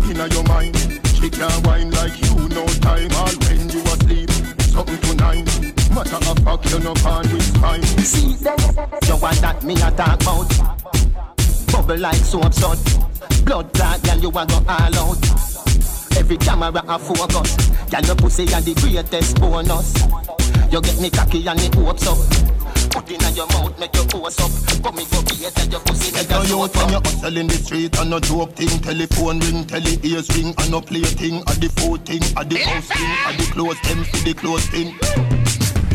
inna 0.10 0.28
your 0.34 0.44
mind. 0.46 0.76
She 1.14 1.30
can't 1.30 1.68
wine 1.68 1.92
like 1.92 2.20
you 2.26 2.50
no 2.50 2.66
time. 2.82 3.12
All 3.14 3.36
when 3.46 3.70
you 3.70 3.82
asleep, 3.84 4.32
something 4.74 4.98
tonight. 4.98 5.46
Matter 5.94 6.16
of 6.16 6.40
fact, 6.40 6.72
you 6.72 6.80
no 6.80 6.94
pan 6.96 7.32
with 7.32 7.56
spine. 7.56 7.84
See 7.84 8.34
them, 8.34 8.58
you 9.08 9.18
want 9.18 9.42
that 9.42 9.62
me 9.64 9.76
a 9.76 9.92
talk 9.92 10.20
about? 10.24 10.50
Bubble 11.72 12.00
like 12.00 12.16
soap 12.16 12.52
sud. 12.52 12.80
Blood 13.46 13.72
clot, 13.74 14.02
girl, 14.02 14.18
you 14.18 14.30
a 14.30 14.46
go 14.48 14.56
all 14.68 15.12
out. 15.12 16.18
Every 16.18 16.38
camera 16.38 16.84
a 16.88 16.98
focus. 16.98 17.70
Girl, 17.92 18.02
your 18.02 18.16
pussy 18.16 18.44
a 18.46 18.60
the 18.60 18.74
greatest 18.74 19.40
bonus. 19.40 20.45
You 20.72 20.82
get 20.82 21.00
me 21.00 21.10
cocky 21.10 21.48
and 21.48 21.60
me 21.60 21.70
hopes 21.76 22.08
up. 22.08 22.18
Put 22.92 23.12
inna 23.12 23.30
your 23.32 23.48
mouth, 23.48 23.78
make 23.80 23.96
your 23.96 24.06
pose 24.06 24.40
up. 24.40 24.52
Come 24.84 24.96
me 24.96 25.06
go 25.12 25.22
beat 25.24 25.42
your 25.42 25.80
pussy, 25.82 26.12
make 26.14 26.30
your 26.30 26.44
you 26.44 26.68
soap 26.68 26.76
when 26.76 26.90
you 26.90 26.98
up. 26.98 27.08
hustle 27.08 27.38
in 27.38 27.48
the 27.48 27.56
street 27.56 27.98
and 28.00 28.10
no 28.10 28.20
joke 28.20 28.54
thing. 28.56 28.80
Telephone 28.82 29.40
ring, 29.40 29.66
tele 29.66 30.00
ears 30.04 30.30
ring. 30.36 30.54
And 30.58 30.72
no 30.72 30.82
play 30.82 31.02
thing 31.02 31.44
At 31.48 31.60
the 31.62 31.70
food 31.70 32.06
thing, 32.06 32.24
at 32.38 32.50
the 32.50 32.58
house 32.58 32.88
thing. 32.88 33.12
At 33.28 33.38
the 33.38 33.46
clothes 33.52 33.82
them 33.82 34.04
for 34.04 34.18
the 34.24 34.34
clothes 34.34 34.66
thing 34.68 35.35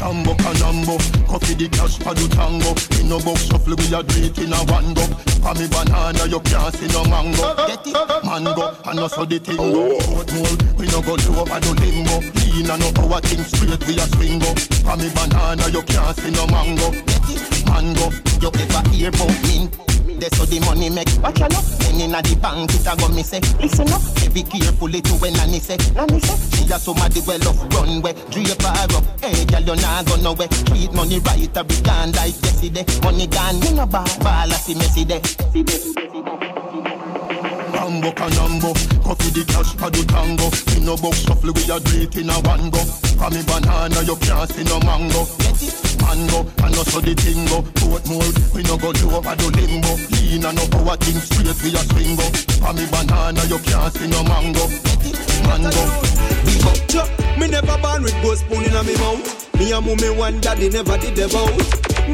Tambo 0.00 0.32
canambo, 0.32 0.96
coffee 1.28 1.52
the 1.52 1.68
cash 1.68 1.98
for 2.00 2.14
the 2.16 2.24
tango. 2.32 2.72
In 2.96 3.12
no 3.12 3.20
box 3.20 3.44
shuffle 3.44 3.76
we 3.76 3.92
a 3.92 4.00
do 4.00 4.32
in 4.40 4.48
a 4.48 4.56
one 4.72 4.96
go. 4.96 5.04
For 5.44 5.52
me 5.52 5.68
banana 5.68 6.24
you 6.24 6.40
can't 6.40 6.72
see 6.72 6.88
no 6.88 7.04
mango. 7.04 7.52
Get 7.68 7.84
it? 7.84 8.24
Mango, 8.24 8.72
and 8.88 8.98
also 8.98 9.26
the 9.26 9.38
thing 9.38 9.60
go. 9.60 10.00
Oat 10.16 10.32
mold, 10.32 10.60
we 10.80 10.88
no 10.88 11.04
go 11.04 11.20
low 11.20 11.44
over 11.44 11.60
the 11.60 11.72
limbo 11.84 12.16
Lean 12.48 12.70
and 12.70 12.80
no 12.80 12.88
power 12.96 13.20
thing 13.20 13.44
straight 13.44 13.84
we 13.86 13.94
a 14.00 14.06
swing 14.16 14.38
go 14.40 14.54
For 14.80 14.96
me 14.96 15.12
banana 15.12 15.68
you 15.68 15.82
can't 15.82 16.16
see 16.16 16.30
no 16.32 16.46
mango. 16.48 16.90
Get 17.04 17.28
it? 17.36 17.44
Mango, 17.68 18.08
You 18.40 18.48
ever 18.48 18.88
hear 18.88 19.08
about 19.12 19.36
mint? 19.44 19.89
That's 20.18 20.36
how 20.38 20.44
the 20.44 20.60
money 20.60 20.90
make. 20.90 21.10
Watch 21.22 21.40
out, 21.40 21.52
then 21.80 22.00
inna 22.00 22.22
the 22.22 22.36
bank 22.36 22.70
it 22.74 22.86
a 22.86 22.96
go 22.96 23.08
me 23.08 23.22
say. 23.22 23.40
Listen 23.60 23.88
up, 23.92 24.02
be 24.34 24.42
carefully 24.42 25.00
to 25.02 25.12
when 25.20 25.32
nanny 25.34 25.60
say. 25.60 25.76
Nanny 25.94 26.20
say, 26.20 26.36
she 26.56 26.64
a 26.72 26.78
somebody 26.78 27.20
well 27.26 27.48
off 27.48 27.60
runway. 27.74 28.14
Drape 28.30 28.62
her 28.62 28.96
up, 28.96 29.04
hey 29.20 29.44
girl 29.46 29.62
you 29.62 29.76
nah 29.82 30.02
go 30.02 30.16
nowhere. 30.16 30.48
Treat 30.68 30.92
money 30.92 31.18
right, 31.20 31.56
a 31.56 31.64
be 31.64 31.76
gone 31.82 32.12
like 32.12 32.36
yesterday. 32.42 32.84
Money 33.02 33.26
gone, 33.26 33.60
you 33.62 33.74
no 33.74 33.86
ball, 33.86 34.06
ball 34.20 34.50
a 34.50 34.54
see 34.54 34.74
messy 34.74 35.04
day. 35.04 35.20
Rambo 37.90 38.12
canambo 38.12 38.70
Coffee 39.02 39.30
the 39.34 39.42
cash 39.50 39.74
for 39.74 39.90
the 39.90 40.06
tango 40.06 40.46
In 40.78 40.86
no 40.86 40.94
box 40.94 41.26
shuffle 41.26 41.50
we 41.50 41.66
a 41.66 41.74
do 41.82 42.06
in 42.22 42.30
a 42.30 42.38
one 42.46 42.70
go 42.70 42.78
For 43.18 43.30
me 43.34 43.42
banana 43.42 43.98
you 44.06 44.14
can't 44.22 44.46
see 44.46 44.62
no 44.62 44.78
mango 44.86 45.26
Mango 45.98 46.46
and 46.62 46.76
also 46.78 47.02
the 47.02 47.18
tingo 47.18 47.66
Coat 47.82 48.06
mold 48.06 48.36
we 48.54 48.62
no 48.62 48.78
go 48.78 48.94
do 48.94 49.10
over 49.10 49.34
the 49.34 49.46
limbo 49.58 49.98
Lean 50.14 50.46
and 50.46 50.54
no 50.54 50.64
power 50.70 50.94
thing 51.02 51.18
straight 51.18 51.50
we 51.66 51.74
a 51.74 51.82
swing 51.90 52.14
go 52.14 52.26
For 52.62 52.70
me 52.78 52.86
banana 52.94 53.42
you 53.50 53.58
can't 53.58 53.90
see 53.90 54.06
no 54.06 54.22
mango 54.22 54.70
Mango 55.50 55.82
Big 56.46 56.62
up. 56.94 57.10
Me 57.42 57.50
never 57.50 57.74
born 57.82 58.06
with 58.06 58.14
gold 58.22 58.38
spoon 58.38 58.64
in 58.64 58.74
a 58.74 58.82
me 58.84 58.94
mouth. 59.02 59.26
Me 59.58 59.72
and 59.72 59.84
mommy 59.84 60.10
one 60.10 60.40
daddy 60.40 60.68
never 60.68 60.96
did 60.98 61.18
vow. 61.30 61.50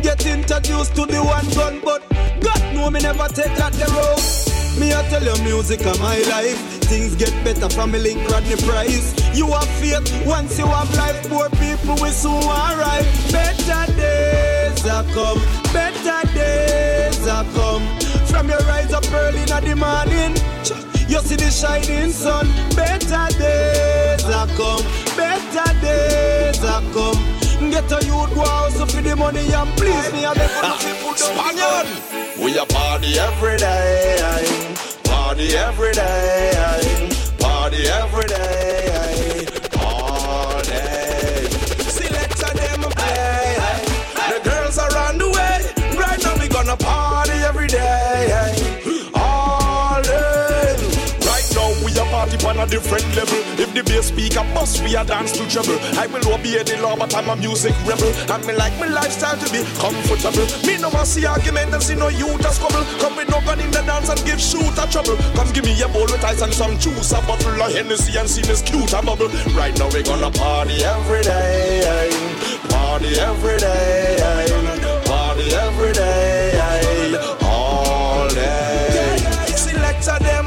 Get 0.01 0.25
introduced 0.25 0.97
to 0.97 1.05
the 1.05 1.23
one 1.23 1.49
gun, 1.53 1.81
but 1.85 2.03
God 2.41 2.75
know 2.75 2.91
me 2.91 3.01
never 3.01 3.29
take 3.29 3.55
that 3.57 3.73
the 3.73 3.87
road. 3.93 4.46
Me 4.79 4.93
I 4.93 5.03
tell 5.09 5.25
you 5.25 5.43
music 5.43 5.87
of 5.87 5.99
my 6.01 6.19
life. 6.29 6.59
Things 6.85 7.15
get 7.17 7.33
better 7.45 7.69
from 7.71 7.93
me 7.93 7.99
link 7.99 8.29
Rodney 8.31 8.57
Price. 8.57 9.15
You 9.35 9.47
have 9.53 9.69
faith 9.81 10.07
once 10.27 10.59
you 10.59 10.67
have 10.67 10.95
life. 10.97 11.29
Poor 11.29 11.49
people 11.51 11.97
will 12.01 12.13
soon 12.13 12.43
arrive. 12.45 13.07
Better 13.33 13.93
days 13.97 14.87
are 14.87 15.05
come. 15.15 15.41
Better 15.73 16.21
days 16.35 17.27
are 17.27 17.45
come. 17.55 17.85
From 18.27 18.49
your 18.49 18.61
rise 18.69 18.93
up 18.93 19.11
early 19.13 19.41
in 19.41 19.47
the 19.47 19.75
morning. 19.77 20.37
You 21.09 21.21
see 21.21 21.37
the 21.37 21.51
shining 21.51 22.11
sun. 22.11 22.47
Better 22.77 23.27
days 23.39 24.25
are 24.25 24.47
come. 24.59 24.85
Better 25.17 25.73
days 25.81 26.63
are 26.65 26.83
come. 26.93 27.46
Get 27.59 27.91
a 27.91 28.05
youth 28.05 28.35
go 28.35 28.45
house 28.45 28.79
for 28.79 29.01
the 29.01 29.17
money 29.17 29.53
and 29.53 29.71
please 29.79 30.13
me. 30.13 30.25
I 30.27 30.35
the 30.35 30.47
ah, 30.63 30.77
people 30.79 31.15
don't 31.15 31.19
Spaniard, 31.19 31.87
we 32.39 32.59
a 32.59 32.67
party 32.67 33.19
every 33.19 33.57
day, 33.57 34.45
party 35.05 35.57
every 35.57 35.93
day, 35.93 37.09
party 37.39 37.89
every 37.89 38.27
day, 38.29 39.47
different 52.67 53.07
level. 53.15 53.39
If 53.59 53.73
the 53.75 53.83
bass 53.83 54.09
speaker 54.09 54.45
bust, 54.55 54.83
we 54.83 54.97
a 54.97 55.05
dance 55.05 55.33
to 55.33 55.49
trouble. 55.49 55.79
I 55.99 56.07
will 56.07 56.27
obey 56.35 56.63
the 56.63 56.79
law, 56.83 56.97
but 56.97 57.15
I'm 57.15 57.29
a 57.29 57.37
music 57.37 57.75
rebel. 57.87 58.13
And 58.31 58.47
me 58.47 58.55
like 58.55 58.77
my 58.79 58.89
lifestyle 58.89 59.37
to 59.39 59.49
be 59.51 59.63
comfortable. 59.79 60.47
Me 60.67 60.79
no 60.79 60.89
want 60.91 61.07
see 61.07 61.27
argument 61.27 61.73
and 61.73 61.83
see 61.83 61.95
no 61.95 62.09
youth 62.09 62.45
a 62.45 62.51
squabble. 62.53 62.85
Come 63.01 63.17
with 63.17 63.29
no 63.29 63.41
gun 63.41 63.61
in 63.61 63.71
the 63.71 63.83
dance 63.83 64.09
and 64.09 64.21
give 64.25 64.41
shoot 64.41 64.77
a 64.79 64.87
trouble. 64.91 65.17
Come 65.35 65.53
give 65.53 65.65
me 65.65 65.75
a 65.83 65.89
bowl 65.89 66.07
with 66.07 66.25
ice 66.25 66.43
and 66.43 66.53
some 66.53 66.79
juice, 66.79 67.13
a 67.13 67.21
bottle 67.23 67.63
of 67.63 67.73
Hennessy 67.73 68.19
and 68.19 68.29
see 68.29 68.43
this 68.43 68.63
cute 68.63 68.93
a 68.93 69.03
bubble. 69.03 69.29
Right 69.55 69.77
now 69.79 69.89
we 69.91 70.03
gonna 70.03 70.31
party 70.31 70.83
every 70.85 71.23
day, 71.23 72.11
party 72.69 73.19
every 73.19 73.59
day, 73.59 75.03
party 75.07 75.55
every 75.55 75.93
day, 75.93 76.59
all 77.43 78.29
day. 78.29 79.19
Selector 79.55 80.19
them. 80.21 80.46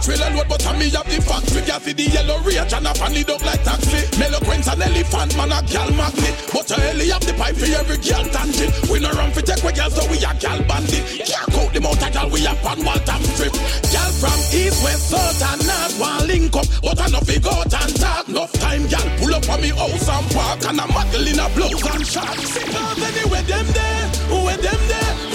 A 0.00 0.02
trailer 0.02 0.32
load, 0.32 0.48
but 0.48 0.64
I 0.64 0.72
me 0.78 0.88
have 0.96 1.04
the 1.04 1.20
factory. 1.20 1.60
Gas 1.60 1.84
the 1.84 1.92
yellow 1.92 2.40
rage 2.40 2.72
and 2.72 2.88
I 2.88 2.92
fan 2.96 3.12
it 3.20 3.28
up 3.28 3.44
like 3.44 3.60
taxi. 3.60 4.00
Eloquence 4.16 4.68
an 4.72 4.80
elephant, 4.80 5.36
man 5.36 5.52
a 5.52 5.60
gal 5.68 5.92
magnet. 5.92 6.34
But 6.48 6.72
a 6.72 6.80
hell 6.80 7.00
have 7.12 7.26
the 7.28 7.34
pipe 7.36 7.56
for 7.60 7.68
every 7.68 8.00
gal 8.00 8.24
tangent. 8.32 8.72
We 8.88 8.96
no 8.96 9.12
run 9.12 9.28
for 9.28 9.44
take 9.44 9.60
we 9.60 9.76
gal, 9.76 9.92
so 9.92 10.00
we 10.08 10.16
a 10.24 10.32
gal 10.40 10.56
bandit. 10.64 11.04
Can't 11.28 11.52
out 11.52 11.72
the 11.76 11.80
mouth 11.84 12.00
a 12.00 12.08
gal, 12.08 12.32
we 12.32 12.40
a 12.48 12.52
pan 12.64 12.80
wall 12.80 12.96
tam 13.04 13.20
strip. 13.36 13.52
Gal 13.92 14.10
from 14.16 14.40
east, 14.56 14.80
west, 14.80 15.12
south 15.12 15.36
and 15.36 15.68
north, 15.68 15.94
one 16.00 16.24
link 16.24 16.56
up, 16.56 16.64
but 16.80 16.96
I 16.96 17.06
no 17.12 17.20
fig 17.20 17.44
out 17.44 17.68
and 17.68 17.92
talk. 18.00 18.24
Enough 18.24 18.52
time, 18.56 18.88
gal 18.88 19.08
pull 19.20 19.36
up 19.36 19.44
on 19.52 19.60
me 19.60 19.68
house 19.68 20.08
and 20.08 20.28
park, 20.32 20.64
and 20.64 20.80
I'm 20.80 20.88
muggle 20.96 21.28
in 21.28 21.36
a 21.36 21.46
blouse 21.52 21.84
and 21.92 22.06
shorts. 22.08 22.56
Cause 22.56 23.02
anywhere 23.04 23.44
them 23.44 23.68
there, 23.76 24.08
where 24.32 24.56
them 24.64 24.80
there, 24.88 25.29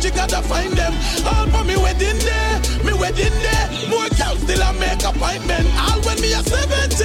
gal 0.00 0.10
energy 0.10 0.10
gotta 0.10 0.42
find 0.42 0.72
them. 0.72 0.92
All 1.26 1.46
for 1.48 1.64
me 1.64 1.76
wedding 1.76 2.18
day, 2.18 2.60
me 2.84 2.92
wedding 2.92 3.36
day. 3.40 3.88
More 3.88 4.08
gal 4.16 4.36
still 4.36 4.62
a 4.62 4.72
make 4.74 5.02
appointment. 5.02 5.66
All 5.76 6.00
when 6.02 6.20
me 6.20 6.32
a 6.32 6.42
70, 6.42 7.04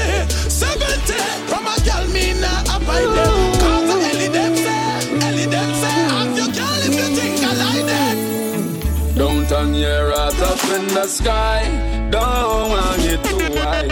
70. 0.50 1.14
From 1.48 1.68
a 1.68 1.76
gal 1.84 2.08
me 2.10 2.32
a 2.32 2.80
find 2.80 3.12
them. 3.18 3.36
Cause 3.60 3.86
the 3.88 3.96
Ellie 4.12 4.28
them 4.30 4.56
say, 4.56 5.28
Ellie 5.28 5.46
them 5.46 5.74
say, 5.76 6.00
ask 6.18 6.38
your 6.38 6.52
gal 6.54 6.80
if 6.80 6.96
you 6.96 7.16
think 7.16 7.44
I 7.44 7.54
like 7.64 7.86
them. 7.86 9.16
Don't 9.16 9.48
turn 9.48 9.74
your 9.74 10.12
heart 10.12 10.40
up 10.42 10.64
in 10.76 10.88
the 10.94 11.08
sky. 11.08 12.10
Don't 12.12 12.70
want 12.70 13.06
it 13.06 13.24
too 13.24 13.60
high. 13.60 13.88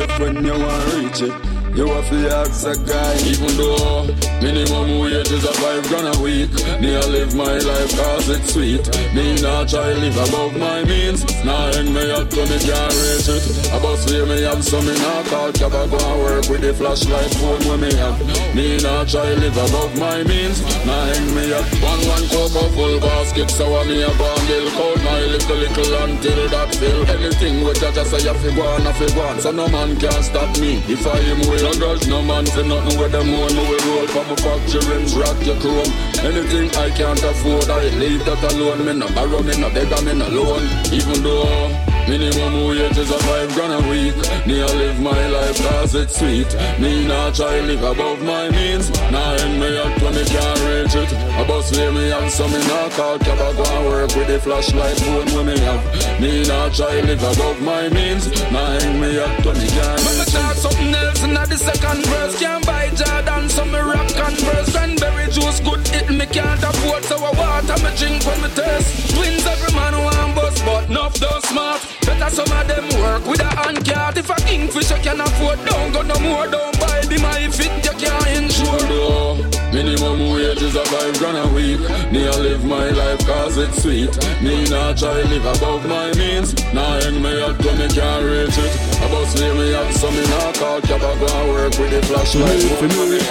If 0.00 0.18
when 0.20 0.44
you 0.44 0.52
want 0.52 0.94
reach 0.94 1.22
it, 1.22 1.57
you 1.78 1.86
have 1.86 2.10
to 2.10 2.18
ask 2.34 2.66
a 2.66 2.74
guy. 2.74 3.14
Even 3.30 3.54
though 3.54 4.02
minimum 4.42 4.98
wage 4.98 5.30
is 5.30 5.44
a 5.44 5.54
five 5.62 5.86
grand 5.86 6.10
a 6.10 6.18
week, 6.18 6.50
me 6.82 6.96
I 6.96 7.06
live 7.06 7.34
my 7.36 7.54
life 7.54 7.94
cause 7.94 8.28
it's 8.28 8.52
sweet. 8.52 8.82
Me 9.14 9.38
not 9.40 9.68
try 9.68 9.92
live 9.94 10.18
above 10.26 10.58
my 10.58 10.82
means. 10.82 11.22
Nah 11.46 11.70
hang 11.70 11.94
me 11.94 12.10
up 12.10 12.30
to 12.30 12.42
me 12.50 12.58
can't 12.58 12.94
reach 12.98 13.30
it. 13.30 13.46
Bust 13.78 14.10
way 14.10 14.26
me 14.26 14.42
have 14.42 14.64
some 14.64 14.86
me 14.86 14.94
not 14.98 15.24
call 15.26 15.52
cab 15.52 15.72
I 15.72 15.86
go 15.86 15.98
and 16.02 16.18
work 16.18 16.48
with 16.50 16.62
the 16.66 16.74
flashlight 16.74 17.30
phone 17.38 17.62
when 17.70 17.80
me 17.86 17.94
have. 17.94 18.18
Me 18.56 18.76
not 18.82 19.06
try 19.06 19.30
live 19.38 19.56
above 19.56 19.94
my 20.02 20.24
means. 20.24 20.58
Nah 20.82 21.06
hang 21.14 21.30
me 21.30 21.54
up. 21.54 21.62
One 21.78 22.02
one 22.10 22.26
cocoa 22.26 22.66
full 22.74 22.98
basket 22.98 23.50
so 23.54 23.70
I 23.78 23.86
me 23.86 24.02
a 24.02 24.10
bond 24.18 24.42
bill 24.50 24.66
code 24.74 25.02
my 25.06 25.20
little 25.30 25.56
little 25.56 25.94
until 26.02 26.48
that 26.50 26.74
fill. 26.74 27.06
Anything 27.06 27.62
with 27.62 27.78
that 27.86 27.96
I 27.96 28.02
say 28.02 28.28
I 28.28 28.34
fi 28.34 28.50
go 28.50 28.66
on 28.66 28.82
I 28.82 28.92
fi 28.98 29.06
go 29.14 29.22
on. 29.22 29.38
So 29.38 29.52
no 29.52 29.68
man 29.68 29.94
can 29.94 30.22
stop 30.26 30.50
me 30.58 30.82
if 30.90 31.06
I 31.06 31.18
am 31.30 31.38
will. 31.46 31.67
No 31.68 31.74
grudge 31.74 32.08
no 32.08 32.22
man 32.22 32.46
say 32.46 32.66
nothing 32.66 32.98
with 32.98 33.12
them 33.12 33.28
own. 33.28 33.54
Me 33.54 33.60
will 33.68 33.94
roll 33.94 34.06
from 34.06 34.26
my 34.28 34.36
factory 34.36 34.80
rims 34.88 35.14
rock 35.14 35.36
your 35.44 35.60
chrome. 35.60 35.92
Anything 36.24 36.70
I 36.74 36.88
can't 36.88 37.22
afford 37.22 37.68
I 37.68 37.90
leave 37.90 38.24
that 38.24 38.42
alone. 38.54 38.86
Me 38.86 38.94
no 38.94 39.06
borrow 39.08 39.42
me 39.42 39.54
no 39.60 39.68
beg 39.68 39.90
me 40.02 40.14
no 40.14 40.28
loan. 40.28 40.64
Even 40.90 41.22
though 41.22 41.97
Minimum 42.08 42.64
wage 42.64 42.96
is 42.96 43.10
a 43.10 43.18
five 43.18 43.52
grand 43.52 43.84
a 43.84 43.88
week. 43.90 44.16
Me 44.46 44.62
I 44.62 44.66
live 44.80 44.98
my 44.98 45.26
life 45.28 45.58
cause 45.58 45.94
it's 45.94 46.18
sweet. 46.18 46.48
Me 46.80 47.06
not 47.06 47.34
try 47.34 47.60
live 47.60 47.82
above 47.82 48.22
my 48.22 48.48
means. 48.48 48.88
Nah 49.12 49.36
end 49.44 49.60
me 49.60 49.76
up 49.76 49.92
when 50.00 50.14
me 50.14 50.24
can't 50.24 50.60
reach 50.64 50.96
it. 50.96 51.12
A 51.36 51.44
bus 51.44 51.70
way 51.76 51.90
me 51.92 52.08
have 52.08 52.32
some 52.32 52.50
me 52.50 52.64
not 52.66 52.92
call 52.92 53.18
cab 53.18 53.38
I 53.38 53.52
go 53.52 53.64
and 53.76 53.86
work 53.86 54.16
with 54.16 54.28
the 54.28 54.40
flashlight 54.40 54.96
phone 54.96 55.28
when 55.36 55.46
me 55.52 55.58
have. 55.58 55.84
Me 56.18 56.48
not 56.48 56.72
try 56.72 56.98
live 57.02 57.22
above 57.22 57.60
my 57.60 57.90
means. 57.90 58.24
Nah 58.50 58.80
end 58.80 58.98
me 59.02 59.18
up 59.18 59.44
when 59.44 59.58
me 59.58 59.68
can't 59.68 60.00
reach 60.08 60.32
talk 60.32 60.56
it. 60.56 60.64
something 60.64 60.94
else 60.94 61.22
in 61.22 61.34
the 61.34 61.56
second 61.58 62.06
verse. 62.06 62.40
Can't 62.40 62.64
buy 62.64 62.88
Jordan, 62.96 63.50
so 63.50 63.66
me 63.66 63.80
rock 63.80 64.08
converse. 64.16 64.72
Cranberry 64.72 65.26
juice 65.30 65.60
good, 65.60 65.84
it 65.92 66.08
me 66.08 66.24
can't 66.24 66.62
afford. 66.64 67.04
So 67.04 67.16
I 67.20 67.32
water 67.36 67.76
me 67.84 67.92
drink 68.00 68.24
when 68.24 68.40
me 68.40 68.48
thirst. 68.48 69.12
Twins 69.12 69.44
every 69.44 69.74
man 69.76 69.92
want 69.92 70.34
bust, 70.34 70.64
but 70.64 70.88
enough 70.88 71.12
don't 71.20 71.44
smart. 71.44 71.97
Better 72.28 72.44
some 72.44 72.60
of 72.60 72.68
them 72.68 72.84
work 73.00 73.26
with 73.26 73.40
a 73.40 73.48
hand 73.56 73.86
cart. 73.88 74.18
If 74.18 74.28
a 74.28 74.34
kingfisher 74.34 74.98
can 74.98 75.20
afford, 75.20 75.64
don't 75.64 75.92
go 75.92 76.02
no 76.02 76.18
more. 76.20 76.46
Don't 76.46 76.78
buy 76.78 77.00
the 77.00 77.18
my 77.22 77.48
fit, 77.48 77.72
you 77.84 77.92
can't 77.96 78.26
insure. 78.36 78.78
Though 78.80 79.36
Minimum 79.72 80.34
wage 80.34 80.60
is 80.60 80.76
a 80.76 80.84
five 80.84 81.16
grand 81.18 81.38
a 81.38 81.48
week. 81.54 81.80
Me 82.12 82.28
I 82.28 82.36
live 82.36 82.64
my 82.64 82.90
life 82.90 83.24
cause 83.26 83.56
it's 83.56 83.82
sweet. 83.82 84.12
Me 84.42 84.68
not 84.68 84.98
try 84.98 85.22
live 85.22 85.46
above 85.56 85.86
my 85.86 86.12
means. 86.20 86.52
Nah 86.74 87.00
hang 87.00 87.22
me 87.22 87.40
up 87.40 87.58
when 87.64 87.78
me 87.78 87.88
can't 87.88 88.24
reach 88.24 88.58
it. 88.60 88.72
A 89.00 89.08
bus 89.08 89.32
way 89.40 89.52
me 89.56 89.72
have 89.72 89.94
some 89.96 90.14
me 90.14 90.20
not 90.28 90.54
call 90.56 90.80
cab 90.82 91.00
I 91.00 91.14
go 91.16 91.26
and 91.32 91.48
work 91.48 91.78
with 91.80 91.90
the 91.96 92.02
flashlight. 92.08 92.60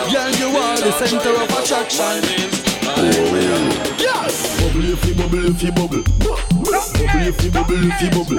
Girl, 0.09 0.31
you 0.41 0.49
are 0.57 0.77
the 0.81 0.91
center 0.97 1.37
of 1.37 1.49
attraction. 1.53 2.25
Yes. 4.01 4.57
Bubble 4.59 4.89
if 4.89 5.05
you 5.05 5.13
bubble 5.13 5.45
if 5.45 5.61
you 5.61 5.71
bubble. 5.71 6.36
Bubble 7.17 7.29
if 7.29 7.43
you 7.43 7.51
bubble 7.51 7.81
if 7.81 8.01
you 8.01 8.09
bubble. 8.11 8.37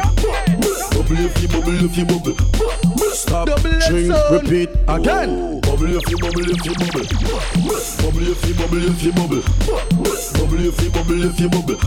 Bubble 0.92 1.18
if 1.18 1.42
you 1.42 1.48
bubble 1.48 1.84
if 1.84 1.96
you 1.98 2.04
bubble. 2.04 2.36
Stop, 3.12 3.48
drink, 3.88 4.14
repeat 4.30 4.70
again. 4.86 5.30
Oh. 5.30 5.60
Bubble 5.62 5.96
if 5.96 6.08
you 6.08 6.16
bubble 6.18 6.48
if 6.48 6.64
you 6.64 6.74
bubble. 6.74 7.02
Bubble 7.98 8.28
if 8.30 8.46
you 8.46 8.54
bubble 8.54 8.84
if 8.86 9.02
you 9.02 9.12
bubble. 9.12 9.42
Bubble 10.38 10.64
if 10.64 10.80
you 10.80 10.90
bubble 10.90 11.24
if 11.24 11.40
you 11.40 11.48
bubble. 11.48 11.78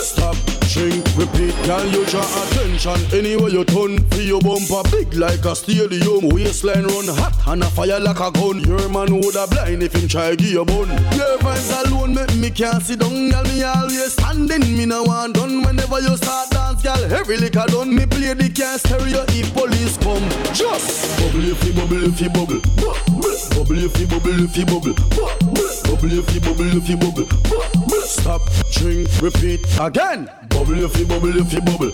Stop, 0.00 0.36
drink, 0.76 1.04
repeat. 1.16 1.56
Girl, 1.64 1.86
you 1.88 2.04
draw 2.06 2.28
attention 2.44 3.00
anywhere 3.16 3.48
you 3.48 3.64
turn. 3.64 3.98
Feel 4.10 4.36
your 4.36 4.40
bumper 4.40 4.82
big 4.90 5.14
like 5.14 5.44
a 5.44 5.56
stadium. 5.56 6.28
Waistline 6.28 6.84
run 6.84 7.08
hot 7.16 7.34
and 7.48 7.62
a 7.62 7.66
fire 7.66 7.98
like 7.98 8.20
a 8.20 8.30
gun. 8.30 8.60
Your 8.60 8.88
man 8.88 9.10
woulda 9.16 9.46
blind 9.48 9.82
if 9.82 9.94
him 9.94 10.06
try 10.06 10.34
give 10.34 10.52
you 10.52 10.64
bun. 10.64 10.88
Your 11.16 11.38
vibes 11.38 11.70
alone 11.86 12.14
make 12.14 12.34
me 12.36 12.50
can't 12.50 12.82
sit 12.82 13.00
down, 13.00 13.30
girl. 13.30 13.44
Me 13.44 13.62
always 13.62 14.12
standing, 14.12 14.76
me 14.76 14.86
no 14.86 15.02
want 15.04 15.34
done. 15.34 15.62
Whenever 15.62 16.00
you 16.00 16.16
start 16.16 16.50
dance, 16.82 17.00
girl, 17.00 17.12
every 17.18 17.36
liquor 17.36 17.64
done. 17.66 17.94
Me 17.94 18.06
play 18.06 18.34
the 18.34 18.48
can 18.48 18.78
stereo 18.78 19.24
if 19.28 19.52
police 19.54 19.96
come. 19.98 20.22
Just 20.54 21.18
bubble 21.20 21.44
if 21.44 21.64
you 21.64 21.72
bubble 21.72 22.04
if 22.04 22.20
you 22.20 22.30
bubble. 22.30 22.60
Bubble 23.54 23.84
if 23.84 23.98
you 24.00 24.06
bubble 24.06 24.44
if 24.44 24.56
you 24.56 24.66
bubble. 24.66 24.94
Bubble 25.84 26.12
if 26.12 26.34
you 26.34 26.40
bubble 26.40 26.76
if 26.76 26.88
you 26.88 26.96
bubble. 26.96 27.26
Stop, 28.04 28.42
drink, 28.72 29.08
repeat 29.20 29.60
again. 29.80 30.30
Bubble 30.48 30.84
if 30.84 30.96
you 30.98 31.06
bubble 31.06 31.36
if 31.36 31.52
you 31.52 31.60
bubble. 31.60 31.92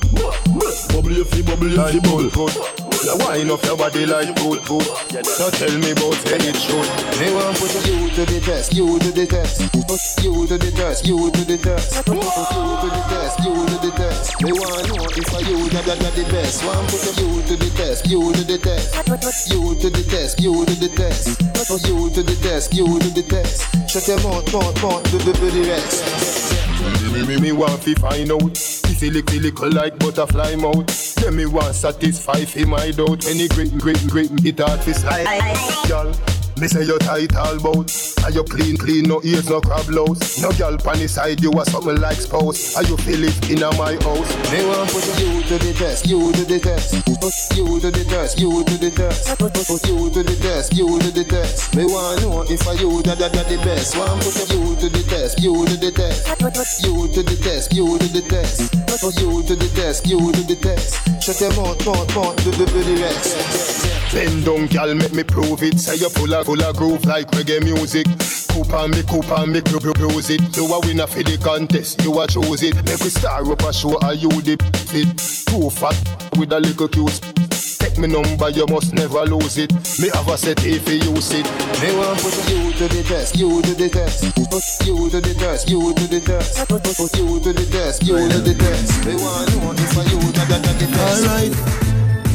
Bubble 0.88 1.16
if 1.16 1.34
you 1.36 1.44
bubble 1.44 1.78
if 1.78 1.94
you 1.94 2.00
bubble. 2.00 2.91
You 3.03 3.18
wind 3.18 3.50
up 3.50 3.64
your 3.64 3.76
body 3.76 4.07
like 4.07 4.30
good 4.36 4.62
food. 4.62 4.86
So 5.26 5.50
tell 5.50 5.74
me 5.78 5.90
about 5.90 6.22
any 6.30 6.55
truth. 6.55 6.86
Me 7.18 7.34
want 7.34 7.59
put 7.59 7.74
you 7.82 8.09
to 8.14 8.22
the 8.30 8.40
test, 8.40 8.72
you 8.74 8.98
to 8.98 9.11
the 9.11 9.26
test, 9.26 9.59
you 10.22 10.46
to 10.46 10.57
the 10.57 10.70
test, 10.70 11.07
you 11.07 11.18
to 11.18 11.44
the 11.44 11.59
test, 11.59 12.07
you 12.07 12.14
to 12.14 12.88
the 12.94 13.03
test, 13.11 13.38
you 13.42 13.55
to 13.59 13.76
the 13.82 13.90
test. 13.98 14.42
Me 14.42 14.53
want 14.53 14.86
know 14.86 15.03
if 15.18 15.34
I 15.34 15.40
you 15.50 15.68
that 15.70 15.84
that 15.84 16.14
the 16.14 16.24
best. 16.30 16.64
Want 16.64 16.88
put 16.90 17.03
you 17.18 17.42
to 17.42 17.57
the 17.57 17.70
test, 17.74 18.07
you 18.07 18.32
to 18.32 18.44
the 18.44 18.59
test, 18.59 18.94
you 19.50 19.74
to 19.74 19.90
the 19.90 20.03
test, 20.07 20.40
you 20.40 20.64
to 20.64 20.74
the 20.78 20.88
test, 20.94 21.28
you 21.82 22.11
to 22.11 22.22
the 22.22 22.36
test, 22.40 22.72
you 22.72 22.86
to 22.86 23.09
the 23.11 23.22
test. 23.22 23.90
Shut 23.90 24.07
your 24.07 24.22
mouth, 24.22 24.53
mouth, 24.53 24.82
mouth, 24.82 25.03
do 25.11 25.18
the 25.18 25.64
rest. 25.66 26.61
Me, 27.12 27.26
me, 27.26 27.40
me 27.40 27.52
want 27.52 27.82
fi 27.82 27.94
find 27.94 28.30
out. 28.32 28.50
If 28.52 29.02
it 29.02 29.12
lick, 29.12 29.32
it 29.32 29.42
lick 29.42 29.60
like 29.60 29.98
butterfly 29.98 30.56
mouth. 30.56 31.14
Then 31.16 31.36
me 31.36 31.46
want 31.46 31.74
satisfy 31.74 32.44
fi 32.44 32.64
my 32.64 32.90
doubt. 32.90 33.26
Any 33.26 33.48
great, 33.48 33.76
great, 33.78 34.06
great, 34.08 34.30
it 34.44 34.58
hard 34.58 34.80
fi 34.80 34.92
slide. 34.92 35.88
Girl, 35.88 36.12
me 36.62 36.68
say 36.68 36.84
you 36.84 36.96
tight 36.98 37.34
all 37.34 37.58
bout 37.58 37.90
Are 38.22 38.30
you 38.30 38.44
clean, 38.44 38.76
clean, 38.76 39.02
no 39.10 39.20
ears, 39.24 39.50
no 39.50 39.60
crab 39.60 39.88
louse 39.90 40.40
No 40.40 40.52
girl 40.52 40.78
pan 40.78 41.08
side, 41.08 41.42
you 41.42 41.50
are 41.58 41.64
something 41.64 42.00
like 42.00 42.22
spouse 42.22 42.76
Are 42.76 42.84
you 42.84 42.96
feel 42.98 43.24
it 43.24 43.50
in 43.50 43.60
my 43.76 43.98
house 44.06 44.30
Me 44.54 44.62
want 44.64 44.88
put 44.94 45.02
you 45.18 45.42
to 45.42 45.58
the 45.58 45.74
test, 45.74 46.06
you 46.06 46.32
to 46.32 46.44
the 46.46 46.60
test 46.60 46.94
You 47.58 47.80
to 47.82 47.90
the 47.90 48.04
test, 48.06 48.38
you 48.38 48.62
to 48.62 48.78
the 48.78 48.90
test 48.94 49.26
You 49.82 50.10
to 50.10 50.22
the 50.22 50.36
test, 50.38 50.72
you 50.72 51.00
to 51.00 51.10
the 51.10 51.24
test 51.24 51.74
Me 51.74 51.84
want 51.84 52.22
know 52.22 52.44
if 52.46 52.62
I 52.68 52.74
you 52.78 53.02
that 53.02 53.18
that 53.18 53.32
that 53.32 53.48
the 53.50 53.58
best 53.66 53.98
Want 53.98 54.22
put 54.22 54.46
you 54.54 54.76
to 54.78 54.88
the 54.88 55.02
test, 55.10 55.42
you 55.42 55.66
to 55.66 55.76
the 55.76 55.90
test 55.90 56.30
You 56.86 57.08
to 57.10 57.22
the 57.22 57.36
test, 57.42 57.74
you 57.74 57.98
to 57.98 58.06
the 58.06 58.22
test 58.22 58.70
You 59.18 59.42
to 59.42 59.56
the 59.56 59.68
test, 59.74 60.06
you 60.06 60.30
to 60.30 60.42
the 60.46 60.56
test 60.62 61.02
Shut 61.26 61.40
your 61.40 61.50
mouth, 61.58 61.84
mouth, 61.84 62.14
mouth, 62.14 62.36
do 62.44 62.50
the 62.52 63.02
rest 63.02 63.82
Bend 64.12 64.44
down, 64.44 64.66
girl, 64.66 64.94
make 64.94 65.14
me 65.14 65.24
prove 65.24 65.62
it 65.62 65.80
Say 65.80 65.96
you 65.96 66.10
full 66.10 66.34
of, 66.34 66.46
full 66.53 66.68
of 66.68 66.76
groove 66.76 67.05
like 67.07 67.30
reggae 67.32 67.62
music. 67.64 68.07
Cooper 68.53 68.88
me, 68.88 69.03
Cooper 69.05 69.46
me, 69.46 69.61
cru- 69.62 69.80
cru- 69.80 69.94
cruise 69.94 70.28
it. 70.28 70.40
You 70.57 70.66
a 70.66 70.80
winner 70.80 71.07
for 71.07 71.22
the 71.22 71.38
contest, 71.38 72.03
you 72.03 72.12
a 72.20 72.26
choose 72.26 72.62
it. 72.62 72.74
Make 72.84 73.00
we 73.00 73.09
star 73.09 73.50
up 73.50 73.62
a 73.62 73.72
show, 73.72 73.98
are 74.00 74.14
you 74.14 74.28
the 74.28 74.57
fit 74.92 75.09
Too 75.48 75.70
fat, 75.70 75.96
with 76.36 76.53
a 76.53 76.61
little 76.61 76.88
cute 76.88 77.20
Take 77.80 77.96
me 77.96 78.07
number, 78.07 78.50
you 78.50 78.66
must 78.66 78.92
never 78.92 79.24
lose 79.24 79.57
it. 79.57 79.72
Me 79.98 80.11
have 80.12 80.28
a 80.28 80.36
set 80.36 80.64
if 80.64 80.86
you 80.88 81.00
use 81.00 81.32
it. 81.32 81.48
Me 81.80 81.96
want 81.96 82.20
put 82.20 82.36
you 82.53 82.72
to 82.72 82.88
the 82.88 83.03
test, 83.09 83.36
you 83.36 83.62
to 83.62 83.72
the 83.74 83.88
test. 83.88 84.34
Put 84.36 84.86
You 84.86 85.09
to 85.09 85.20
the 85.20 85.34
test, 85.34 85.68
you 85.68 85.94
to 85.94 86.07
the 86.07 86.20
test. 86.20 86.68
Put 86.68 86.84
You 87.16 87.40
to 87.40 87.53
the 87.53 87.66
test, 87.72 88.03
you 88.05 88.28
to 88.28 88.38
the 88.38 88.55
test. 88.55 89.07
Me 89.07 89.14
want 89.16 89.48
know 89.57 89.72
if 89.72 89.92
you 89.96 90.32
that 90.36 90.61
the 90.61 90.86
test. 90.86 91.24
Alright. 91.24 91.82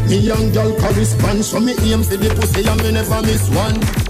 Me 0.10 0.18
young 0.20 0.52
girl 0.54 0.74
correspond, 0.80 1.44
so 1.44 1.60
me 1.60 1.74
aim 1.84 2.02
for 2.02 2.18
the 2.18 2.34
pussy 2.34 2.66
and 2.66 2.82
me 2.82 2.92
never 2.92 3.22
miss 3.22 3.50
one. 3.50 4.07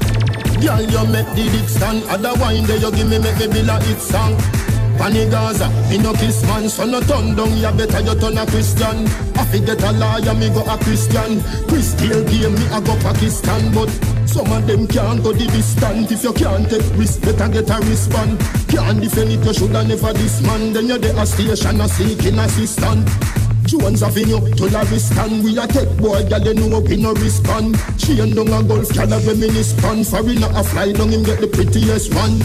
Girl, 0.62 0.82
you 0.82 1.06
make 1.14 1.30
the 1.38 1.46
dick 1.54 1.70
stand, 1.70 2.04
other 2.10 2.34
wine 2.42 2.66
there 2.66 2.78
you 2.78 2.92
give 2.92 3.08
me 3.08 3.20
make 3.20 3.38
me 3.38 3.48
bill 3.48 3.70
a 3.70 3.80
hit 3.84 4.00
song. 4.02 4.36
Pani 4.98 5.30
Gaza, 5.30 5.70
me 5.90 6.00
no 6.00 6.12
kiss 6.14 6.42
man, 6.50 6.68
so 6.68 6.84
no 6.84 7.00
turn 7.02 7.36
down, 7.36 7.56
you 7.56 7.72
better 7.78 8.02
you 8.02 8.20
turn 8.20 8.38
a 8.38 8.46
Christian. 8.48 9.06
I 9.38 9.46
forget 9.46 9.82
a 9.84 9.92
lawyer, 9.94 10.34
me 10.34 10.50
go 10.50 10.66
a 10.66 10.78
Christian. 10.82 11.44
Christian 11.70 12.26
game, 12.26 12.56
me 12.58 12.66
a 12.74 12.82
go 12.82 12.98
Pakistan, 13.06 13.72
but 13.72 13.90
some 14.26 14.52
of 14.52 14.66
them 14.66 14.88
can't 14.88 15.22
go 15.22 15.32
the 15.32 15.46
distance. 15.46 16.12
If 16.12 16.24
you 16.24 16.34
can't 16.34 16.68
take 16.68 16.90
risk, 16.98 17.22
better 17.22 17.48
get 17.48 17.70
a 17.70 17.78
wristband. 17.86 18.40
Can't 18.68 19.00
defend 19.00 19.30
it, 19.30 19.46
you 19.46 19.54
shoulda 19.54 19.86
never 19.86 20.14
this 20.14 20.42
man. 20.42 20.74
Then 20.74 20.88
you're 20.88 20.98
the 20.98 21.14
station, 21.26 21.82
a 21.82 21.88
seeking 21.88 22.40
assistant. 22.40 23.06
Jones 23.68 24.02
Avenue 24.02 24.40
to 24.56 24.66
We 25.44 25.58
a 25.58 25.68
take 25.68 25.98
boy, 25.98 26.24
girl, 26.30 26.42
you 26.42 26.54
know 26.54 26.80
we 26.80 26.96
no 26.96 27.14
respond 27.14 27.78
Chain 28.00 28.34
down 28.34 28.48
a 28.48 28.64
golf, 28.64 28.94
girl, 28.94 29.14
a 29.14 29.20
Foreigner 29.20 30.50
a 30.56 30.64
fly 30.64 30.92
down, 30.94 31.10
him 31.10 31.24
get 31.24 31.42
the 31.42 31.48
prettiest 31.48 32.14
one 32.14 32.40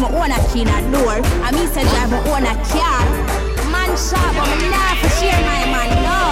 my 0.00 0.08
own 0.14 0.30
a 0.30 0.38
key 0.48 0.62
in 0.62 0.68
a 0.68 0.92
door. 0.92 1.20
I 1.44 1.52
mean, 1.52 1.68
say 1.68 1.82
drive 1.82 2.10
my 2.10 2.18
own 2.30 2.44
a 2.44 2.54
car. 2.64 3.04
Man 3.70 3.90
but 4.34 4.48
me 4.58 4.70
nah 4.70 4.94
for 4.96 5.10
my 5.44 5.64
man, 5.68 5.90
no. 6.02 6.29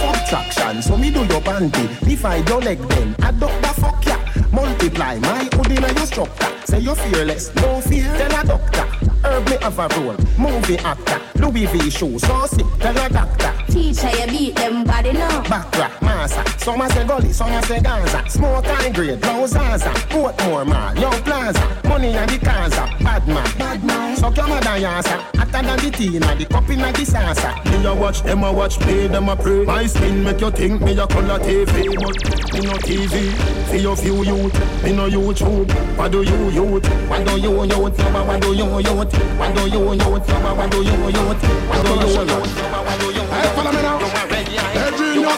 Subtraction, 0.00 0.80
so 0.80 0.96
me 0.96 1.10
do 1.10 1.20
your 1.26 1.42
panty. 1.42 1.86
Divide 2.00 2.48
your 2.48 2.62
leg 2.62 2.78
then, 2.78 3.14
adopt 3.22 3.60
the 3.60 3.68
fuck 3.80 4.06
ya. 4.06 4.16
Multiply 4.50 5.18
my 5.18 5.44
hood 5.52 5.70
in 5.72 5.82
your 5.82 6.06
structure. 6.06 6.59
Say 6.64 6.80
you're 6.80 6.94
fearless, 6.94 7.54
no 7.56 7.80
fear, 7.80 8.04
tell 8.16 8.40
a 8.40 8.46
doctor. 8.46 8.86
Herb 9.24 9.48
me 9.48 9.56
have 9.60 9.78
a 9.78 9.88
role, 10.00 10.16
movie 10.38 10.78
actor. 10.78 11.20
Louis 11.36 11.66
V 11.66 11.90
shoe, 11.90 12.18
so 12.18 12.46
sick, 12.46 12.66
tell 12.78 12.96
a 12.96 13.08
doctor. 13.08 13.52
Teacher, 13.70 14.10
you 14.10 14.26
beat 14.26 14.56
them 14.56 14.84
body 14.84 15.12
now. 15.12 15.42
Backtrack, 15.42 16.02
massa. 16.02 16.44
Some 16.58 16.80
a 16.80 16.88
say 16.90 17.06
gully, 17.06 17.32
some 17.32 17.52
a 17.52 17.62
say 17.62 17.80
Gaza. 17.80 18.28
Smoke 18.28 18.66
high 18.66 18.90
grade, 18.90 19.20
no 19.22 19.46
Zaza. 19.46 19.90
Portmore 20.10 20.66
mall, 20.66 20.94
Young 20.96 21.22
Plaza. 21.22 21.82
Money 21.84 22.08
and 22.08 22.30
the 22.30 22.38
Kaza. 22.38 22.86
Bad 23.02 23.26
man, 23.26 23.58
bad 23.58 23.84
man. 23.84 24.16
Suck 24.16 24.36
your 24.36 24.48
mother 24.48 24.78
yasa. 24.78 25.16
Hotter 25.36 25.66
than 25.66 25.78
the 25.78 25.90
tea, 25.96 26.18
the 26.18 26.46
cup 26.46 26.68
in 26.68 26.78
the 26.78 27.04
salsa. 27.04 27.64
Me 27.64 27.86
a 27.86 27.94
watch, 27.94 28.22
them 28.22 28.44
a 28.44 28.52
watch, 28.52 28.78
play 28.80 29.06
them 29.06 29.28
a 29.28 29.36
pray. 29.36 29.64
My 29.64 29.86
skin 29.86 30.22
make 30.22 30.40
you 30.40 30.50
think 30.50 30.82
me 30.82 30.98
a 30.98 31.06
color 31.06 31.38
TV, 31.38 31.94
but 31.94 32.52
me 32.54 32.60
no 32.66 32.72
TV. 32.74 33.68
See 33.70 33.78
your 33.78 33.96
few 33.96 34.22
youth, 34.24 34.84
me 34.84 34.92
no 34.92 35.08
YouTube. 35.08 35.70
What 35.96 36.12
do 36.12 36.22
you 36.22 36.49
youth? 36.52 36.86
What 37.08 37.26
do 37.26 37.32
you 37.40 37.64
youth? 37.64 37.78
What 37.78 38.40
do 38.40 38.48
you 38.54 38.78
youth? 38.80 39.12
What 39.38 39.54
do 39.54 39.62
you 39.68 39.92
youth? 39.92 40.26
Yabba, 40.26 40.56
What 40.56 40.70
do 40.70 40.78
you 40.78 40.90
youth? 40.90 41.42
What 41.68 41.82
do 41.84 41.90
you 41.90 42.24
youth? 42.24 42.52
Yabba, 42.60 42.84
What 42.84 43.00
do 43.00 43.06
you 43.06 43.12
youth? 43.12 43.30
Hey, 43.30 43.48
follow 43.54 43.72
me 43.72 43.82
now. 43.82 44.39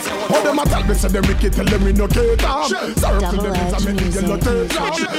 Genius. 0.01 0.31
What 0.31 0.45
them 0.45 0.59
a 0.59 0.65
tell 0.65 0.85
me 0.85 0.95
say 0.95 1.09
them 1.09 1.27
wicked 1.27 1.53
tell 1.53 1.65
them 1.65 1.85
me 1.85 1.93
no 1.93 2.09
cater. 2.09 2.63
Circle 2.97 3.43
them 3.43 3.55
is 3.55 3.73
a 3.73 3.87
me 3.87 3.93
the 3.99 4.21
yellow 4.21 4.39
tape. 4.39 4.71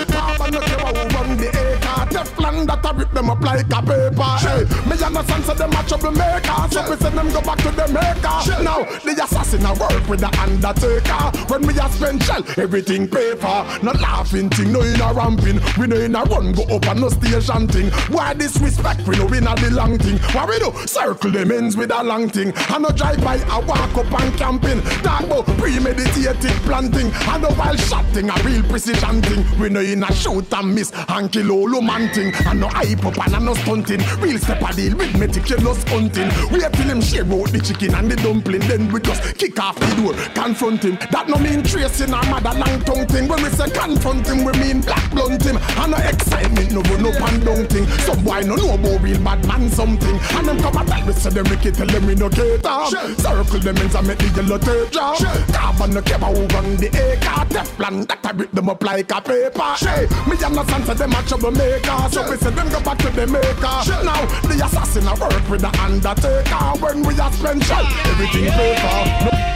Carbon 0.10 0.54
no 0.54 0.60
care 0.62 0.80
who 0.80 1.04
run 1.16 1.38
the 1.38 1.48
acre. 1.50 2.04
Teflon 2.14 2.66
that 2.68 2.86
a 2.86 2.94
rip 2.98 3.12
them 3.12 3.30
up 3.30 3.42
like 3.42 3.66
a 3.66 3.82
paper. 3.82 4.22
Eh? 4.22 4.66
Hey, 4.66 4.90
me 4.90 5.04
understand 5.04 5.44
say 5.44 5.54
them 5.54 5.72
a 5.72 5.84
trouble 5.84 6.12
maker. 6.12 6.68
So 6.72 6.82
me 6.90 6.96
say 6.98 7.10
them 7.10 7.30
go 7.32 7.42
back 7.42 7.58
to 7.60 7.72
the 7.72 7.88
maker. 7.88 8.64
Now 8.64 8.84
the 8.84 9.24
assassin 9.24 9.66
a 9.66 9.74
work 9.74 10.08
with 10.08 10.22
the 10.22 10.32
undertaker. 10.40 11.24
When 11.52 11.68
we 11.68 11.80
a 11.80 11.90
spend 11.90 12.24
shell, 12.24 12.44
everything 12.58 13.08
paper. 13.08 13.66
No 13.84 13.92
laughing 13.94 14.50
thing, 14.50 14.72
no 14.72 14.82
in 14.82 15.02
a 15.02 15.14
ramping. 15.14 15.60
We 15.78 15.88
no 15.88 15.98
in 15.98 16.16
a 16.16 16.24
run 16.24 16.54
go 16.54 16.64
up 16.64 16.86
and 16.88 17.02
no 17.02 17.10
station 17.10 17.68
thing. 17.68 17.92
Why 18.14 18.34
disrespect? 18.34 19.08
We 19.08 19.18
no 19.18 19.28
in 19.28 19.48
a 19.48 19.56
the 19.56 19.72
long 19.72 19.98
thing. 19.98 20.18
What 20.34 20.50
we 20.50 20.60
do? 20.60 20.72
Circle 20.88 21.32
them 21.32 21.52
ends 21.52 21.78
with 21.78 21.92
a 21.92 22.04
long 22.04 22.30
thing. 22.30 22.54
I 22.56 22.80
no 22.80 22.90
drive 22.90 23.24
by, 23.24 23.38
I 23.50 23.60
walk 23.60 23.96
up 23.98 24.22
and 24.22 24.34
camping. 24.64 24.82
Talk 25.01 25.24
about 25.24 25.45
premeditated 25.57 26.51
planting. 26.64 27.11
I 27.14 27.38
no 27.38 27.49
wild 27.57 27.80
shot 27.80 28.05
thing, 28.07 28.30
a 28.30 28.43
real 28.43 28.64
precision 28.64 29.22
thing. 29.22 29.59
We 29.59 29.70
no 29.70 29.82
in 29.82 30.03
a 30.03 30.14
shoot 30.14 30.51
and 30.53 30.76
miss 30.76 30.91
and 31.09 31.32
kill 31.32 31.51
all 31.51 31.82
man 31.82 32.14
thing. 32.14 32.34
I 32.45 32.53
no 32.53 32.68
hype 32.68 33.05
up 33.05 33.18
and 33.28 33.45
no 33.45 33.53
stunting. 33.53 34.01
Real 34.20 34.38
step 34.39 34.61
a 34.61 34.74
deal 34.74 34.95
with 34.95 35.18
meticulous 35.18 35.84
hunting. 35.86 36.30
We 36.51 36.59
till 36.59 36.89
him 36.89 37.01
share 37.01 37.24
out 37.24 37.51
the 37.51 37.61
chicken 37.64 37.95
and 37.95 38.09
the 38.09 38.16
dumpling. 38.18 38.61
Then 38.61 38.91
we 38.91 38.99
just 39.01 39.38
kick 39.38 39.59
off 39.59 39.80
the 39.80 39.88
door, 40.01 40.14
confront 40.34 40.84
him. 40.84 40.97
That 41.11 41.28
no 41.28 41.38
mean 41.38 41.64
tracing 41.64 42.14
our 42.14 42.26
mother 42.30 42.57
long 42.57 42.80
tongue 42.82 43.07
thing. 43.07 43.28
When 43.28 43.43
we 43.43 43.49
say 43.49 43.70
confront 43.70 44.28
him, 44.28 44.43
we 44.43 44.51
mean 44.53 44.82
black 44.82 45.09
blunt 45.11 45.43
him. 45.43 45.57
And 45.57 45.91
no 45.91 45.97
excitement, 45.97 46.72
no 46.72 46.82
run 46.82 47.05
up 47.05 47.22
and 47.22 47.45
down 47.45 47.66
thing. 47.68 47.88
Some 48.05 48.24
boy 48.24 48.41
no 48.41 48.55
know 48.55 48.74
about 48.74 49.01
real 49.01 49.20
bad 49.20 49.45
man 49.47 49.70
something. 49.70 50.20
And 50.38 50.47
them 50.47 50.59
come 50.59 50.78
a 50.78 50.86
tell 50.86 51.05
me 51.05 51.14
say 51.14 51.30
them 51.30 51.45
wicked, 51.49 51.76
tell 51.76 51.88
them 51.88 52.05
we 52.05 52.16
no 52.16 52.30
cater. 52.30 52.86
Circle 53.18 53.59
them 53.59 53.78
ends 53.78 53.95
and 53.95 54.07
make 54.07 54.18
the 54.20 54.53
yellow 54.54 54.84
tape 54.84 54.91
drop. 54.91 55.18
Carbon 55.54 55.93
no 55.93 56.01
care 56.01 56.18
who 56.18 56.45
run 56.47 56.76
the 56.78 56.88
acre. 56.88 57.45
Teflon 57.54 58.08
that 58.08 58.26
I 58.26 58.32
rip 58.32 58.51
them 58.51 58.70
up 58.70 58.84
like 58.84 59.12
a 59.12 59.22
paper. 59.22 59.74
Hey, 59.80 60.08
me 60.28 60.38
understand 60.43 60.86
say 60.86 60.93
them 60.93 61.12
a 61.12 61.22
troublemaker. 61.24 62.10
So 62.12 62.30
we 62.30 62.38
say 62.38 62.51
them 62.51 62.70
go 62.70 62.80
back 62.82 62.97
to 62.99 63.10
the 63.10 63.28
maker. 63.28 63.78
Now 64.04 64.26
the 64.47 64.62
assassin 64.64 65.08
a 65.08 65.14
work 65.16 65.49
with 65.49 65.62
the 65.62 65.72
undertaker. 65.82 66.64
When 66.82 67.04
we 67.04 67.14
a 67.14 67.32
spend 67.32 67.64
shell, 67.64 67.86
everything 68.06 68.51
paper. 68.51 68.97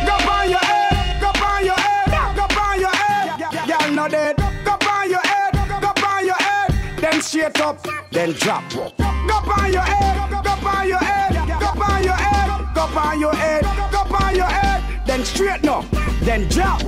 Go 0.06 0.16
on 0.30 0.50
your 0.50 0.60
head, 0.60 1.22
go 1.22 1.30
on 1.30 1.66
your 1.66 1.80
head, 1.80 2.36
go 2.36 2.46
on 2.60 2.80
your 2.80 2.96
head. 2.96 3.68
Girl 3.68 3.92
no 3.92 4.08
dead. 4.08 4.36
Go 4.66 4.74
on 4.90 5.10
your 5.10 5.20
head, 5.20 5.54
go 5.82 5.92
on 6.06 6.26
your 6.26 6.36
head. 6.36 7.00
Then 7.00 7.22
straight 7.22 7.60
up, 7.62 7.86
then 8.12 8.32
drop. 8.34 8.64
Go 8.74 8.84
on 8.86 9.72
your 9.72 9.82
head, 9.82 10.44
go 10.44 10.68
on 10.68 10.88
your 10.88 10.98
head, 10.98 11.34
go 11.60 11.84
on 11.84 12.04
your 12.04 12.14
head, 12.14 12.76
go 12.76 12.82
on 12.82 13.20
your 13.20 13.34
head, 13.34 13.64
go 13.92 14.16
on 14.16 14.36
your 14.36 14.46
head. 14.46 14.67
Then 15.18 15.26
straighten 15.26 15.70
up, 15.70 15.86
then 16.22 16.48
drop. 16.48 16.80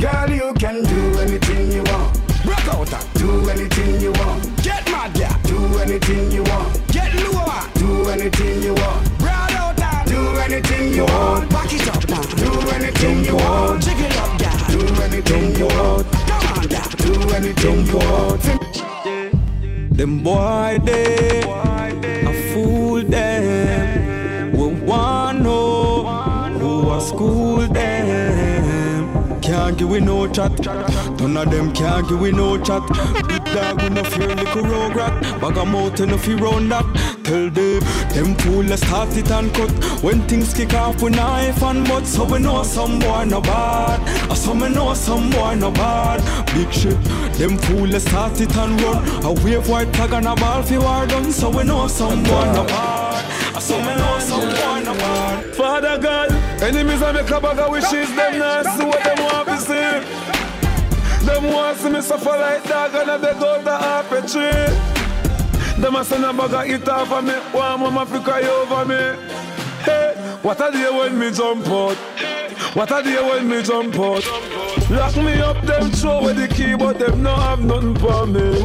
Girl, 0.00 0.28
you 0.28 0.52
can 0.54 0.82
do 0.82 1.20
anything 1.20 1.70
you 1.70 1.84
want. 1.84 2.12
Break 2.44 2.66
out 2.74 2.92
and 2.92 3.14
do 3.14 3.48
anything 3.50 4.00
you 4.00 4.10
want. 4.14 4.64
Get 4.64 4.84
mad, 4.90 5.16
yeah. 5.16 5.38
Do 5.44 5.78
anything 5.78 6.32
you 6.32 6.42
want. 6.42 6.88
Get 6.88 7.14
lower. 7.14 7.62
Do 7.74 8.08
anything 8.08 8.64
you 8.64 8.74
want. 8.74 9.18
Broad 9.20 9.52
out 9.52 9.80
and 9.80 10.08
do 10.10 10.18
anything 10.38 10.92
you 10.92 11.04
want. 11.04 11.48
Back 11.50 11.72
it 11.72 11.86
up 11.86 12.08
now. 12.08 12.22
Do 12.22 12.68
anything 12.70 13.24
you 13.24 13.36
want. 13.36 13.80
Jig 13.84 14.00
it 14.00 14.16
up, 14.16 14.40
yeah. 14.40 14.66
Do 14.72 14.80
anything 15.04 15.54
you 15.54 15.66
want. 15.68 16.10
Come 16.10 16.58
on, 16.58 16.68
yeah. 16.68 16.88
Do 16.98 17.12
anything 17.30 17.86
you 17.86 17.98
want. 17.98 18.42
Them 19.96 20.24
boy 20.24 20.80
they 20.82 21.44
I 21.46 22.52
fool 22.52 23.04
them. 23.04 24.50
We 24.50 24.66
want 24.82 25.42
know 25.42 25.88
who 26.58 26.90
a 26.90 27.00
school. 27.00 27.67
Can't 29.68 29.80
give 29.80 29.90
we 29.90 30.00
no 30.00 30.26
chat. 30.26 30.58
None 31.20 31.36
of 31.36 31.50
them 31.50 31.74
can't 31.74 32.08
give 32.08 32.18
we 32.18 32.32
no 32.32 32.56
chat. 32.56 32.80
Big 33.28 33.44
dog 33.52 33.82
we 33.82 33.90
no 33.90 34.02
fear 34.02 34.34
little 34.34 34.62
rogue 34.62 34.96
rat. 34.96 35.40
Bag 35.42 35.58
a 35.58 35.66
mouth 35.66 36.00
no 36.00 36.16
fear 36.16 36.38
round 36.38 36.72
that. 36.72 36.86
Tell 37.22 37.50
them 37.50 37.80
them 38.14 38.34
fool 38.36 38.64
let's 38.64 38.80
start 38.86 39.14
it 39.14 39.30
and 39.30 39.52
cut. 39.54 39.70
When 40.02 40.26
things 40.26 40.54
kick 40.54 40.72
off 40.72 41.02
we 41.02 41.10
knife 41.10 41.62
and 41.62 41.86
butt. 41.86 42.06
So 42.06 42.24
we 42.24 42.38
know 42.38 42.62
some 42.62 42.98
boy 42.98 43.24
no 43.24 43.42
bad. 43.42 44.00
Ah, 44.00 44.30
or 44.30 44.36
some 44.36 44.60
we 44.60 44.70
know 44.70 44.94
some 44.94 45.28
boy 45.28 45.56
no 45.56 45.70
bad. 45.70 46.22
Big 46.54 46.72
shit. 46.72 46.98
Them 47.34 47.58
fool 47.58 47.88
let's 47.88 48.06
start 48.06 48.40
it 48.40 48.56
and 48.56 48.80
run. 48.80 49.04
A 49.22 49.32
wave 49.44 49.68
white 49.68 49.94
flag 49.94 50.14
and 50.14 50.28
a 50.28 50.34
ball 50.34 50.62
fi 50.62 50.78
war 50.78 51.06
done. 51.06 51.30
So 51.30 51.50
we 51.50 51.64
know 51.64 51.88
some 51.88 52.22
boy 52.22 52.52
no 52.54 52.64
bad. 52.64 52.72
Ah, 52.72 53.52
or 53.54 53.60
some 53.60 53.80
we 53.82 53.94
know 53.96 54.18
some 54.18 54.48
boy 54.48 54.80
no 54.82 54.94
bad. 54.94 55.54
Father 55.54 55.98
God, 55.98 56.32
enemies 56.62 57.02
of 57.02 57.14
me 57.14 57.22
club 57.24 57.42
bag 57.42 57.58
of 57.58 57.70
wishes, 57.70 58.08
them 58.14 58.38
not 58.38 58.64
see 58.64 58.84
what 58.84 59.04
them 59.04 59.18
want 59.24 59.48
to 59.48 59.57
see. 59.58 60.28
Them 61.26 61.52
want 61.52 61.78
see 61.78 61.90
me 61.90 62.00
suffer 62.00 62.30
like 62.30 62.64
dog 62.64 62.94
and 62.94 63.10
I 63.10 63.18
beg 63.18 63.36
out 63.36 63.64
the 63.64 63.76
half 63.76 64.12
a 64.12 64.20
tree. 64.22 65.82
Them 65.82 65.96
a 65.96 66.04
send 66.04 66.24
a 66.24 66.32
bag 66.32 66.54
of 66.54 66.82
it 66.82 66.88
off 66.88 67.12
of 67.12 67.24
me, 67.24 67.34
one 67.52 67.80
mama 67.80 68.06
fi 68.06 68.22
cry 68.22 68.42
over 68.42 68.84
me. 68.84 68.96
Hey, 69.84 70.14
what 70.42 70.60
a 70.60 70.72
day 70.72 70.90
when 70.90 71.18
me 71.18 71.30
jump 71.30 71.66
out. 71.68 71.96
What 72.74 72.90
a 72.90 73.02
day 73.02 73.20
when 73.22 73.48
me 73.48 73.62
jump 73.62 73.94
out. 73.96 74.24
Lock 74.90 75.16
me 75.16 75.40
up, 75.40 75.60
them 75.62 75.90
throw 75.90 76.18
away 76.18 76.32
the 76.32 76.48
key, 76.48 76.74
but 76.74 76.98
them 76.98 77.22
no 77.22 77.34
have 77.34 77.62
nothing 77.62 77.94
for 77.96 78.26
me. 78.26 78.58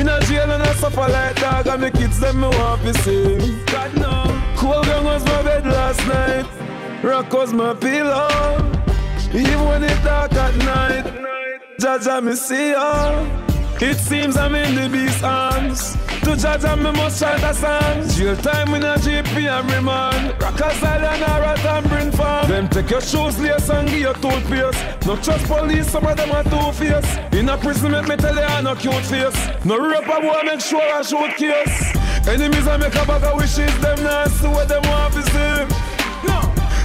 In 0.00 0.08
a 0.08 0.20
jail 0.22 0.50
and 0.50 0.62
I 0.62 0.74
suffer 0.74 1.08
like 1.08 1.36
dog 1.36 1.66
and 1.66 1.82
the 1.82 1.90
kids 1.90 2.18
them 2.18 2.40
me 2.40 2.48
want 2.48 2.82
to 2.82 2.94
see. 3.02 3.62
God 3.66 3.94
no. 3.94 4.42
Cool 4.56 4.82
gun 4.82 5.04
was 5.04 5.24
my 5.24 5.42
bed 5.42 5.66
last 5.66 6.04
night. 6.06 6.46
Rock 7.04 7.32
was 7.32 7.52
my 7.52 7.74
pillow. 7.74 8.81
Even 9.34 9.64
when 9.64 9.82
it's 9.82 10.02
dark 10.04 10.32
at 10.34 10.54
night. 10.56 11.04
Jaja 11.78 12.22
me 12.22 12.34
see 12.34 12.72
ya. 12.72 13.26
It 13.80 13.96
seems 13.96 14.36
I'm 14.36 14.54
in 14.54 14.74
the 14.74 14.88
beast's 14.88 15.22
arms. 15.22 15.96
To 16.22 16.36
judge 16.36 16.62
me 16.78 16.92
must 16.92 17.18
chant 17.18 17.42
a 17.42 17.52
song. 17.52 18.08
Jail 18.10 18.36
time 18.36 18.74
in 18.74 18.84
a 18.84 18.94
GP 18.94 19.48
and 19.50 19.72
remand. 19.72 20.40
Rock 20.40 20.60
a 20.60 20.70
style 20.76 21.04
and 21.04 21.22
a 21.22 21.40
rat 21.40 21.64
and 21.64 21.88
bring 21.88 22.12
farm. 22.12 22.48
Them 22.48 22.68
take 22.68 22.90
your 22.90 23.00
shoes, 23.00 23.38
lace 23.40 23.70
and 23.70 23.88
give 23.88 24.00
you 24.00 24.12
toothpaste. 24.14 25.06
No 25.06 25.16
trust 25.16 25.46
police, 25.46 25.90
some 25.90 26.06
of 26.06 26.16
them 26.16 26.30
are 26.30 26.44
two-face. 26.44 27.18
In 27.32 27.48
a 27.48 27.56
prison, 27.56 27.90
make 27.90 28.06
me 28.06 28.16
tell 28.16 28.36
you 28.36 28.42
I 28.42 28.60
no 28.60 28.76
cute 28.76 28.94
face. 29.06 29.64
No 29.64 29.78
rape 29.78 30.06
a 30.06 30.20
boy, 30.20 30.42
make 30.44 30.60
sure 30.60 30.80
I 30.80 31.02
shoot 31.02 31.34
case. 31.36 31.96
Enemies 32.28 32.68
I 32.68 32.76
make 32.76 32.94
a 32.94 33.04
bag 33.04 33.24
of 33.24 33.36
wishes, 33.36 33.76
them 33.80 34.04
not 34.04 34.28
see 34.28 34.46
what 34.46 34.68
them 34.68 34.82
want 34.82 35.14
to 35.14 35.22
see. 35.22 35.81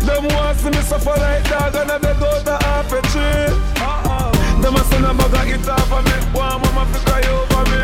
Them 0.08 0.24
want 0.30 0.58
see 0.58 0.70
me 0.70 0.82
suffer 0.84 1.16
like 1.20 1.44
dog 1.50 1.76
and 1.76 1.92
I 1.92 1.98
beg 1.98 2.24
out 2.24 2.46
the 2.46 2.58
half 2.64 2.92
a 2.94 3.02
tree. 3.12 3.52
Them 4.62 4.76
a 4.76 4.80
send 4.86 5.06
a 5.06 5.14
bag 5.14 5.52
of 5.54 5.62
it 5.62 5.68
off 5.68 5.92
of 5.92 6.06
me. 6.06 6.12
One 6.32 6.62
mama 6.62 6.86
fi 6.94 7.00
cry 7.06 7.24
over 7.28 7.64
me. 7.72 7.82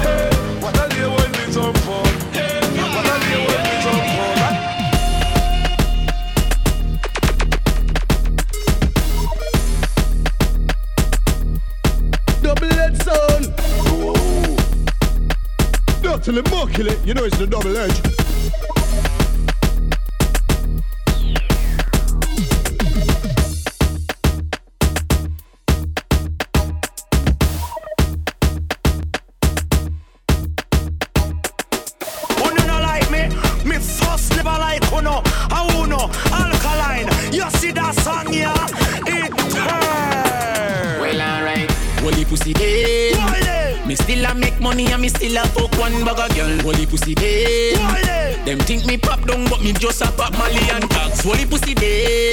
Hey, 0.00 0.30
what 0.62 0.74
a 0.74 0.88
day 0.88 1.06
when 1.06 1.30
me 1.36 1.44
jump 1.52 1.86
on. 1.86 2.06
Hey, 2.32 2.60
what 2.94 3.06
a 3.12 3.16
day 3.20 3.38
when 3.44 3.60
me 3.62 3.74
jump 3.84 4.08
on. 4.24 4.36
Double 12.42 12.72
edge 12.80 12.98
sound. 13.02 13.44
Not 16.02 16.18
till 16.24 16.38
it, 16.86 16.98
you 17.04 17.12
know 17.12 17.24
it's 17.24 17.36
the 17.36 17.46
double 17.46 17.76
edge. 17.76 18.23
Just 49.84 50.00
a 50.00 50.10
pop 50.12 50.32
Molly 50.38 50.64
and 50.72 50.88
tax. 50.90 51.20
Holy 51.20 51.44
pussy 51.44 51.74
day. 51.74 52.32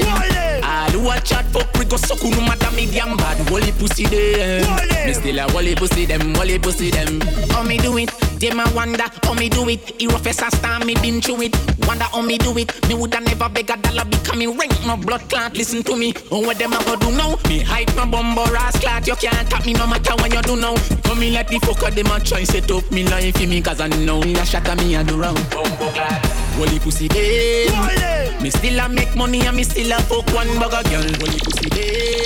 All 0.64 0.91
who 0.91 1.10
a 1.10 1.19
chat 1.19 1.45
fuck 1.48 1.68
we 1.78 1.84
go 1.84 1.98
suck 1.98 2.23
no 2.23 2.40
matter 2.48 2.72
me 2.76 2.86
damn 2.90 3.18
bad. 3.18 3.38
Holy 3.49 3.73
pussy 3.73 4.06
day. 4.06 4.64
Me 5.06 5.14
still 5.14 5.40
a 5.40 5.52
holy 5.52 5.76
pussy 5.76 6.06
them, 6.06 6.34
holy 6.36 6.57
pussy 6.60 6.91
them. 6.91 7.19
How 7.49 7.64
me 7.64 7.78
do 7.78 7.98
it? 7.98 8.10
Them 8.40 8.61
a 8.61 8.72
wonder 8.73 9.03
how 9.23 9.34
me 9.34 9.49
do 9.49 9.68
it. 9.68 9.82
He 9.99 10.07
rough 10.07 10.26
as 10.28 10.41
a 10.41 10.49
star, 10.49 10.80
me 10.86 10.94
been 10.95 11.19
through 11.19 11.41
it. 11.41 11.56
Wonder 11.86 12.06
how 12.06 12.22
me 12.22 12.38
do 12.38 12.57
it. 12.57 12.72
Me 12.88 12.95
woulda 12.95 13.19
never 13.19 13.49
beg 13.49 13.69
a 13.69 13.76
dollar 13.76 14.06
because 14.06 14.38
me 14.38 14.48
rank 14.48 14.72
no 14.88 14.95
blood 14.95 15.28
clot. 15.30 15.53
Listen 15.57 15.84
to 15.84 15.95
me. 15.98 16.14
Oh, 16.32 16.40
what 16.40 16.57
them 16.57 16.72
a 16.72 16.82
go 16.86 16.95
do 16.95 17.11
now? 17.11 17.36
Me 17.49 17.60
hype 17.60 17.94
no 17.98 18.06
bumbo 18.06 18.44
ass 18.56 18.80
clot. 18.80 19.06
You 19.06 19.15
can't 19.15 19.49
tap 19.49 19.65
me 19.65 19.73
no 19.73 19.88
matter 19.88 20.15
when 20.22 20.32
you 20.32 20.41
do 20.41 20.56
now. 20.56 20.76
Come 21.03 21.19
me 21.19 21.32
like 21.32 21.49
the 21.49 21.57
fucker 21.57 21.94
them 21.94 22.11
a 22.11 22.19
try 22.22 22.45
set 22.45 22.72
up 22.72 22.90
me 22.91 23.03
life 23.03 23.36
for 23.36 23.45
me 23.45 23.61
cause 23.61 23.82
I 23.82 23.90
know 23.90 24.22
that 24.22 24.48
shot 24.48 24.69
at 24.69 24.78
me 24.78 24.95
a 24.95 25.03
do 25.03 25.22
wrong. 25.22 25.36
Bumbo 25.52 25.91
clot. 25.91 26.40
Holy 26.57 26.80
pussy 26.80 27.06
eh. 27.06 27.68
day. 27.68 28.38
Me 28.41 28.49
still 28.49 28.80
a 28.80 28.90
make 28.90 29.15
money 29.15 29.41
and 29.45 29.56
me 29.56 29.64
still 29.64 29.91
a 29.91 29.99
fuck 30.02 30.28
one 30.34 30.48
bag 30.60 30.73
of 30.73 30.84
girl. 30.91 31.02
Holy 31.19 31.40
pussy 31.40 31.68
eh. 31.72 31.76
day. 31.76 32.22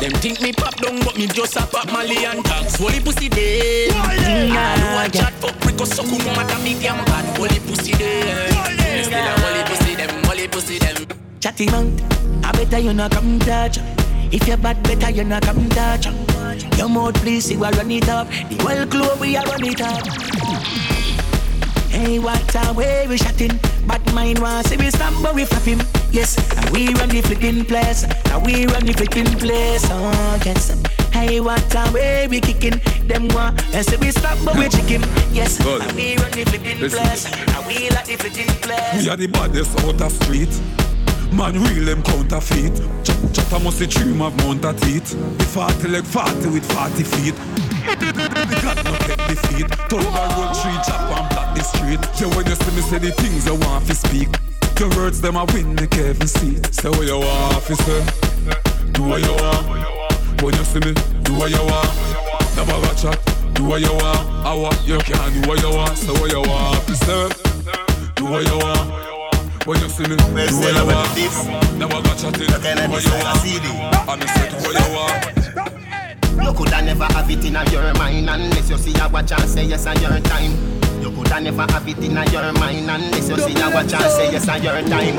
Them 0.00 0.12
think 0.20 0.40
me 0.40 0.52
pop 0.52 0.74
down 0.76 1.00
but 1.00 1.16
me 1.18 1.26
just 1.26 1.56
a 1.56 1.66
pop 1.66 1.90
Molly 1.92 2.24
and 2.24 2.44
tax. 2.44 2.76
Holy 2.76 3.00
pussy 3.00 3.28
day. 3.28 3.88
I 3.92 4.76
know 4.80 5.04
a 5.04 5.08
chat 5.10 5.32
fuck 5.34 5.58
prick 5.60 5.78
so 5.86 6.02
cool 6.02 6.18
no 6.18 6.32
matter 6.36 6.58
me 6.62 6.74
damn 6.80 7.04
bad. 7.04 7.36
Holy 7.36 7.60
pussy 7.60 7.92
eh. 7.94 7.98
day. 7.98 8.96
Me 8.96 9.02
still 9.04 9.18
a 9.18 9.40
holy 9.40 9.62
pussy 9.64 9.94
them, 9.96 10.24
holy 10.24 10.48
pussy 10.48 10.78
them. 10.78 11.06
Chatty 11.40 11.66
mount, 11.66 12.00
I 12.44 12.52
better 12.52 12.78
you 12.78 12.92
not 12.92 13.12
come 13.12 13.38
touch. 13.40 13.78
If 14.32 14.46
you're 14.46 14.56
bad, 14.56 14.82
better 14.84 15.10
you 15.10 15.24
not 15.24 15.42
come 15.42 15.68
touch. 15.70 16.06
Your 16.78 16.88
mouth, 16.88 17.14
please, 17.16 17.50
you 17.50 17.64
are 17.64 17.72
run 17.72 17.90
it 17.90 18.08
up. 18.08 18.28
The 18.28 18.56
whole 18.62 18.86
club, 18.86 19.20
we 19.20 19.36
are 19.36 19.44
run 19.44 19.64
it 19.64 19.80
up. 19.80 20.89
Hey, 21.90 22.18
what 22.18 22.54
a 22.66 22.72
way 22.72 23.06
we 23.08 23.16
shotting. 23.18 23.58
But 23.86 24.00
mine 24.14 24.40
wants 24.40 24.70
see 24.70 24.76
we 24.76 24.90
stop, 24.90 25.12
but 25.22 25.34
we 25.34 25.44
flap 25.44 25.62
him. 25.62 25.80
Yes, 26.10 26.36
and 26.56 26.70
we 26.70 26.94
run 26.94 27.08
the 27.08 27.20
flicking 27.22 27.64
place. 27.64 28.04
And 28.04 28.44
we 28.46 28.66
run 28.66 28.84
the 28.86 28.92
flicking 28.92 29.26
place. 29.38 29.84
Oh, 29.90 30.40
yes. 30.44 30.70
Hey, 31.12 31.40
what 31.40 31.74
a 31.74 31.92
way 31.92 32.26
we 32.28 32.40
kicking. 32.40 32.80
Them 33.08 33.28
one, 33.28 33.56
and 33.74 33.84
see 33.84 33.96
we 33.96 34.10
stop, 34.12 34.38
but 34.44 34.56
we 34.56 34.68
chicken. 34.68 35.02
Yes, 35.32 35.58
Good. 35.62 35.82
and 35.82 35.92
we 35.96 36.16
run 36.16 36.30
the 36.30 36.44
Listen. 36.80 36.90
place. 37.00 37.24
And 37.26 37.66
we 37.66 37.90
like 37.90 38.06
the 38.06 38.16
flicking 38.16 38.46
place. 38.62 39.02
We 39.04 39.10
are 39.10 39.16
the 39.16 39.26
baddest 39.26 39.78
out 39.80 40.00
of 40.00 40.12
street. 40.12 40.50
Man, 41.32 41.54
real 41.62 41.84
them 41.84 42.02
counterfeit. 42.02 42.74
Ch- 43.04 43.34
Chatter 43.34 43.58
must 43.62 43.78
the 43.78 43.86
dream 43.86 44.20
of 44.22 44.36
mount 44.38 44.64
a 44.64 44.72
teeth. 44.72 45.14
The 45.38 45.44
40 45.44 45.88
like 45.88 46.04
40 46.04 46.48
with 46.50 46.64
40 46.72 47.02
feet. 47.04 47.34
The 48.00 48.58
God 48.62 48.78
no 48.84 48.92
take 49.04 49.24
defeat. 49.28 49.68
Turn 49.88 50.04
the 50.04 50.24
road 50.36 50.52
tree, 50.56 50.78
chop 50.86 51.00
and 51.12 51.28
block 51.30 51.54
the 51.54 51.62
street. 51.62 52.00
Yeah, 52.18 52.34
when 52.34 52.46
you 52.46 52.56
see 52.56 52.72
me 52.76 52.82
say 52.82 52.98
the 52.98 53.12
things 53.12 53.46
I 53.46 53.52
want 53.52 53.86
to 53.86 53.94
speak. 53.94 54.28
Your 54.80 54.88
words 54.96 55.20
them 55.20 55.36
a 55.36 55.44
win, 55.52 55.74
make 55.74 55.92
heaven 55.92 56.26
see. 56.26 56.56
Say 56.72 56.88
what 56.88 57.06
you 57.06 57.18
want, 57.18 57.62
fi 57.64 57.74
say. 57.74 58.00
Do 58.92 59.02
what 59.04 59.20
you 59.20 59.32
want. 59.36 59.66
When 60.40 60.54
you 60.56 60.64
see 60.64 60.80
me, 60.80 60.94
do 61.22 61.34
what 61.34 61.50
you 61.50 61.60
want. 61.60 61.92
Never 62.56 62.80
got 62.80 62.96
chat. 62.96 63.18
Do 63.54 63.64
what 63.64 63.80
you 63.82 63.92
want. 63.92 64.46
I 64.46 64.54
want 64.54 64.80
you 64.86 64.96
can 64.98 65.32
do 65.34 65.48
what 65.48 65.60
you 65.60 65.68
want. 65.68 65.98
Say 65.98 66.12
what 66.12 66.32
you 66.32 66.40
want, 66.40 66.82
fi 66.84 66.94
say. 66.94 67.28
Do 68.16 68.24
what 68.24 68.46
you 68.46 68.56
want. 68.56 68.88
When 69.66 69.78
you 69.80 69.88
see 69.90 70.08
me, 70.08 70.16
do 70.16 70.24
what 70.32 70.72
you 70.72 70.86
want. 70.88 71.78
Never 71.78 72.00
got 72.00 72.16
chatting. 72.16 72.48
Do 72.48 72.90
what 72.90 73.04
you 73.04 73.12
want. 73.20 73.44
Me 73.44 74.26
say 74.26 74.48
do 74.48 74.56
what 74.64 74.88
you 74.88 74.96
want. 74.96 75.39
You 76.42 76.52
coulda 76.54 76.82
never 76.82 77.04
have 77.04 77.30
it 77.30 77.44
in 77.44 77.54
your 77.70 77.94
mind 77.94 78.28
unless 78.30 78.70
you 78.70 78.78
see 78.78 78.94
a 78.98 79.08
watch 79.08 79.32
and 79.32 79.48
say 79.48 79.64
yes 79.64 79.86
on 79.86 80.00
your 80.00 80.18
time. 80.20 80.52
You 81.00 81.10
coulda 81.10 81.40
never 81.40 81.62
have 81.72 81.88
it 81.88 81.98
in 81.98 82.12
your 82.12 82.52
mind 82.54 82.90
unless 82.90 83.28
you 83.28 83.36
see 83.38 83.60
a 83.60 83.70
watch 83.70 83.92
and 83.92 84.10
say 84.12 84.32
yes 84.32 84.48
on 84.48 84.62
your 84.62 84.80
time. 84.88 85.16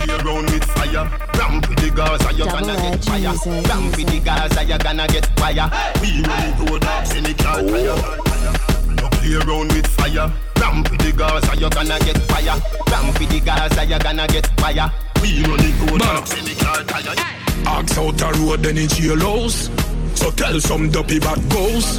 Play 0.00 0.14
around 0.16 0.50
with 0.50 0.64
fire, 0.64 1.04
ramp 1.38 1.68
with 1.68 1.78
the 1.78 1.90
Gaza, 1.94 2.32
you 2.32 2.44
gonna 2.46 2.74
get 2.76 3.04
fire. 3.04 3.34
Ramp 3.68 3.96
with 3.96 4.06
the 4.08 4.20
Gaza, 4.20 4.64
you 4.64 4.78
gonna 4.78 5.06
get 5.06 5.26
fire. 5.38 5.70
We 6.00 6.22
run 6.24 6.66
road 6.66 6.84
ups 6.84 7.14
in 7.14 7.24
the 7.24 7.34
car 7.34 7.60
tire. 7.62 7.96
You 8.96 9.08
play 9.10 9.34
around 9.36 9.72
with 9.72 9.86
fire, 9.86 10.32
ramp 10.60 10.90
with 10.90 11.00
the 11.00 11.12
Gaza, 11.12 11.56
you 11.56 11.70
gonna 11.70 11.98
get 12.00 12.18
fire. 12.28 12.56
Ramp 12.90 13.18
with 13.18 13.28
the 13.28 13.40
Gaza, 13.40 13.84
you 13.84 13.98
gonna 13.98 14.26
get 14.26 14.46
fire. 14.58 14.90
We 15.22 15.44
run 15.44 15.60
road 15.86 16.02
ups 16.02 16.32
in 16.38 16.44
the 16.44 16.54
car 16.58 16.82
tire. 16.84 17.14
Ask 17.66 17.98
out 17.98 18.16
the 18.16 18.26
road, 18.40 18.60
then 18.62 18.78
it's 18.78 18.96
jail 18.96 19.20
house. 19.20 19.68
So 20.20 20.30
tell 20.32 20.60
some 20.60 20.90
dopey 20.90 21.18
bad 21.18 21.38
goes. 21.48 21.98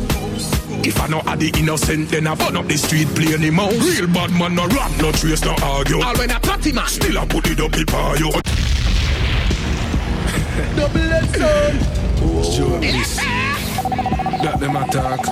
If 0.86 1.02
I 1.02 1.08
know 1.08 1.22
are 1.22 1.36
the 1.36 1.50
innocent, 1.58 2.10
then 2.10 2.28
I 2.28 2.36
burn 2.36 2.56
up 2.56 2.68
the 2.68 2.78
street, 2.78 3.08
playing 3.16 3.34
any 3.34 3.50
mouse. 3.50 3.74
Real 3.74 4.06
bad 4.06 4.30
man, 4.38 4.54
no 4.54 4.68
rap, 4.68 4.92
no 5.02 5.12
trace, 5.12 5.44
no 5.44 5.56
argue. 5.64 6.04
All 6.04 6.16
when 6.16 6.30
I 6.30 6.38
party 6.38 6.72
man, 6.72 6.86
still 6.86 7.18
I 7.18 7.26
put 7.26 7.50
it 7.50 7.60
up, 7.60 7.72
people, 7.72 8.16
you. 8.18 8.32
Double 10.76 11.14
edge 11.14 11.36
sound. 11.36 11.80
Sure, 12.46 12.80
this. 12.80 13.18
That 13.18 14.58
them 14.60 14.76
attack. 14.76 15.26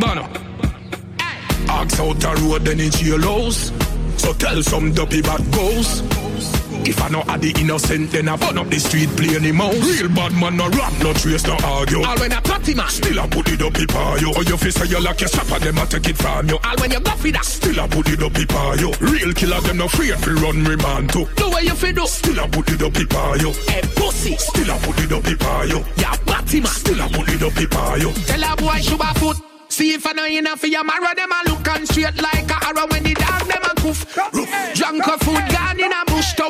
Bono. 0.00 0.28
Ask 1.68 2.00
out 2.00 2.18
the 2.18 2.34
road, 2.42 2.64
then 2.64 2.80
it's 2.80 2.98
jail 2.98 3.22
house. 3.22 3.70
So 4.16 4.32
tell 4.32 4.60
some 4.64 4.92
dopey 4.94 5.22
bad 5.22 5.48
goes. 5.52 6.02
If 6.88 7.02
I 7.02 7.08
know 7.10 7.20
are 7.28 7.36
the 7.36 7.52
innocent, 7.60 8.12
then 8.12 8.30
I 8.30 8.36
burn 8.36 8.56
up 8.56 8.68
the 8.68 8.80
street, 8.80 9.10
play 9.10 9.36
any 9.36 9.52
mouse. 9.52 9.76
Real 9.76 10.08
bad 10.08 10.32
man, 10.32 10.56
no 10.56 10.70
rap, 10.72 10.92
no 11.04 11.12
trace, 11.12 11.44
no 11.44 11.52
argue. 11.62 12.00
All 12.00 12.16
when 12.16 12.32
I 12.32 12.40
party 12.40 12.72
ah. 12.72 12.76
man, 12.80 12.88
still 12.88 13.20
I 13.20 13.28
put 13.28 13.52
it 13.52 13.60
up, 13.60 13.74
people, 13.74 14.18
you. 14.18 14.32
Or 14.32 14.42
your 14.44 14.56
face, 14.56 14.80
you 14.88 14.98
like 14.98 15.20
your 15.20 15.28
shop, 15.28 15.52
and 15.52 15.62
them 15.62 15.78
I 15.78 15.84
take 15.84 16.08
it 16.08 16.16
from 16.16 16.48
you. 16.48 16.56
All 16.64 16.76
when 16.80 16.90
you 16.90 17.00
go 17.00 17.12
for 17.12 17.28
that, 17.28 17.44
still 17.44 17.78
I 17.78 17.86
put 17.88 18.08
it 18.08 18.22
up, 18.22 18.32
people, 18.32 18.76
you. 18.80 18.90
Real 19.04 19.32
killer, 19.34 19.60
them 19.60 19.76
no 19.76 19.84
afraid 19.84 20.16
to 20.16 20.34
run 20.40 20.64
remand 20.64 21.12
too. 21.12 21.28
Do 21.36 21.50
what 21.50 21.62
you 21.62 21.76
fi 21.76 21.92
do. 21.92 22.06
Still 22.06 22.40
I 22.40 22.48
put 22.48 22.72
it 22.72 22.80
up, 22.80 22.94
people, 22.94 23.36
you. 23.36 23.52
Hey, 23.68 23.82
pussy. 23.92 24.36
Still 24.40 24.72
I 24.72 24.78
put 24.78 24.98
it 25.04 25.12
up, 25.12 25.22
people, 25.24 25.66
you. 25.68 25.84
Yeah, 26.00 26.16
party 26.24 26.58
ah. 26.58 26.62
man. 26.64 26.72
Still 26.72 27.02
I 27.02 27.08
put 27.12 27.28
it 27.28 27.42
up, 27.42 27.52
people, 27.52 27.98
you. 28.00 28.12
Tell 28.24 28.44
a 28.48 28.56
boy 28.56 28.80
shoot 28.80 29.00
a 29.04 29.12
foot. 29.20 29.36
See 29.68 29.92
if 29.92 30.06
I 30.06 30.12
know 30.12 30.24
enough 30.24 30.60
for 30.60 30.66
your 30.66 30.82
marrow, 30.82 31.14
them 31.14 31.30
a 31.30 31.50
look 31.50 31.68
and 31.68 31.86
straight 31.86 32.16
like 32.22 32.50
a 32.50 32.66
arrow 32.66 32.86
when 32.88 33.02
the 33.04 33.12
dog 33.12 33.44
them 33.44 33.62
a 33.62 33.74
coof. 33.76 34.00
Drunk 34.74 35.06
of 35.06 35.20
food 35.20 35.44
gone 35.52 35.78
in 35.78 35.92
a 35.92 36.04
bush, 36.06 36.32
to 36.34 36.48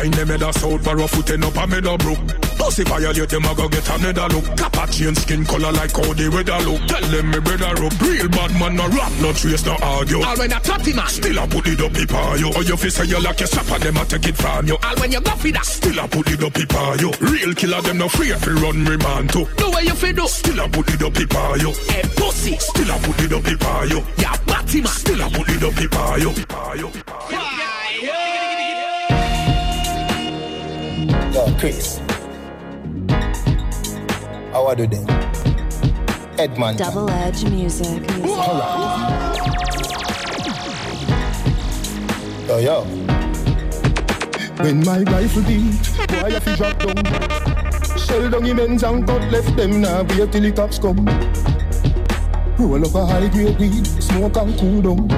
Find 0.00 0.14
them 0.14 0.28
head 0.28 0.40
a 0.40 0.50
south 0.50 0.82
for 0.82 0.96
a 0.96 1.06
foot 1.06 1.28
and 1.28 1.44
up 1.44 1.56
a 1.56 1.66
meadow 1.66 1.98
brook. 1.98 2.16
Pussy 2.56 2.84
violate 2.84 3.28
them 3.28 3.44
a 3.44 3.54
go 3.54 3.68
get 3.68 3.84
another 3.84 4.32
look. 4.32 4.46
Kappa 4.56 4.90
chain 4.90 5.14
skin 5.14 5.44
color 5.44 5.72
like 5.72 5.92
how 5.92 6.08
the 6.16 6.24
weather 6.32 6.56
look. 6.64 6.80
Tell 6.88 7.04
them 7.04 7.28
me 7.28 7.38
brother 7.38 7.84
up. 7.84 8.00
Real 8.00 8.28
bad 8.32 8.48
man 8.56 8.76
no 8.80 8.88
rap, 8.96 9.12
no 9.20 9.30
trace, 9.34 9.66
no 9.66 9.76
argue. 9.82 10.24
All 10.24 10.38
when 10.40 10.52
a 10.52 10.60
party 10.60 10.94
man. 10.94 11.06
Still 11.06 11.38
I 11.38 11.46
put 11.48 11.68
it 11.68 11.84
up, 11.84 11.92
people, 11.92 12.38
you. 12.40 12.48
Or 12.56 12.64
your 12.64 12.78
face 12.80 12.96
say 12.96 13.12
you 13.12 13.20
like 13.20 13.40
your 13.40 13.48
shop 13.52 13.68
and 13.68 13.82
them 13.82 13.96
a 13.98 14.04
take 14.06 14.24
it 14.24 14.36
from 14.40 14.68
you. 14.68 14.78
All 14.80 14.96
when 14.96 15.12
you 15.12 15.20
go 15.20 15.36
for 15.36 15.52
that. 15.52 15.66
Still 15.68 16.00
I 16.00 16.08
put 16.08 16.32
it 16.32 16.42
up, 16.42 16.54
people, 16.54 16.96
you. 16.96 17.12
Real 17.20 17.52
killer 17.52 17.82
them 17.82 17.98
no 17.98 18.08
free 18.08 18.32
if 18.32 18.46
run 18.48 18.80
remand 18.88 19.28
too. 19.36 19.44
Do 19.60 19.68
what 19.68 19.84
you 19.84 19.92
fi 19.92 20.12
do. 20.12 20.24
Still 20.28 20.64
I 20.64 20.68
put 20.68 20.88
it 20.88 21.02
up, 21.02 21.12
people, 21.12 21.58
you. 21.60 21.76
Hey, 21.92 22.08
pussy. 22.16 22.56
Still 22.56 22.88
I 22.88 22.96
put 23.04 23.20
it 23.20 23.36
up, 23.36 23.44
people, 23.44 23.84
you. 23.84 24.00
Yeah, 24.16 24.32
party 24.48 24.80
man. 24.80 24.96
Still 24.96 25.20
I 25.20 25.28
put 25.28 25.44
it 25.44 25.60
up, 25.60 25.76
people, 25.76 26.18
you. 26.24 26.32
People, 26.32 26.88
you. 26.88 26.88
Yo, 27.36 28.39
Chris. 31.60 32.00
How 34.50 34.68
are 34.68 34.78
you 34.78 34.86
then? 34.86 35.04
Edmund. 36.40 36.78
Double 36.78 37.10
edge 37.10 37.44
music. 37.44 38.00
music. 38.00 38.30
Yo, 42.48 42.56
yo. 42.64 42.84
When 44.64 44.82
my 44.86 45.02
rifle 45.02 45.42
beat, 45.42 45.76
boy, 46.08 46.32
I 46.32 46.40
fi 46.40 46.56
drop 46.56 46.78
down. 46.78 46.96
Shell 47.98 48.30
down 48.30 48.46
immense 48.46 48.82
and 48.82 49.06
cut 49.06 49.30
left 49.30 49.54
them 49.54 49.82
now. 49.82 50.02
Wait 50.04 50.32
till 50.32 50.40
the 50.40 50.52
cops 50.52 50.78
come. 50.78 51.04
Roll 52.56 52.86
up 52.86 52.94
a 52.94 53.04
high 53.04 53.28
grade 53.28 53.58
weed, 53.58 53.86
smoke 53.86 54.38
and 54.38 54.58
cool 54.58 54.80
down. 54.80 55.08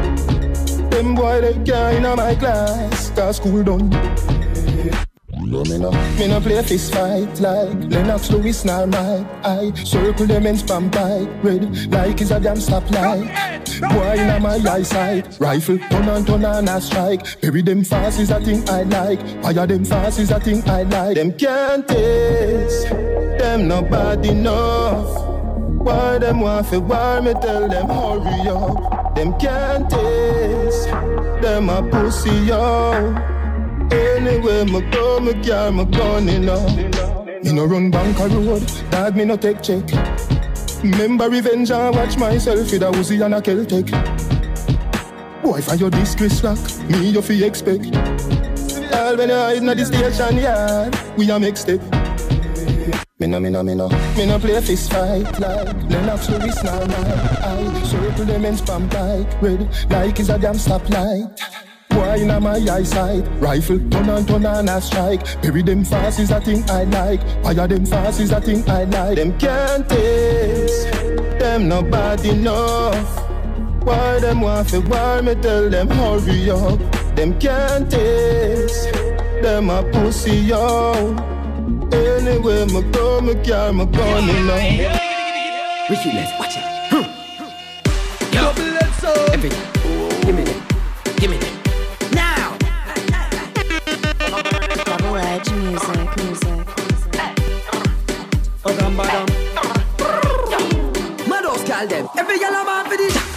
Them 0.90 1.14
boy 1.14 1.40
they 1.40 1.54
can't 1.62 2.04
in 2.04 2.16
my 2.16 2.34
class, 2.34 3.10
cause 3.10 3.36
school 3.36 3.62
done. 3.62 5.11
No, 5.52 5.62
me 5.64 5.76
no, 5.76 5.90
me 6.18 6.28
no 6.28 6.40
play 6.40 6.62
fist 6.62 6.94
fight 6.94 7.38
like 7.38 7.74
Lennox 7.90 8.30
Lewis 8.30 8.64
nor 8.64 8.86
Mike. 8.86 9.26
I 9.44 9.70
circle 9.84 10.26
them 10.26 10.46
and 10.46 10.56
spam 10.56 10.90
by 10.90 11.28
red 11.42 11.92
like 11.92 12.22
is 12.22 12.30
a 12.30 12.40
damn 12.40 12.56
stoplight. 12.56 13.28
Boy 13.92 14.12
in 14.18 14.42
my 14.42 14.54
eyesight, 14.54 15.36
rifle 15.38 15.76
turn 15.76 16.08
and 16.08 16.26
turn 16.26 16.46
and 16.46 16.70
a 16.70 16.80
strike. 16.80 17.38
Bury 17.42 17.60
them 17.60 17.84
fast 17.84 18.18
is 18.20 18.30
a 18.30 18.40
thing 18.40 18.66
I 18.66 18.84
like. 18.84 19.20
Fire 19.42 19.66
them 19.66 19.84
fast 19.84 20.20
is 20.20 20.30
a 20.30 20.40
thing 20.40 20.66
I 20.66 20.84
like. 20.84 21.16
Them 21.16 21.34
can't 21.34 21.86
taste, 21.86 22.88
them 22.88 23.68
not 23.68 23.90
bad 23.90 24.24
enough. 24.24 25.06
Why 25.84 26.16
them 26.16 26.40
want 26.40 26.66
fi 26.66 26.78
war 26.78 27.20
me 27.20 27.34
tell 27.34 27.68
them 27.68 27.88
hurry 27.90 28.48
up. 28.48 29.14
Them 29.14 29.38
can't 29.38 29.90
taste, 29.90 30.86
them 31.42 31.68
a 31.68 31.82
pussy 31.90 32.30
yo. 32.46 33.31
Anywhere 33.92 34.64
me 34.64 34.80
go, 34.90 35.20
me 35.20 35.34
carry 35.42 35.70
my 35.70 35.84
gun, 35.84 36.28
you 36.28 36.38
know. 36.38 36.66
Me 37.42 37.52
no 37.52 37.64
run 37.66 37.90
bank 37.90 38.18
a 38.18 38.28
road, 38.28 38.64
dog 38.90 39.16
me 39.16 39.24
no 39.24 39.36
take 39.36 39.62
check. 39.62 39.84
Remember 40.82 41.28
revenge 41.28 41.70
and 41.70 41.94
watch 41.94 42.16
myself 42.16 42.72
with 42.72 42.82
a 42.82 42.90
Uzi 42.90 43.24
and 43.24 43.34
a 43.34 43.42
Celtic. 43.42 43.86
Boy, 45.42 45.60
for 45.60 45.74
your 45.74 45.90
disgrace 45.90 46.42
rock, 46.42 46.58
me 46.88 47.10
you 47.10 47.20
fi 47.20 47.44
expect. 47.44 47.86
All 48.94 49.16
when 49.16 49.28
you 49.28 49.34
hide 49.34 49.58
in 49.58 49.66
the 49.66 49.84
station 49.84 50.38
yard, 50.38 50.96
we 51.16 51.30
a 51.30 51.38
make 51.38 51.56
step. 51.56 51.80
Me 53.18 53.26
no, 53.28 53.38
me 53.38 53.50
no, 53.50 53.62
me 53.62 53.74
no, 53.74 53.88
me 54.16 54.26
no 54.26 54.38
play 54.38 54.60
fist 54.60 54.92
fight 54.92 55.38
like 55.38 55.90
Lennox 55.90 56.28
Lewis 56.28 56.62
now, 56.64 56.82
I 56.82 57.82
circle 57.84 58.24
them 58.24 58.44
and 58.44 58.56
spam 58.56 58.92
like 58.92 59.42
red, 59.42 59.90
like 59.90 60.18
is 60.18 60.30
a 60.30 60.38
damn 60.38 60.54
stoplight. 60.54 61.61
Boy 61.94 62.22
in 62.22 62.42
my 62.42 62.56
eyesight, 62.70 63.24
rifle 63.40 63.78
turn 63.90 64.08
and 64.08 64.26
turn 64.26 64.46
and 64.46 64.68
a 64.68 64.80
strike. 64.80 65.42
Bury 65.42 65.62
them 65.62 65.84
fast 65.84 66.20
is 66.20 66.30
a 66.30 66.40
thing 66.40 66.64
I 66.70 66.84
like. 66.84 67.20
Fire 67.42 67.68
them 67.68 67.84
fast 67.84 68.20
is 68.20 68.32
a 68.32 68.40
thing 68.40 68.68
I 68.68 68.84
like. 68.84 69.16
Them 69.16 69.38
can't 69.38 69.88
taste, 69.88 70.90
them 71.38 71.68
nobody 71.68 72.34
know. 72.34 72.92
Why 73.84 74.20
them 74.20 74.40
want 74.40 74.70
fi 74.70 74.78
war 74.78 75.22
me 75.22 75.34
tell 75.34 75.68
them 75.68 75.88
hurry 75.90 76.50
up. 76.50 76.78
Them 77.16 77.38
can't 77.38 77.90
taste, 77.90 78.92
them 79.42 79.68
a 79.68 79.82
pussy 79.92 80.36
yo. 80.36 80.92
Anywhere 81.92 82.66
me 82.66 82.82
go, 82.90 83.20
me 83.20 83.34
carry 83.44 83.72
my 83.72 83.84
gun 83.84 84.26
you 84.28 84.44
know. 84.44 84.56
Ricky, 85.90 86.12
let's 86.12 86.32
watch 86.38 86.56
it. 86.56 86.64
Double 88.32 88.76
it 88.76 88.92
so. 89.00 89.81
Badam. 98.96 99.26
Mados 101.26 101.66
call 101.66 101.86
them. 101.86 102.08
Every 102.16 102.36
a 102.54 102.64
man 102.64 102.84
for 102.86 102.96
this. 102.96 103.31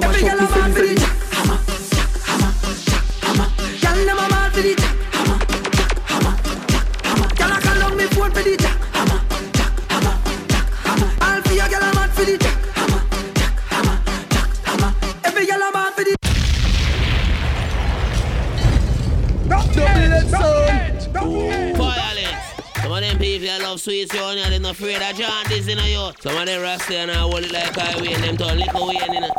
Now 0.00 0.12
she 0.12 0.28
out 0.28 0.38
to 0.38 0.46
go 0.46 0.58
mash 0.58 0.70
up 0.70 0.82
me. 0.82 0.94
Hammer, 1.30 1.58
hammer. 2.26 3.46
A 4.10 4.28
mad 4.30 4.52
for 4.52 4.62
the 4.62 4.74
jack. 4.74 4.96
Hammer, 5.14 5.38
hammer, 6.10 6.34
hammer. 7.04 7.28
Girl, 7.34 7.52
I 7.52 7.60
call 7.60 7.82
on 7.84 7.96
me 7.96 8.04
phone 8.06 8.32
for 8.32 8.42
the 8.42 8.56
jack. 8.56 8.76
Hammer, 8.90 9.20
hammer, 9.88 10.14
hammer. 10.82 11.10
All 11.22 11.42
for 11.42 11.54
your 11.54 11.68
girl, 11.68 11.84
I'm 11.84 11.94
mad 11.94 12.10
for 12.10 12.24
the 12.24 12.38
jack. 12.38 12.58
Hammer, 12.74 13.02
hammer, 13.70 13.96
hammer. 14.64 14.94
Every 15.24 15.46
I'm 15.62 15.72
mad 15.72 15.94
for 15.94 16.02
the 16.02 16.16
Violence. 21.76 22.44
Some 22.82 22.92
of 22.92 23.00
them 23.00 23.18
people 23.18 23.46
that 23.46 23.62
love 23.62 23.80
sweet 23.80 24.10
sound, 24.10 24.38
they're 24.38 24.58
not 24.58 24.72
afraid 24.72 25.02
of 25.02 25.16
in 25.68 25.78
a 25.78 25.86
you. 25.86 26.12
Some 26.20 26.36
of 26.36 26.46
them 26.46 26.62
rasta 26.62 26.96
and 26.96 27.10
I 27.12 27.18
hold 27.18 27.44
it 27.44 27.52
like 27.52 27.76
highway 27.76 28.12
and 28.12 28.24
them 28.24 28.36
turn 28.36 28.58
liquor 28.58 28.84
way 28.84 28.98
in 29.06 29.22
it. 29.22 29.33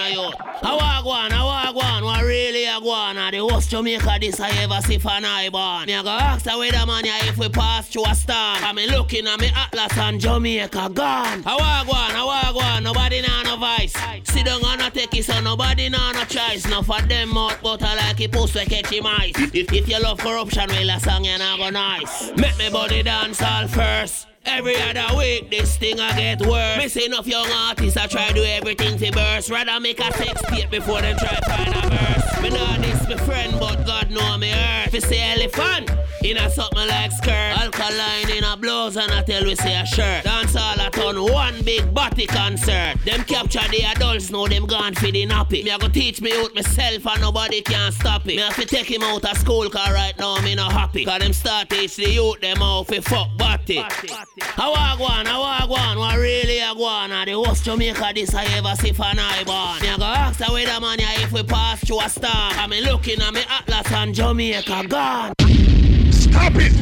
A 0.00 0.10
you. 0.10 0.30
How 0.62 0.78
I 0.78 1.00
go 1.02 1.10
on, 1.10 1.30
how 1.30 1.48
I 1.48 1.72
go 1.72 1.80
on, 1.80 2.04
what 2.04 2.22
really 2.24 2.66
I 2.66 2.80
go? 2.80 3.30
The 3.30 3.46
worst 3.46 3.70
Jamaica 3.70 4.18
this 4.20 4.40
I 4.40 4.50
ever 4.62 4.80
see 4.82 4.98
for 4.98 5.10
an 5.10 5.24
eye 5.24 5.48
born. 5.50 5.86
Me 5.86 5.94
I 5.94 6.02
go 6.02 6.08
ask 6.08 6.44
the 6.44 6.58
weather 6.58 6.84
man 6.86 7.04
yeah, 7.04 7.24
if 7.26 7.38
we 7.38 7.48
pass 7.48 7.88
through 7.88 8.06
a 8.06 8.14
storm. 8.14 8.64
I 8.64 8.72
me 8.72 8.88
looking 8.88 9.26
at 9.26 9.38
me 9.38 9.50
Atlas 9.54 9.96
and 9.96 10.20
Jamaica 10.20 10.90
gone. 10.92 11.42
I 11.46 11.84
go 11.86 11.92
on, 11.92 12.10
how 12.10 12.28
I 12.28 12.52
go 12.52 12.58
on, 12.60 12.82
nobody 12.82 13.22
know 13.22 13.42
no 13.44 13.56
vice. 13.56 13.92
Sit 14.24 14.46
down 14.46 14.64
and 14.64 14.82
a 14.82 14.90
take 14.90 15.14
it 15.14 15.24
so 15.24 15.40
nobody 15.40 15.88
know 15.88 16.12
no 16.12 16.24
choice. 16.24 16.66
Enough 16.66 16.90
of 16.90 17.08
them 17.08 17.32
mouth 17.32 17.62
butter 17.62 17.84
like 17.84 18.20
a 18.20 18.28
pussy 18.28 18.64
catch 18.64 18.86
him 18.86 19.06
ice. 19.06 19.34
If, 19.54 19.72
if 19.72 19.88
you 19.88 20.00
love 20.02 20.18
corruption, 20.18 20.68
well 20.68 20.90
a 20.90 21.00
song 21.00 21.24
you 21.24 21.38
not 21.38 21.58
go 21.58 21.70
nice. 21.70 22.32
Make 22.36 22.58
me 22.58 22.70
body 22.70 23.02
dance 23.02 23.40
all 23.42 23.68
first. 23.68 24.29
Every 24.60 24.76
other 24.76 25.16
week, 25.16 25.48
this 25.48 25.78
thing 25.78 25.98
I 26.00 26.14
get 26.14 26.46
worse. 26.46 26.76
Missing 26.76 27.14
off 27.14 27.26
young 27.26 27.50
artists, 27.50 27.96
I 27.96 28.06
try 28.06 28.30
do 28.32 28.44
everything 28.44 28.98
to 28.98 29.10
burst. 29.10 29.48
Rather 29.48 29.80
make 29.80 29.98
a 30.00 30.12
sex 30.12 30.38
tape 30.48 30.68
before 30.68 31.00
them 31.00 31.16
try 31.16 31.40
find 31.48 31.74
a 31.74 31.88
verse. 31.88 32.42
Me 32.42 32.50
know 32.50 32.76
this 32.76 33.08
my 33.08 33.16
friend, 33.24 33.56
but 33.58 33.86
God 33.86 34.10
know 34.10 34.36
me 34.36 34.52
earth. 34.52 34.92
If 34.92 35.04
say 35.04 35.32
elephant, 35.32 35.90
in 36.22 36.36
a 36.36 36.50
something 36.50 36.88
like 36.88 37.12
skirt. 37.12 37.58
Alkaline 37.58 38.30
in 38.36 38.44
a 38.44 38.56
blouse 38.56 38.96
and 38.96 39.10
I 39.12 39.22
tell 39.22 39.44
we 39.44 39.54
say 39.54 39.80
a 39.80 39.86
shirt. 39.86 40.24
Dance 40.24 40.56
all 40.56 40.78
a 40.78 40.90
ton, 40.90 41.22
one 41.22 41.62
big 41.64 41.92
body 41.94 42.26
concert. 42.26 42.96
Them 43.04 43.24
capture 43.24 43.66
the 43.70 43.82
adults, 43.84 44.30
know 44.30 44.46
them 44.46 44.66
gone 44.66 44.94
for 44.94 45.10
the 45.10 45.26
nappy. 45.26 45.64
Me 45.64 45.70
I 45.70 45.78
go 45.78 45.88
teach 45.88 46.20
me 46.20 46.32
out 46.32 46.54
myself 46.54 47.06
and 47.06 47.20
nobody 47.20 47.62
can 47.62 47.92
stop 47.92 48.22
it. 48.22 48.26
Me 48.26 48.36
have 48.36 48.56
to 48.56 48.66
take 48.66 48.90
him 48.90 49.02
out 49.02 49.24
of 49.24 49.38
school, 49.38 49.68
cause 49.70 49.92
right 49.92 50.16
now 50.18 50.40
me 50.42 50.54
not 50.54 50.72
happy. 50.72 51.04
Cause 51.04 51.20
them 51.20 51.32
start 51.32 51.70
teach 51.70 51.96
the 51.96 52.10
youth 52.10 52.40
them 52.40 52.62
out 52.62 52.86
for 52.86 53.00
fuck 53.00 53.36
body. 53.36 53.78
How 53.78 54.49
I 54.56 54.68
walk 54.68 54.98
one, 54.98 55.26
I 55.26 55.38
walk 55.38 55.70
one, 55.70 55.98
what 55.98 56.16
really 56.16 56.60
I 56.60 56.74
go? 56.74 57.24
The 57.24 57.40
worst 57.40 57.64
Jamaica 57.64 58.12
this 58.14 58.34
I 58.34 58.44
ever 58.56 58.74
see 58.76 58.92
for 58.92 59.04
I 59.04 59.44
born. 59.44 59.90
You 59.90 59.96
go 59.96 60.04
ask 60.04 60.38
the 60.38 60.44
weatherman 60.44 61.00
yeah, 61.00 61.22
if 61.22 61.32
we 61.32 61.42
pass 61.42 61.84
through 61.84 62.00
a 62.00 62.08
storm. 62.08 62.32
I'm 62.34 62.70
looking 62.70 63.20
at 63.20 63.32
me 63.32 63.42
atlas 63.48 63.92
and 63.92 64.14
Jamaica 64.14 64.86
gone. 64.88 65.32
Stop 66.10 66.54
it! 66.56 66.72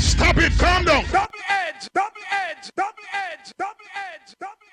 Stop 0.00 0.38
it! 0.38 0.52
Calm 0.58 0.84
down. 0.84 1.04
Double 1.04 1.28
edge, 1.48 1.88
double 1.94 2.10
edge, 2.30 2.70
double 2.76 2.92
edge, 3.12 3.52
double 3.56 3.74
edge, 3.94 4.34
double 4.38 4.54
edge. 4.54 4.65